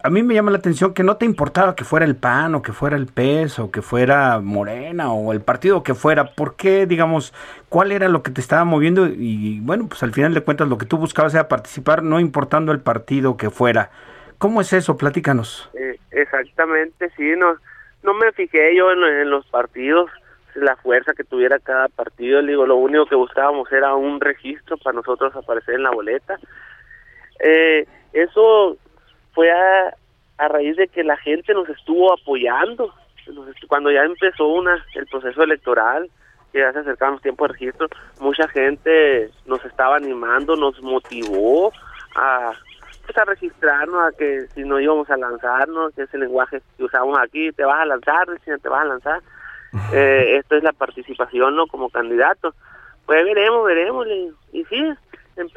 a 0.02 0.10
mí 0.10 0.22
me 0.22 0.34
llama 0.34 0.50
la 0.50 0.58
atención 0.58 0.94
que 0.94 1.02
no 1.02 1.16
te 1.16 1.26
importaba 1.26 1.76
que 1.76 1.84
fuera 1.84 2.06
el 2.06 2.16
PAN 2.16 2.54
o 2.54 2.62
que 2.62 2.72
fuera 2.72 2.96
el 2.96 3.06
PES 3.06 3.58
o 3.58 3.70
que 3.70 3.82
fuera 3.82 4.40
Morena 4.40 5.12
o 5.12 5.32
el 5.32 5.40
partido 5.40 5.82
que 5.82 5.94
fuera, 5.94 6.34
¿por 6.34 6.56
qué, 6.56 6.86
digamos, 6.86 7.34
cuál 7.68 7.92
era 7.92 8.08
lo 8.08 8.22
que 8.22 8.30
te 8.30 8.40
estaba 8.40 8.64
moviendo? 8.64 9.06
Y 9.06 9.60
bueno, 9.60 9.86
pues 9.88 10.02
al 10.02 10.12
final 10.12 10.34
de 10.34 10.40
cuentas 10.40 10.68
lo 10.68 10.78
que 10.78 10.86
tú 10.86 10.96
buscabas 10.96 11.34
era 11.34 11.48
participar, 11.48 12.02
no 12.02 12.20
importando 12.20 12.72
el 12.72 12.80
partido 12.80 13.36
que 13.36 13.50
fuera. 13.50 13.90
¿Cómo 14.38 14.60
es 14.60 14.72
eso? 14.72 14.96
Platícanos. 14.96 15.70
Eh, 15.74 15.98
exactamente, 16.10 17.10
sí, 17.16 17.34
no 17.36 17.56
no 18.02 18.14
me 18.14 18.32
fijé 18.32 18.74
yo 18.74 18.90
en, 18.90 19.30
los 19.30 19.46
partidos, 19.46 20.10
la 20.54 20.76
fuerza 20.76 21.14
que 21.14 21.24
tuviera 21.24 21.58
cada 21.58 21.88
partido. 21.88 22.42
Digo, 22.42 22.66
lo 22.66 22.76
único 22.76 23.06
que 23.06 23.14
buscábamos 23.14 23.70
era 23.72 23.94
un 23.94 24.20
registro 24.20 24.76
para 24.78 24.96
nosotros 24.96 25.34
aparecer 25.34 25.76
en 25.76 25.84
la 25.84 25.90
boleta. 25.90 26.38
Eh, 27.38 27.86
eso 28.12 28.76
fue 29.32 29.50
a, 29.50 29.94
a 30.38 30.48
raíz 30.48 30.76
de 30.76 30.88
que 30.88 31.04
la 31.04 31.16
gente 31.16 31.54
nos 31.54 31.68
estuvo 31.68 32.12
apoyando. 32.12 32.92
Cuando 33.68 33.90
ya 33.90 34.02
empezó 34.02 34.48
una 34.48 34.84
el 34.94 35.06
proceso 35.06 35.42
electoral, 35.42 36.10
que 36.52 36.58
ya 36.58 36.72
se 36.72 36.80
acercaban 36.80 37.14
los 37.14 37.22
tiempos 37.22 37.48
de 37.48 37.52
registro, 37.52 37.88
mucha 38.20 38.46
gente 38.48 39.30
nos 39.46 39.64
estaba 39.64 39.96
animando, 39.96 40.56
nos 40.56 40.80
motivó 40.82 41.72
a, 42.14 42.52
pues, 43.06 43.18
a 43.18 43.24
registrarnos, 43.24 44.02
a 44.02 44.16
que 44.16 44.46
si 44.54 44.62
no 44.62 44.80
íbamos 44.80 45.08
a 45.10 45.16
lanzarnos, 45.16 45.94
que 45.94 46.02
ese 46.02 46.18
lenguaje 46.18 46.62
que 46.76 46.84
usamos 46.84 47.18
aquí, 47.18 47.50
te 47.52 47.64
vas 47.64 47.80
a 47.80 47.86
lanzar, 47.86 48.26
si 48.44 48.50
te 48.60 48.68
vas 48.68 48.82
a 48.82 48.88
lanzar. 48.88 49.20
eh, 49.92 50.36
esto 50.38 50.56
es 50.56 50.62
la 50.62 50.72
participación, 50.72 51.56
¿no? 51.56 51.66
Como 51.66 51.90
candidato. 51.90 52.54
Pues 53.06 53.24
veremos, 53.24 53.66
veremos. 53.66 54.06
Y, 54.52 54.64
sí, 54.64 54.94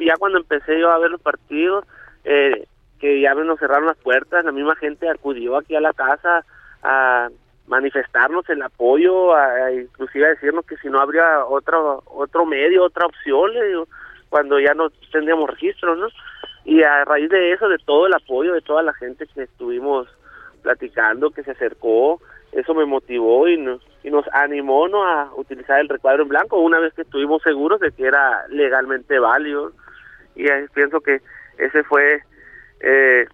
ya 0.00 0.14
cuando 0.18 0.38
empecé 0.38 0.78
yo 0.80 0.90
a 0.90 0.98
ver 0.98 1.10
los 1.10 1.20
partidos, 1.20 1.84
eh, 2.24 2.66
que 2.98 3.20
ya 3.20 3.34
nos 3.34 3.58
cerraron 3.58 3.86
las 3.86 3.98
puertas, 3.98 4.44
la 4.44 4.52
misma 4.52 4.74
gente 4.76 5.08
acudió 5.08 5.56
aquí 5.56 5.76
a 5.76 5.80
la 5.80 5.92
casa 5.92 6.44
a 6.82 7.28
manifestarnos 7.66 8.48
el 8.48 8.62
apoyo, 8.62 9.34
a, 9.34 9.72
inclusive 9.72 10.26
a 10.26 10.30
decirnos 10.30 10.64
que 10.66 10.76
si 10.78 10.88
no 10.88 11.00
habría 11.00 11.44
otro 11.44 12.02
otro 12.06 12.46
medio, 12.46 12.84
otra 12.84 13.06
opción, 13.06 13.50
cuando 14.28 14.58
ya 14.60 14.74
no 14.74 14.90
tendríamos 15.12 15.50
registro, 15.50 15.96
¿no? 15.96 16.08
Y 16.66 16.82
a 16.82 17.04
raíz 17.04 17.30
de 17.30 17.52
eso, 17.52 17.68
de 17.68 17.78
todo 17.78 18.08
el 18.08 18.14
apoyo 18.14 18.52
de 18.52 18.60
toda 18.60 18.82
la 18.82 18.92
gente 18.92 19.24
que 19.32 19.44
estuvimos 19.44 20.08
platicando, 20.62 21.30
que 21.30 21.44
se 21.44 21.52
acercó, 21.52 22.20
eso 22.50 22.74
me 22.74 22.84
motivó 22.84 23.46
y 23.46 23.56
nos, 23.56 23.80
y 24.02 24.10
nos 24.10 24.26
animó 24.32 24.88
¿no? 24.88 25.04
a 25.04 25.32
utilizar 25.36 25.78
el 25.78 25.88
recuadro 25.88 26.24
en 26.24 26.28
blanco 26.28 26.58
una 26.58 26.80
vez 26.80 26.92
que 26.94 27.02
estuvimos 27.02 27.40
seguros 27.42 27.78
de 27.78 27.92
que 27.92 28.06
era 28.06 28.48
legalmente 28.48 29.16
válido. 29.20 29.70
Y 30.34 30.44
pienso 30.74 31.00
que 31.00 31.20
ese 31.56 31.84
fue 31.84 32.22
eh, 32.80 33.26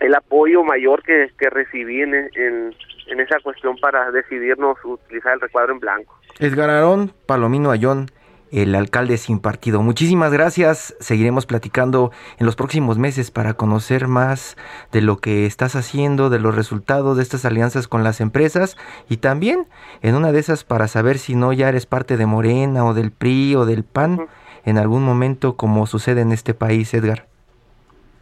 el 0.00 0.14
apoyo 0.14 0.64
mayor 0.64 1.02
que, 1.02 1.30
que 1.38 1.50
recibí 1.50 2.00
en, 2.00 2.14
en, 2.14 3.20
esa 3.20 3.38
cuestión 3.40 3.76
para 3.76 4.10
decidirnos 4.10 4.78
utilizar 4.82 5.34
el 5.34 5.40
recuadro 5.40 5.74
en 5.74 5.80
blanco. 5.80 6.18
Edgar 6.38 6.70
Arón, 6.70 7.12
Palomino 7.26 7.70
Ayón, 7.70 8.06
el 8.52 8.74
alcalde 8.74 9.16
sin 9.16 9.40
partido. 9.40 9.82
Muchísimas 9.82 10.32
gracias. 10.32 10.94
Seguiremos 11.00 11.46
platicando 11.46 12.12
en 12.38 12.46
los 12.46 12.54
próximos 12.54 12.98
meses 12.98 13.30
para 13.30 13.54
conocer 13.54 14.06
más 14.06 14.56
de 14.92 15.00
lo 15.00 15.16
que 15.16 15.46
estás 15.46 15.74
haciendo, 15.74 16.30
de 16.30 16.38
los 16.38 16.54
resultados 16.54 17.16
de 17.16 17.22
estas 17.22 17.44
alianzas 17.44 17.88
con 17.88 18.04
las 18.04 18.20
empresas 18.20 18.76
y 19.08 19.16
también 19.16 19.66
en 20.02 20.14
una 20.14 20.32
de 20.32 20.38
esas 20.38 20.64
para 20.64 20.86
saber 20.86 21.18
si 21.18 21.34
no 21.34 21.52
ya 21.52 21.68
eres 21.70 21.86
parte 21.86 22.16
de 22.16 22.26
Morena 22.26 22.84
o 22.84 22.94
del 22.94 23.10
PRI 23.10 23.56
o 23.56 23.64
del 23.64 23.84
PAN 23.84 24.28
en 24.64 24.78
algún 24.78 25.02
momento 25.02 25.56
como 25.56 25.86
sucede 25.86 26.20
en 26.20 26.32
este 26.32 26.54
país, 26.54 26.92
Edgar. 26.94 27.26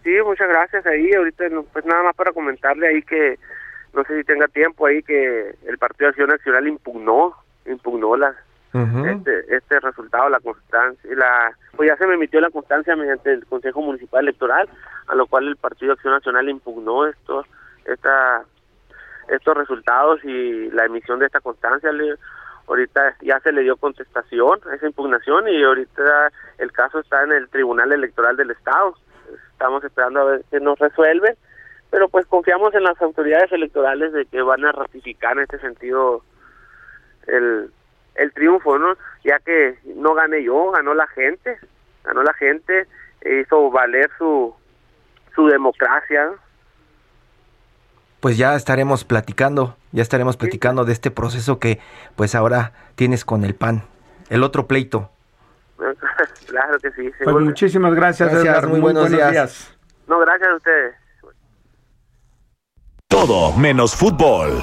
Sí, 0.04 0.12
muchas 0.24 0.48
gracias 0.48 0.86
ahí. 0.86 1.12
Ahorita, 1.12 1.44
pues 1.72 1.84
nada 1.84 2.04
más 2.04 2.14
para 2.14 2.32
comentarle 2.32 2.88
ahí 2.88 3.02
que, 3.02 3.38
no 3.92 4.04
sé 4.04 4.16
si 4.16 4.24
tenga 4.24 4.48
tiempo 4.48 4.86
ahí, 4.86 5.02
que 5.02 5.54
el 5.66 5.78
Partido 5.78 6.06
de 6.06 6.10
Acción 6.10 6.28
Nacional 6.28 6.68
impugnó, 6.68 7.34
impugnó 7.66 8.16
la, 8.16 8.34
este, 8.72 9.56
este 9.56 9.80
resultado, 9.80 10.28
la 10.28 10.40
constancia, 10.40 11.10
la, 11.16 11.52
pues 11.76 11.88
ya 11.88 11.96
se 11.96 12.06
me 12.06 12.14
emitió 12.14 12.40
la 12.40 12.50
constancia 12.50 12.94
mediante 12.94 13.32
el 13.32 13.44
Consejo 13.46 13.82
Municipal 13.82 14.22
Electoral, 14.22 14.68
a 15.08 15.14
lo 15.14 15.26
cual 15.26 15.48
el 15.48 15.56
Partido 15.56 15.92
Acción 15.92 16.14
Nacional 16.14 16.48
impugnó 16.48 17.06
esto, 17.06 17.44
esta, 17.84 18.44
estos 19.28 19.56
resultados 19.56 20.24
y 20.24 20.70
la 20.70 20.84
emisión 20.84 21.18
de 21.18 21.26
esta 21.26 21.40
constancia. 21.40 21.90
Le, 21.90 22.14
ahorita 22.68 23.16
ya 23.22 23.40
se 23.40 23.52
le 23.52 23.62
dio 23.62 23.76
contestación 23.76 24.60
a 24.70 24.74
esa 24.76 24.86
impugnación 24.86 25.48
y 25.48 25.62
ahorita 25.62 26.30
el 26.58 26.70
caso 26.70 27.00
está 27.00 27.24
en 27.24 27.32
el 27.32 27.48
Tribunal 27.48 27.92
Electoral 27.92 28.36
del 28.36 28.52
Estado 28.52 28.94
estamos 29.60 29.84
esperando 29.84 30.20
a 30.20 30.24
ver 30.24 30.44
qué 30.50 30.58
nos 30.58 30.78
resuelve, 30.78 31.36
pero 31.90 32.08
pues 32.08 32.24
confiamos 32.26 32.74
en 32.74 32.82
las 32.82 33.00
autoridades 33.02 33.52
electorales 33.52 34.10
de 34.14 34.24
que 34.24 34.40
van 34.40 34.64
a 34.64 34.72
ratificar 34.72 35.36
en 35.36 35.42
este 35.42 35.58
sentido 35.58 36.22
el, 37.26 37.70
el 38.14 38.32
triunfo, 38.32 38.78
¿no? 38.78 38.94
Ya 39.24 39.38
que 39.38 39.78
no 39.96 40.14
gané 40.14 40.42
yo, 40.42 40.70
ganó 40.70 40.94
la 40.94 41.06
gente, 41.08 41.58
ganó 42.04 42.22
la 42.22 42.32
gente, 42.34 42.86
e 43.20 43.40
hizo 43.40 43.70
valer 43.70 44.10
su, 44.18 44.54
su 45.34 45.46
democracia. 45.46 46.30
Pues 48.20 48.36
ya 48.36 48.54
estaremos 48.54 49.04
platicando, 49.04 49.76
ya 49.92 50.02
estaremos 50.02 50.36
platicando 50.36 50.84
de 50.84 50.92
este 50.92 51.10
proceso 51.10 51.58
que 51.58 51.80
pues 52.16 52.34
ahora 52.34 52.72
tienes 52.94 53.24
con 53.24 53.44
el 53.44 53.54
PAN, 53.54 53.82
el 54.28 54.42
otro 54.42 54.66
pleito. 54.66 55.10
claro 56.46 56.78
que 56.78 56.90
sí. 56.92 57.10
Pues 57.24 57.36
muchísimas 57.36 57.94
gracias, 57.94 58.30
gracias 58.30 58.66
Muy, 58.66 58.80
buenos, 58.80 59.10
días. 59.10 59.74
No, 60.06 60.18
gracias 60.20 60.48
a 60.48 60.56
ustedes. 60.56 60.94
Todo 63.08 63.52
menos 63.56 63.96
fútbol. 63.96 64.62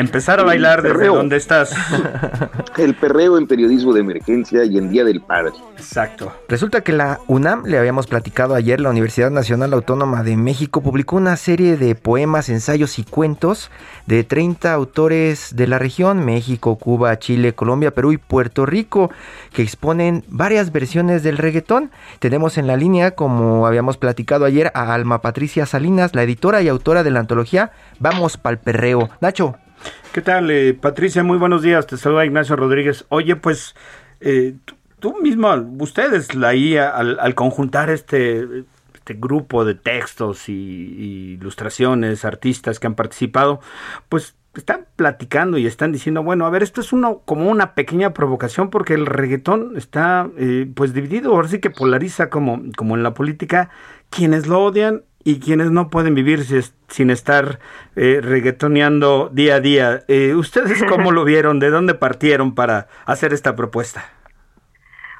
Empezar 0.00 0.40
a 0.40 0.44
bailar 0.44 0.80
desde 0.80 1.08
donde 1.08 1.36
estás. 1.36 1.74
El 2.78 2.94
perreo 2.94 3.36
en 3.36 3.46
periodismo 3.46 3.92
de 3.92 4.00
emergencia 4.00 4.64
y 4.64 4.78
en 4.78 4.88
Día 4.88 5.04
del 5.04 5.20
Padre. 5.20 5.52
Exacto. 5.76 6.32
Resulta 6.48 6.80
que 6.80 6.92
la 6.92 7.20
UNAM, 7.26 7.66
le 7.66 7.78
habíamos 7.78 8.06
platicado 8.06 8.54
ayer, 8.54 8.80
la 8.80 8.88
Universidad 8.88 9.30
Nacional 9.30 9.74
Autónoma 9.74 10.22
de 10.22 10.38
México 10.38 10.80
publicó 10.80 11.16
una 11.16 11.36
serie 11.36 11.76
de 11.76 11.94
poemas, 11.94 12.48
ensayos 12.48 12.98
y 12.98 13.04
cuentos 13.04 13.70
de 14.06 14.24
30 14.24 14.72
autores 14.72 15.54
de 15.54 15.66
la 15.66 15.78
región, 15.78 16.24
México, 16.24 16.76
Cuba, 16.76 17.18
Chile, 17.18 17.54
Colombia, 17.54 17.90
Perú 17.90 18.12
y 18.12 18.16
Puerto 18.16 18.64
Rico, 18.64 19.10
que 19.52 19.62
exponen 19.62 20.24
varias 20.28 20.72
versiones 20.72 21.22
del 21.22 21.36
reggaetón. 21.36 21.90
Tenemos 22.20 22.56
en 22.56 22.66
la 22.66 22.78
línea, 22.78 23.10
como 23.10 23.66
habíamos 23.66 23.98
platicado 23.98 24.46
ayer, 24.46 24.72
a 24.74 24.94
Alma 24.94 25.20
Patricia 25.20 25.66
Salinas, 25.66 26.14
la 26.14 26.22
editora 26.22 26.62
y 26.62 26.68
autora 26.68 27.02
de 27.02 27.10
la 27.10 27.20
antología 27.20 27.72
Vamos 27.98 28.36
pa'l 28.36 28.58
perreo. 28.58 29.10
Nacho. 29.20 29.56
¿Qué 30.12 30.22
tal, 30.22 30.50
eh, 30.50 30.74
Patricia? 30.74 31.22
Muy 31.22 31.38
buenos 31.38 31.62
días. 31.62 31.86
Te 31.86 31.96
saluda 31.96 32.24
Ignacio 32.24 32.56
Rodríguez. 32.56 33.04
Oye, 33.10 33.36
pues 33.36 33.74
eh, 34.20 34.54
tú 34.98 35.16
mismo, 35.20 35.54
ustedes 35.78 36.30
al, 36.34 37.18
al 37.20 37.34
conjuntar 37.34 37.90
este, 37.90 38.64
este 38.94 39.14
grupo 39.14 39.64
de 39.64 39.74
textos 39.74 40.48
y, 40.48 41.32
ilustraciones, 41.32 42.24
artistas 42.24 42.78
que 42.78 42.86
han 42.86 42.94
participado, 42.94 43.60
pues 44.08 44.36
están 44.54 44.86
platicando 44.96 45.58
y 45.58 45.66
están 45.66 45.92
diciendo, 45.92 46.22
bueno, 46.22 46.44
a 46.44 46.50
ver, 46.50 46.62
esto 46.62 46.80
es 46.80 46.92
uno 46.92 47.22
como 47.24 47.48
una 47.48 47.74
pequeña 47.74 48.12
provocación 48.12 48.68
porque 48.70 48.94
el 48.94 49.06
reggaetón 49.06 49.76
está 49.76 50.28
eh, 50.36 50.70
pues 50.74 50.92
dividido, 50.92 51.32
ahora 51.32 51.48
sí 51.48 51.60
que 51.60 51.70
polariza 51.70 52.30
como, 52.30 52.62
como 52.76 52.96
en 52.96 53.02
la 53.02 53.14
política, 53.14 53.70
quienes 54.10 54.46
lo 54.46 54.62
odian 54.62 55.04
y 55.24 55.40
quienes 55.40 55.70
no 55.70 55.90
pueden 55.90 56.14
vivir 56.14 56.40
sin 56.88 57.10
estar 57.10 57.58
eh, 57.96 58.20
reggaetoneando 58.22 59.28
día 59.28 59.56
a 59.56 59.60
día. 59.60 60.00
Eh, 60.08 60.34
¿Ustedes 60.34 60.82
cómo 60.84 61.12
lo 61.12 61.24
vieron? 61.24 61.58
¿De 61.58 61.70
dónde 61.70 61.94
partieron 61.94 62.54
para 62.54 62.88
hacer 63.06 63.32
esta 63.32 63.56
propuesta? 63.56 64.04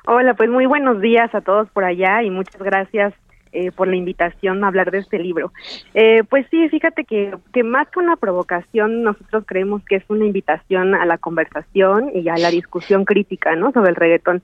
Hola, 0.07 0.34
pues 0.34 0.48
muy 0.48 0.66
buenos 0.66 1.01
días 1.01 1.34
a 1.34 1.40
todos 1.40 1.68
por 1.70 1.84
allá 1.84 2.22
y 2.22 2.30
muchas 2.30 2.61
gracias 2.61 3.14
eh, 3.53 3.72
por 3.72 3.88
la 3.88 3.96
invitación 3.96 4.64
a 4.64 4.68
hablar 4.68 4.90
de 4.90 4.98
este 4.98 5.18
libro. 5.18 5.53
Eh, 5.92 6.22
pues 6.28 6.46
sí, 6.51 6.68
fíjate 6.68 7.05
que, 7.05 7.36
que 7.53 7.64
más 7.64 7.88
que 7.88 7.98
una 7.98 8.16
provocación, 8.16 9.03
nosotros 9.03 9.44
creemos 9.46 9.84
que 9.84 9.96
es 9.96 10.05
una 10.09 10.24
invitación 10.24 10.94
a 10.94 11.05
la 11.05 11.18
conversación 11.18 12.11
y 12.14 12.28
a 12.28 12.38
la 12.38 12.51
discusión 12.51 13.05
crítica, 13.05 13.57
¿no? 13.57 13.72
Sobre 13.72 13.90
el 13.90 13.96
reggaetón 13.96 14.42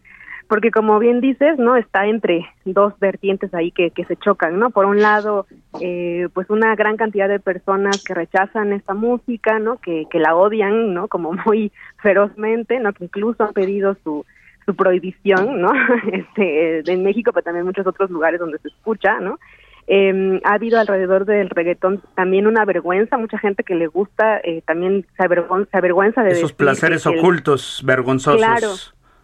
porque 0.49 0.71
como 0.71 0.99
bien 0.99 1.21
dices, 1.21 1.59
¿no? 1.59 1.77
Está 1.77 2.07
entre 2.07 2.47
dos 2.65 2.93
vertientes 2.99 3.53
ahí 3.55 3.73
que, 3.73 3.91
que 3.91 4.05
se 4.05 4.17
chocan, 4.17 4.59
¿no? 4.59 4.71
Por 4.71 4.87
un 4.87 5.01
lado, 5.01 5.47
eh, 5.81 6.29
pues 6.33 6.51
una 6.51 6.75
gran 6.77 6.97
cantidad 6.97 7.29
de 7.29 7.41
personas 7.41 8.03
que 8.05 8.15
rechazan 8.15 8.73
esta 8.73 8.95
música, 8.95 9.59
¿no? 9.59 9.79
Que, 9.79 10.07
que 10.11 10.19
la 10.19 10.35
odian, 10.37 10.95
¿no? 10.95 11.09
Como 11.09 11.33
muy 11.47 11.73
ferozmente, 12.03 12.79
¿no? 12.79 12.93
Que 12.93 13.05
incluso 13.05 13.45
han 13.45 13.53
pedido 13.53 13.97
su, 14.05 14.25
su 14.65 14.77
prohibición, 14.77 15.61
¿no? 15.61 15.73
Este, 16.13 16.93
en 16.93 17.03
México, 17.03 17.33
pero 17.33 17.45
también 17.45 17.63
en 17.63 17.67
muchos 17.67 17.87
otros 17.87 18.11
lugares 18.11 18.41
donde 18.41 18.59
se 18.59 18.69
escucha, 18.69 19.21
¿no? 19.21 19.39
Eh, 19.89 20.41
ha 20.45 20.55
habido 20.55 20.81
alrededor 20.81 21.27
del 21.27 21.49
reggaetón 21.49 22.03
también 22.17 22.49
una 22.49 22.65
vergüenza, 22.65 23.19
mucha 23.19 23.39
gente 23.39 23.63
que 23.63 23.77
le 23.77 23.87
gusta 23.87 24.39
eh, 24.43 24.63
también 24.67 25.07
se 25.17 25.23
avergüenza, 25.23 26.25
de 26.25 26.33
esos 26.33 26.53
placeres 26.53 27.07
ocultos, 27.07 27.83
vergonzosos. 27.85 28.41
Claro, 28.41 28.73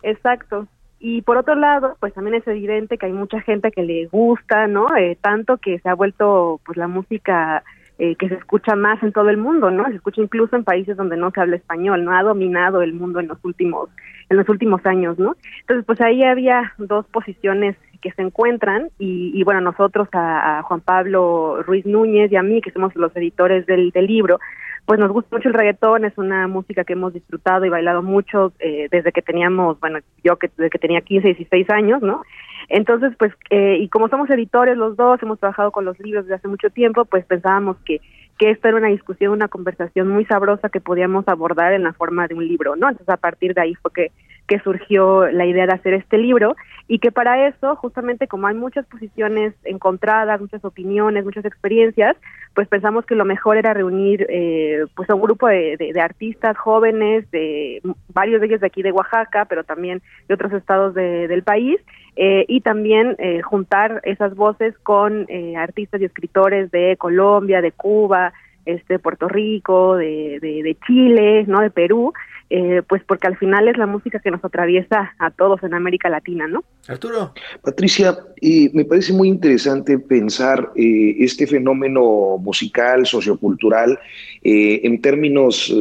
exacto. 0.04 0.68
Y 1.04 1.22
por 1.22 1.36
otro 1.36 1.56
lado, 1.56 1.96
pues 1.98 2.14
también 2.14 2.36
es 2.36 2.46
evidente 2.46 2.96
que 2.96 3.06
hay 3.06 3.12
mucha 3.12 3.40
gente 3.40 3.72
que 3.72 3.82
le 3.82 4.06
gusta, 4.06 4.68
¿no? 4.68 4.96
Eh, 4.96 5.18
tanto 5.20 5.56
que 5.56 5.80
se 5.80 5.88
ha 5.88 5.94
vuelto 5.94 6.60
pues 6.64 6.78
la 6.78 6.86
música 6.86 7.64
eh, 7.98 8.14
que 8.14 8.28
se 8.28 8.36
escucha 8.36 8.76
más 8.76 9.02
en 9.02 9.10
todo 9.10 9.28
el 9.28 9.36
mundo, 9.36 9.72
¿no? 9.72 9.84
Se 9.88 9.96
escucha 9.96 10.20
incluso 10.20 10.54
en 10.54 10.62
países 10.62 10.96
donde 10.96 11.16
no 11.16 11.32
se 11.32 11.40
habla 11.40 11.56
español, 11.56 12.04
¿no? 12.04 12.16
Ha 12.16 12.22
dominado 12.22 12.82
el 12.82 12.92
mundo 12.92 13.18
en 13.18 13.26
los 13.26 13.38
últimos 13.44 13.90
en 14.30 14.36
los 14.36 14.48
últimos 14.48 14.86
años, 14.86 15.18
¿no? 15.18 15.34
Entonces, 15.62 15.84
pues 15.84 16.00
ahí 16.00 16.22
había 16.22 16.72
dos 16.78 17.04
posiciones 17.06 17.76
que 18.00 18.12
se 18.12 18.22
encuentran 18.22 18.88
y, 18.98 19.32
y 19.34 19.42
bueno, 19.42 19.60
nosotros 19.60 20.08
a, 20.12 20.62
Juan 20.62 20.82
Pablo 20.82 21.62
Ruiz 21.64 21.84
Núñez 21.84 22.30
y 22.30 22.36
a 22.36 22.42
mí, 22.44 22.60
que 22.60 22.70
somos 22.70 22.94
los 22.94 23.14
editores 23.16 23.66
del, 23.66 23.90
del 23.90 24.06
libro, 24.06 24.38
pues 24.84 24.98
nos 24.98 25.12
gusta 25.12 25.36
mucho 25.36 25.48
el 25.48 25.54
reggaetón, 25.54 26.04
es 26.04 26.16
una 26.18 26.48
música 26.48 26.84
que 26.84 26.94
hemos 26.94 27.12
disfrutado 27.12 27.64
y 27.64 27.68
bailado 27.68 28.02
mucho 28.02 28.52
eh, 28.58 28.88
desde 28.90 29.12
que 29.12 29.22
teníamos, 29.22 29.78
bueno, 29.80 30.00
yo 30.24 30.36
que 30.36 30.48
desde 30.56 30.70
que 30.70 30.78
tenía 30.78 31.00
15, 31.00 31.28
16 31.28 31.70
años, 31.70 32.02
¿no? 32.02 32.22
Entonces, 32.68 33.12
pues, 33.18 33.32
eh, 33.50 33.78
y 33.80 33.88
como 33.88 34.08
somos 34.08 34.28
editores 34.30 34.76
los 34.76 34.96
dos, 34.96 35.22
hemos 35.22 35.38
trabajado 35.38 35.70
con 35.70 35.84
los 35.84 35.98
libros 36.00 36.24
desde 36.24 36.36
hace 36.36 36.48
mucho 36.48 36.70
tiempo, 36.70 37.04
pues 37.04 37.24
pensábamos 37.24 37.76
que, 37.84 38.00
que 38.38 38.50
esta 38.50 38.68
era 38.68 38.78
una 38.78 38.88
discusión, 38.88 39.32
una 39.32 39.48
conversación 39.48 40.08
muy 40.08 40.24
sabrosa 40.24 40.68
que 40.68 40.80
podíamos 40.80 41.28
abordar 41.28 41.72
en 41.72 41.84
la 41.84 41.92
forma 41.92 42.26
de 42.26 42.34
un 42.34 42.46
libro, 42.46 42.74
¿no? 42.76 42.88
Entonces 42.88 43.08
a 43.08 43.18
partir 43.18 43.54
de 43.54 43.60
ahí 43.60 43.74
fue 43.74 43.92
que 43.92 44.12
que 44.52 44.58
surgió 44.58 45.30
la 45.30 45.46
idea 45.46 45.64
de 45.64 45.72
hacer 45.72 45.94
este 45.94 46.18
libro 46.18 46.56
y 46.86 46.98
que 46.98 47.10
para 47.10 47.48
eso, 47.48 47.74
justamente 47.76 48.28
como 48.28 48.48
hay 48.48 48.54
muchas 48.54 48.84
posiciones 48.84 49.54
encontradas, 49.64 50.42
muchas 50.42 50.62
opiniones, 50.62 51.24
muchas 51.24 51.46
experiencias, 51.46 52.18
pues 52.54 52.68
pensamos 52.68 53.06
que 53.06 53.14
lo 53.14 53.24
mejor 53.24 53.56
era 53.56 53.72
reunir 53.72 54.26
eh, 54.28 54.84
pues 54.94 55.08
a 55.08 55.14
un 55.14 55.22
grupo 55.22 55.48
de, 55.48 55.90
artistas 55.98 56.54
jóvenes, 56.58 57.30
de 57.30 57.80
varios 58.12 58.42
de 58.42 58.48
ellos 58.48 58.60
de 58.60 58.66
aquí 58.66 58.82
de 58.82 58.92
Oaxaca, 58.92 59.46
pero 59.46 59.64
también 59.64 60.02
de 60.28 60.34
otros 60.34 60.52
estados 60.52 60.92
del 60.92 61.42
país, 61.44 61.80
eh, 62.16 62.44
y 62.46 62.60
también 62.60 63.16
eh, 63.20 63.40
juntar 63.40 64.02
esas 64.04 64.36
voces 64.36 64.76
con 64.82 65.26
artistas 65.56 65.98
y 66.02 66.04
escritores 66.04 66.70
de 66.70 66.98
Colombia, 66.98 67.62
de 67.62 67.72
Cuba, 67.72 68.34
este, 68.66 68.98
Puerto 68.98 69.28
Rico, 69.28 69.96
de, 69.96 70.38
de, 70.42 70.62
de 70.62 70.76
Chile, 70.86 71.44
no, 71.48 71.60
de 71.60 71.70
Perú, 71.70 72.12
eh, 72.54 72.82
pues 72.86 73.02
porque 73.08 73.26
al 73.26 73.38
final 73.38 73.66
es 73.66 73.78
la 73.78 73.86
música 73.86 74.18
que 74.18 74.30
nos 74.30 74.44
atraviesa 74.44 75.14
a 75.18 75.30
todos 75.30 75.62
en 75.62 75.72
América 75.72 76.10
Latina, 76.10 76.46
¿no? 76.46 76.62
Arturo. 76.86 77.32
Patricia, 77.62 78.18
eh, 78.42 78.68
me 78.74 78.84
parece 78.84 79.14
muy 79.14 79.28
interesante 79.28 79.98
pensar 79.98 80.70
eh, 80.76 81.16
este 81.20 81.46
fenómeno 81.46 82.36
musical, 82.36 83.06
sociocultural, 83.06 83.98
en 84.44 85.00
términos 85.00 85.72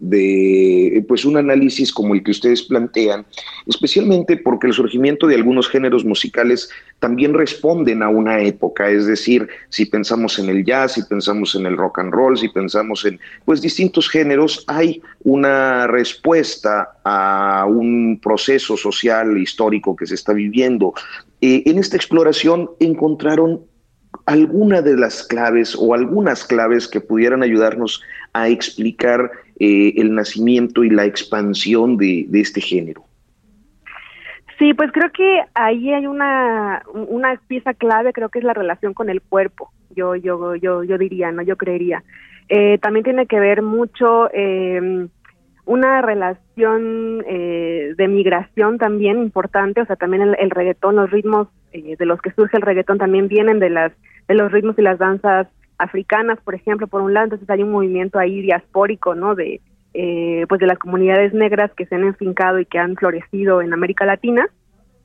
de 0.00 1.04
pues 1.06 1.26
un 1.26 1.36
análisis 1.36 1.92
como 1.92 2.14
el 2.14 2.24
que 2.24 2.30
ustedes 2.30 2.62
plantean, 2.62 3.26
especialmente 3.66 4.38
porque 4.38 4.68
el 4.68 4.72
surgimiento 4.72 5.26
de 5.26 5.34
algunos 5.34 5.68
géneros 5.68 6.02
musicales 6.02 6.70
también 6.98 7.34
responden 7.34 8.02
a 8.02 8.08
una 8.08 8.40
época, 8.40 8.88
es 8.88 9.04
decir, 9.04 9.46
si 9.68 9.84
pensamos 9.84 10.38
en 10.38 10.48
el 10.48 10.64
jazz, 10.64 10.94
si 10.94 11.02
pensamos 11.02 11.54
en 11.56 11.66
el 11.66 11.76
rock 11.76 11.98
and 11.98 12.14
roll, 12.14 12.38
si 12.38 12.48
pensamos 12.48 13.04
en 13.04 13.20
pues 13.44 13.60
distintos 13.60 14.08
géneros, 14.08 14.64
hay 14.66 15.02
una 15.22 15.86
respuesta 15.86 16.15
a 17.04 17.66
un 17.68 18.20
proceso 18.22 18.76
social 18.76 19.38
histórico 19.38 19.94
que 19.96 20.06
se 20.06 20.14
está 20.14 20.32
viviendo. 20.32 20.94
Eh, 21.40 21.62
en 21.66 21.78
esta 21.78 21.96
exploración 21.96 22.70
encontraron 22.80 23.62
alguna 24.24 24.82
de 24.82 24.96
las 24.96 25.22
claves 25.22 25.76
o 25.78 25.94
algunas 25.94 26.44
claves 26.44 26.88
que 26.88 27.00
pudieran 27.00 27.42
ayudarnos 27.42 28.02
a 28.32 28.48
explicar 28.48 29.30
eh, 29.58 29.94
el 29.96 30.14
nacimiento 30.14 30.84
y 30.84 30.90
la 30.90 31.04
expansión 31.04 31.96
de, 31.96 32.26
este 32.32 32.60
género. 32.60 33.04
Sí, 34.58 34.72
pues 34.72 34.90
creo 34.90 35.10
que 35.12 35.40
ahí 35.54 35.92
hay 35.92 36.06
una, 36.06 36.82
una 36.94 37.38
pieza 37.46 37.74
clave, 37.74 38.12
creo 38.12 38.30
que 38.30 38.38
es 38.38 38.44
la 38.44 38.54
relación 38.54 38.94
con 38.94 39.10
el 39.10 39.20
cuerpo, 39.20 39.70
yo, 39.94 40.16
yo, 40.16 40.54
yo, 40.56 40.82
yo 40.82 40.98
diría, 40.98 41.30
no, 41.30 41.42
yo 41.42 41.56
creería. 41.56 42.02
Eh, 42.48 42.78
también 42.78 43.04
tiene 43.04 43.26
que 43.26 43.40
ver 43.40 43.60
mucho 43.62 44.30
eh, 44.32 45.08
una 45.66 46.00
relación 46.00 47.24
eh, 47.26 47.92
de 47.96 48.08
migración 48.08 48.78
también 48.78 49.18
importante, 49.18 49.82
o 49.82 49.86
sea, 49.86 49.96
también 49.96 50.34
el, 50.38 50.50
reggaetón, 50.50 50.96
los 50.96 51.10
ritmos 51.10 51.48
eh, 51.72 51.96
de 51.98 52.06
los 52.06 52.20
que 52.22 52.30
surge 52.30 52.56
el 52.56 52.62
reggaetón 52.62 52.98
también 52.98 53.28
vienen 53.28 53.58
de 53.58 53.70
las 53.70 53.92
de 54.28 54.34
los 54.34 54.50
ritmos 54.50 54.78
y 54.78 54.82
las 54.82 54.98
danzas 54.98 55.48
africanas, 55.78 56.38
por 56.40 56.54
ejemplo, 56.54 56.86
por 56.86 57.02
un 57.02 57.14
lado, 57.14 57.24
entonces 57.24 57.50
hay 57.50 57.62
un 57.62 57.72
movimiento 57.72 58.18
ahí 58.18 58.40
diaspórico, 58.42 59.14
¿no? 59.14 59.34
De 59.34 59.60
eh, 59.94 60.46
pues 60.48 60.60
de 60.60 60.66
las 60.66 60.78
comunidades 60.78 61.34
negras 61.34 61.72
que 61.76 61.86
se 61.86 61.96
han 61.96 62.04
enfincado 62.04 62.60
y 62.60 62.66
que 62.66 62.78
han 62.78 62.96
florecido 62.96 63.60
en 63.60 63.72
América 63.72 64.06
Latina, 64.06 64.48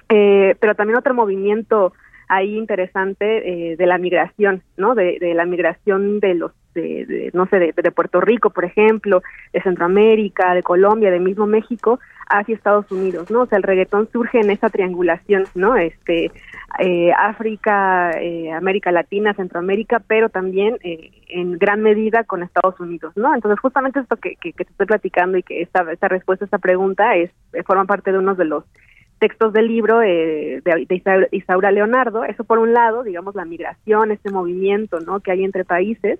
pero 0.07 0.75
también 0.75 0.97
otro 0.97 1.13
movimiento 1.13 1.93
ahí 2.31 2.57
interesante 2.57 3.75
de 3.77 3.85
la 3.85 3.97
migración, 3.97 4.63
¿no? 4.77 4.95
De, 4.95 5.19
la 5.35 5.45
migración 5.45 6.19
de 6.19 6.35
los 6.35 6.53
de, 6.73 7.31
no 7.33 7.45
sé, 7.47 7.59
de, 7.59 7.91
Puerto 7.91 8.21
Rico, 8.21 8.49
por 8.49 8.63
ejemplo, 8.63 9.21
de 9.51 9.61
Centroamérica, 9.61 10.53
de 10.53 10.63
Colombia, 10.63 11.11
de 11.11 11.19
mismo 11.19 11.45
México, 11.45 11.99
hacia 12.27 12.55
Estados 12.55 12.89
Unidos, 12.89 13.29
¿no? 13.29 13.41
O 13.41 13.45
sea, 13.47 13.57
el 13.57 13.63
reggaetón 13.63 14.09
surge 14.13 14.39
en 14.39 14.49
esa 14.51 14.69
triangulación, 14.69 15.43
¿no? 15.53 15.75
Este, 15.75 16.31
eh, 16.79 17.11
África, 17.17 18.11
eh, 18.11 18.53
América 18.53 18.93
Latina, 18.93 19.33
Centroamérica, 19.33 20.01
pero 20.07 20.29
también 20.29 20.77
eh, 20.83 21.11
en 21.27 21.57
gran 21.57 21.81
medida 21.81 22.23
con 22.23 22.43
Estados 22.43 22.79
Unidos, 22.79 23.11
¿no? 23.17 23.35
Entonces, 23.35 23.59
justamente 23.59 23.99
esto 23.99 24.15
que, 24.15 24.37
que, 24.37 24.53
te 24.53 24.63
estoy 24.63 24.85
platicando 24.85 25.37
y 25.37 25.43
que 25.43 25.61
esta, 25.61 25.91
esta 25.91 26.07
respuesta 26.07 26.45
a 26.45 26.47
esta 26.47 26.59
pregunta 26.59 27.15
es 27.17 27.31
forma 27.65 27.83
parte 27.83 28.13
de 28.13 28.19
uno 28.19 28.35
de 28.35 28.45
los 28.45 28.63
textos 29.21 29.53
del 29.53 29.67
libro 29.67 30.01
eh, 30.01 30.61
de, 30.65 31.27
Isaura 31.31 31.69
Leonardo, 31.69 32.23
eso 32.23 32.43
por 32.43 32.57
un 32.57 32.73
lado, 32.73 33.03
digamos, 33.03 33.35
la 33.35 33.45
migración, 33.45 34.11
este 34.11 34.31
movimiento 34.31 34.99
¿no? 34.99 35.19
que 35.19 35.31
hay 35.31 35.43
entre 35.43 35.63
países, 35.63 36.19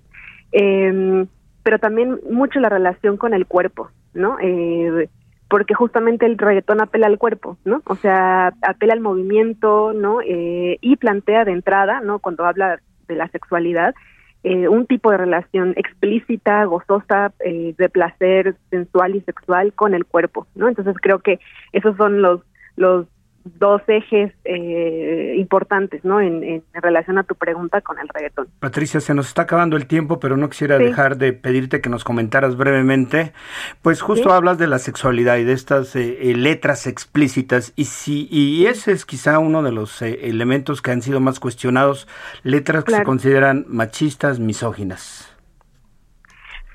eh, 0.52 1.26
pero 1.64 1.80
también 1.80 2.20
mucho 2.30 2.60
la 2.60 2.70
relación 2.70 3.18
con 3.18 3.34
el 3.34 3.48
cuerpo, 3.48 3.90
¿no? 4.14 4.38
Eh, 4.40 5.10
porque 5.50 5.74
justamente 5.74 6.28
el 6.28 6.38
reggaetón 6.38 6.80
apela 6.80 7.08
al 7.08 7.18
cuerpo, 7.18 7.58
¿no? 7.66 7.82
O 7.86 7.96
sea, 7.96 8.54
apela 8.62 8.94
al 8.94 9.02
movimiento, 9.02 9.94
¿no? 9.94 10.22
Eh, 10.22 10.78
y 10.80 10.96
plantea 10.96 11.44
de 11.44 11.52
entrada, 11.54 12.02
¿no? 12.02 12.20
Cuando 12.20 12.46
habla 12.46 12.80
de 13.08 13.16
la 13.16 13.28
sexualidad, 13.30 13.96
eh, 14.44 14.68
un 14.68 14.88
tipo 14.88 15.12
de 15.12 15.18
relación 15.18 15.76
explícita, 15.78 16.64
gozosa, 16.66 17.32
eh, 17.46 17.76
de 17.78 17.90
placer 17.90 18.56
sensual 18.72 19.16
y 19.16 19.22
sexual 19.22 19.72
con 19.74 19.94
el 19.94 20.06
cuerpo, 20.06 20.48
¿no? 20.56 20.68
Entonces 20.68 20.96
creo 21.00 21.20
que 21.20 21.40
esos 21.74 21.96
son 21.96 22.24
los 22.24 22.42
los 22.82 23.08
dos 23.44 23.82
ejes 23.88 24.34
eh, 24.44 25.36
importantes, 25.38 26.06
¿no? 26.06 26.22
En, 26.22 26.64
relación 26.74 27.18
a 27.18 27.24
tu 27.24 27.36
pregunta 27.36 27.82
con 27.82 27.98
el 28.00 28.08
reggaetón. 28.08 28.48
Patricia, 28.60 29.00
se 29.00 29.14
nos 29.14 29.28
está 29.28 29.44
acabando 29.44 29.78
el 29.78 29.88
tiempo, 29.88 30.20
pero 30.20 30.38
no 30.38 30.50
quisiera 30.50 30.78
dejar 30.78 31.18
de 31.18 31.34
pedirte 31.34 31.82
que 31.82 31.90
nos 31.90 32.04
comentaras 32.04 32.56
brevemente. 32.56 33.34
Pues 33.82 34.02
justo 34.02 34.32
hablas 34.32 34.58
de 34.58 34.68
la 34.68 34.80
sexualidad 34.80 35.38
y 35.38 35.44
de 35.44 35.54
estas 35.54 35.96
eh, 35.96 36.18
eh, 36.22 36.36
letras 36.36 36.88
explícitas 36.88 37.74
y 37.76 37.86
si 37.86 38.28
y 38.32 38.66
ese 38.66 38.92
es 38.92 39.06
quizá 39.06 39.40
uno 39.40 39.64
de 39.64 39.72
los 39.72 40.02
elementos 40.02 40.82
que 40.82 40.92
han 40.92 41.02
sido 41.02 41.20
más 41.20 41.40
cuestionados, 41.40 42.08
letras 42.44 42.84
que 42.84 42.94
se 42.94 43.04
consideran 43.04 43.66
machistas, 43.68 44.40
misóginas. 44.40 45.36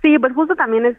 Sí, 0.02 0.18
pues 0.18 0.32
justo 0.34 0.54
también 0.54 0.86
es 0.86 0.96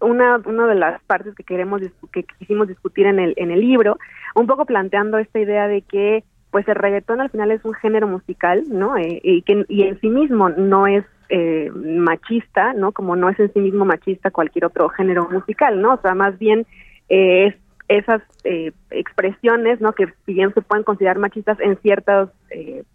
una, 0.00 0.40
una 0.44 0.66
de 0.66 0.74
las 0.74 1.02
partes 1.04 1.34
que 1.34 1.44
queremos 1.44 1.82
que 2.12 2.24
quisimos 2.24 2.68
discutir 2.68 3.06
en 3.06 3.18
el 3.18 3.34
en 3.36 3.50
el 3.50 3.60
libro 3.60 3.98
un 4.34 4.46
poco 4.46 4.64
planteando 4.64 5.18
esta 5.18 5.40
idea 5.40 5.68
de 5.68 5.82
que 5.82 6.24
pues 6.50 6.66
el 6.68 6.76
reggaetón 6.76 7.20
al 7.20 7.30
final 7.30 7.50
es 7.50 7.64
un 7.64 7.74
género 7.74 8.06
musical, 8.06 8.64
¿no? 8.68 8.96
Eh, 8.96 9.20
y 9.22 9.42
que 9.42 9.64
y 9.68 9.82
en 9.82 10.00
sí 10.00 10.08
mismo 10.08 10.48
no 10.48 10.86
es 10.86 11.04
eh, 11.28 11.70
machista, 11.74 12.72
¿no? 12.72 12.92
Como 12.92 13.16
no 13.16 13.28
es 13.28 13.38
en 13.38 13.52
sí 13.52 13.60
mismo 13.60 13.84
machista 13.84 14.30
cualquier 14.30 14.64
otro 14.64 14.88
género 14.88 15.28
musical, 15.30 15.80
¿no? 15.80 15.94
O 15.94 16.00
sea, 16.00 16.14
más 16.14 16.38
bien 16.38 16.66
eh, 17.08 17.48
es 17.48 17.54
esas 17.88 18.20
expresiones, 18.90 19.80
¿no? 19.80 19.94
Que 19.94 20.08
si 20.26 20.34
bien 20.34 20.52
se 20.52 20.60
pueden 20.60 20.84
considerar 20.84 21.18
machistas 21.18 21.58
en 21.58 21.78
ciertas 21.78 22.28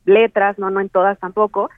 letras, 0.05 0.59
¿no? 0.59 0.69
No 0.69 0.81
en 0.81 0.89
todas 0.89 1.17
tampoco, 1.17 1.71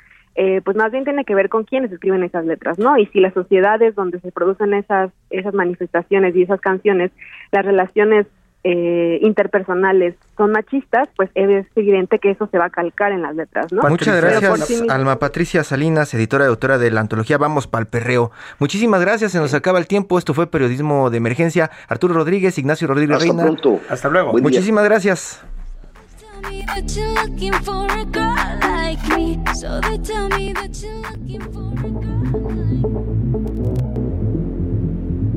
pues 0.64 0.76
más 0.76 0.92
bien 0.92 1.06
tiene 1.06 1.24
que 1.24 1.36
ver 1.36 1.50
con 1.50 1.64
quiénes 1.64 1.92
escriben 1.92 2.24
esas 2.24 2.46
letras, 2.46 2.78
¿no? 2.78 2.98
Y 2.98 3.06
si 3.08 3.20
las 3.20 3.34
sociedades 3.34 3.96
donde 3.96 4.20
se 4.20 4.32
producen 4.32 4.74
esas 4.74 5.12
esas 5.30 5.54
manifestaciones 5.54 6.36
y 6.36 6.44
esas 6.44 6.60
canciones, 6.60 7.12
las 7.52 7.66
relaciones 7.66 8.28
eh, 8.68 9.20
interpersonales 9.22 10.16
son 10.36 10.52
machistas, 10.52 11.08
pues 11.16 11.30
es 11.36 11.68
evidente 11.76 12.18
que 12.18 12.32
eso 12.32 12.50
se 12.52 12.58
va 12.58 12.66
a 12.66 12.70
calcar 12.72 13.12
en 13.12 13.22
las 13.22 13.36
letras, 13.36 13.72
¿no? 13.72 13.84
Muchas 13.88 14.20
gracias, 14.20 14.82
Alma 14.90 15.20
Patricia 15.20 15.64
Salinas, 15.64 16.12
editora 16.16 16.46
y 16.46 16.48
autora 16.48 16.80
de 16.80 16.90
la 16.90 17.02
antología 17.02 17.38
Vamos 17.38 17.68
pa'l 17.68 17.86
Perreo. 17.86 18.32
Muchísimas 18.58 19.02
gracias, 19.02 19.34
se 19.34 19.38
nos 19.38 19.54
acaba 19.54 19.78
el 19.78 19.86
tiempo. 19.86 20.18
Esto 20.18 20.34
fue 20.34 20.48
Periodismo 20.48 21.12
de 21.12 21.18
Emergencia. 21.18 21.70
Arturo 21.88 22.16
Rodríguez, 22.16 22.58
Ignacio 22.58 22.88
Rodríguez 22.88 23.18
Hasta 23.18 23.36
Pronto. 23.36 23.80
Hasta 23.88 24.10
luego. 24.10 24.34
Muchísimas 24.34 24.84
gracias. 24.84 25.46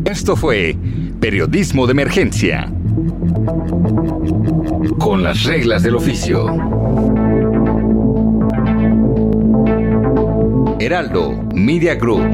Esto 0.05 0.37
fue 0.37 0.77
Periodismo 1.21 1.87
de 1.87 1.93
Emergencia 1.93 2.73
con 4.99 5.23
las 5.23 5.45
reglas 5.45 5.83
del 5.83 5.97
oficio. 5.97 6.47
Heraldo 10.81 11.33
Media 11.55 11.95
Group. 11.95 12.25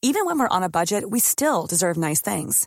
Even 0.00 0.24
when 0.24 0.38
we're 0.38 0.48
on 0.48 0.62
a 0.62 0.68
budget, 0.68 1.10
we 1.10 1.20
still 1.20 1.66
deserve 1.66 1.96
nice 1.96 2.20
things. 2.20 2.66